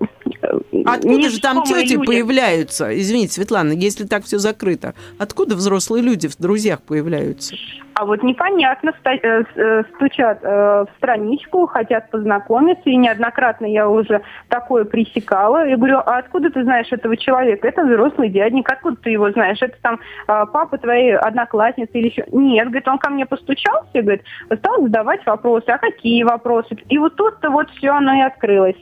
Откуда 0.86 1.30
же 1.30 1.40
там 1.40 1.62
тети 1.62 1.94
люди... 1.94 2.06
появляются? 2.06 2.98
Извините, 2.98 3.34
Светлана, 3.34 3.72
если 3.72 4.04
так 4.04 4.24
все 4.24 4.38
закрыто. 4.38 4.94
Откуда 5.18 5.54
взрослые 5.54 6.02
люди 6.02 6.28
в 6.28 6.36
друзьях 6.38 6.82
появляются? 6.82 7.54
А 7.94 8.04
вот 8.06 8.22
непонятно, 8.22 8.92
ста- 8.98 9.14
э, 9.14 9.84
стучат 9.94 10.42
в 10.42 10.88
страничку, 10.96 11.66
хотят 11.66 12.10
познакомиться, 12.10 12.90
и 12.90 12.96
неоднократно 12.96 13.66
я 13.66 13.88
уже 13.88 14.22
такое 14.48 14.84
пресекала. 14.84 15.66
Я 15.66 15.76
говорю, 15.76 15.98
а 15.98 16.18
откуда 16.18 16.50
ты 16.50 16.64
знаешь 16.64 16.90
этого 16.94 17.16
человека? 17.16 17.68
Это 17.68 17.84
взрослый 17.84 18.28
дядник, 18.30 18.70
откуда 18.70 18.96
ты 18.96 19.10
его 19.10 19.30
знаешь? 19.30 19.58
Это 19.60 19.76
там 19.82 20.00
папа 20.26 20.78
твоей 20.78 21.16
одноклассницы 21.16 21.90
или 21.94 22.08
еще? 22.08 22.24
Нет, 22.32 22.66
говорит, 22.68 22.88
он 22.88 22.98
ко 22.98 23.10
мне 23.10 23.26
постучался, 23.26 23.88
говорит, 23.92 24.22
стал 24.58 24.82
задавать 24.82 25.24
вопросы. 25.26 25.66
А 25.68 25.78
какие 25.78 26.22
вопросы? 26.22 26.76
И 26.88 26.98
вот 26.98 27.16
тут-то 27.16 27.50
вот 27.50 27.68
все 27.70 27.90
оно 27.90 28.14
и 28.14 28.20
открылось. 28.20 28.76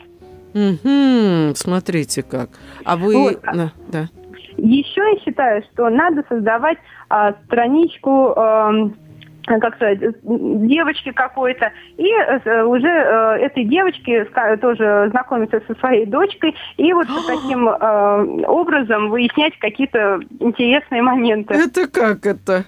Угу, 0.54 1.54
смотрите 1.54 2.22
как. 2.22 2.50
А 2.84 2.96
вы... 2.96 3.14
Вот. 3.14 3.40
Да, 3.42 3.72
да. 3.88 4.08
Еще 4.58 5.00
я 5.00 5.18
считаю, 5.24 5.62
что 5.72 5.88
надо 5.88 6.24
создавать 6.28 6.78
а, 7.08 7.32
страничку... 7.46 8.34
А, 8.36 8.70
как 9.44 9.74
сказать, 9.76 9.98
девочки 10.22 11.12
какой-то, 11.12 11.72
и 11.96 12.08
э, 12.08 12.62
уже 12.64 12.88
э, 12.88 13.44
этой 13.44 13.64
девочке 13.64 14.24
тоже 14.60 15.08
знакомиться 15.10 15.62
со 15.66 15.74
своей 15.76 16.06
дочкой, 16.06 16.54
и 16.76 16.92
вот 16.92 17.08
таким 17.26 17.68
э, 17.68 18.44
образом 18.46 19.10
выяснять 19.10 19.58
какие-то 19.58 20.20
интересные 20.40 21.02
моменты. 21.02 21.54
Это 21.54 21.88
как 21.88 22.26
это? 22.26 22.64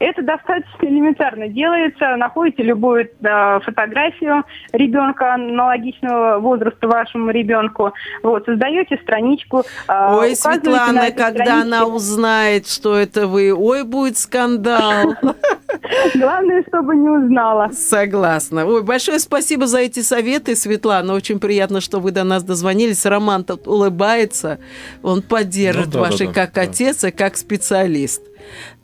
Это 0.00 0.22
достаточно 0.22 0.86
элементарно 0.86 1.48
делается. 1.48 2.16
Находите 2.16 2.62
любую 2.62 3.04
э, 3.04 3.60
фотографию 3.60 4.44
ребенка 4.72 5.34
аналогичного 5.34 6.38
возраста 6.38 6.88
вашему 6.88 7.30
ребенку. 7.30 7.92
Вот, 8.22 8.46
создаете 8.46 8.98
страничку. 9.02 9.62
Э, 9.88 10.14
ой, 10.14 10.34
Светлана, 10.34 11.10
когда 11.10 11.44
страничке... 11.44 11.52
она 11.52 11.84
узнает, 11.84 12.66
что 12.66 12.96
это 12.96 13.26
вы, 13.26 13.52
ой, 13.54 13.84
будет 13.84 14.16
скандал. 14.16 15.14
Главное, 16.14 16.64
чтобы 16.68 16.96
не 16.96 17.08
узнала. 17.10 17.68
Согласна. 17.70 18.64
Ой, 18.64 18.82
большое 18.82 19.18
спасибо 19.18 19.66
за 19.66 19.80
эти 19.80 20.00
советы, 20.00 20.56
Светлана. 20.56 21.12
Очень 21.12 21.38
приятно, 21.40 21.82
что 21.82 22.00
вы 22.00 22.10
до 22.10 22.24
нас 22.24 22.42
дозвонились. 22.42 23.04
Роман 23.04 23.44
тут 23.44 23.68
улыбается. 23.68 24.60
Он 25.02 25.20
поддержит 25.20 25.88
ну, 25.88 25.92
да, 25.92 26.00
ваши 26.00 26.26
да, 26.26 26.26
да, 26.26 26.32
как 26.32 26.54
да. 26.54 26.62
отец 26.62 27.04
и 27.04 27.10
как 27.10 27.36
специалист. 27.36 28.29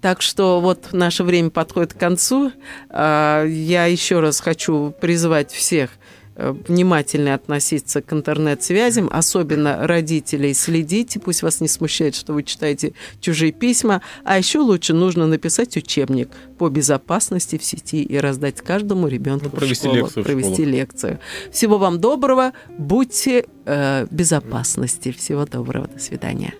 Так 0.01 0.23
что 0.23 0.61
вот 0.61 0.93
наше 0.93 1.25
время 1.25 1.51
подходит 1.51 1.95
к 1.95 1.99
концу. 1.99 2.53
А, 2.91 3.45
я 3.45 3.87
еще 3.87 4.21
раз 4.21 4.41
хочу 4.41 4.95
призвать 5.01 5.51
всех 5.51 5.91
э, 6.37 6.55
внимательно 6.69 7.35
относиться 7.35 8.03
к 8.03 8.13
интернет-связям, 8.13 9.09
особенно 9.13 9.87
родителей 9.87 10.55
следите, 10.55 11.19
пусть 11.19 11.43
вас 11.43 11.61
не 11.61 11.69
смущает, 11.69 12.15
что 12.15 12.35
вы 12.35 12.43
читаете 12.43 12.93
чужие 13.21 13.53
письма, 13.53 14.03
а 14.25 14.39
еще 14.39 14.59
лучше 14.61 14.93
нужно 14.93 15.27
написать 15.27 15.77
учебник 15.77 16.29
по 16.59 16.69
безопасности 16.69 17.59
в 17.59 17.65
сети 17.65 18.03
и 18.03 18.19
раздать 18.19 18.61
каждому 18.61 19.09
ребенку 19.09 19.47
ну, 19.47 19.51
провести 19.51 19.89
в 19.89 19.91
школу, 19.91 20.05
лекцию 20.05 20.25
провести 20.25 20.65
в 20.65 20.69
лекцию. 20.69 21.19
Всего 21.51 21.79
вам 21.79 22.01
доброго, 22.01 22.53
будьте 22.79 23.47
э, 23.65 24.07
безопасности, 24.11 25.13
всего 25.13 25.47
доброго, 25.47 25.89
до 25.89 25.99
свидания. 25.99 26.55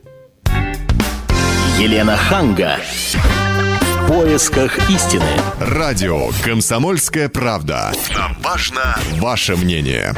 Елена 1.79 2.17
Ханга. 2.17 2.79
В 3.13 4.07
поисках 4.09 4.79
истины. 4.89 5.29
Радио 5.61 6.31
«Комсомольская 6.43 7.29
правда». 7.29 7.93
Нам 8.15 8.35
важно 8.41 8.97
ваше 9.19 9.57
мнение. 9.57 10.15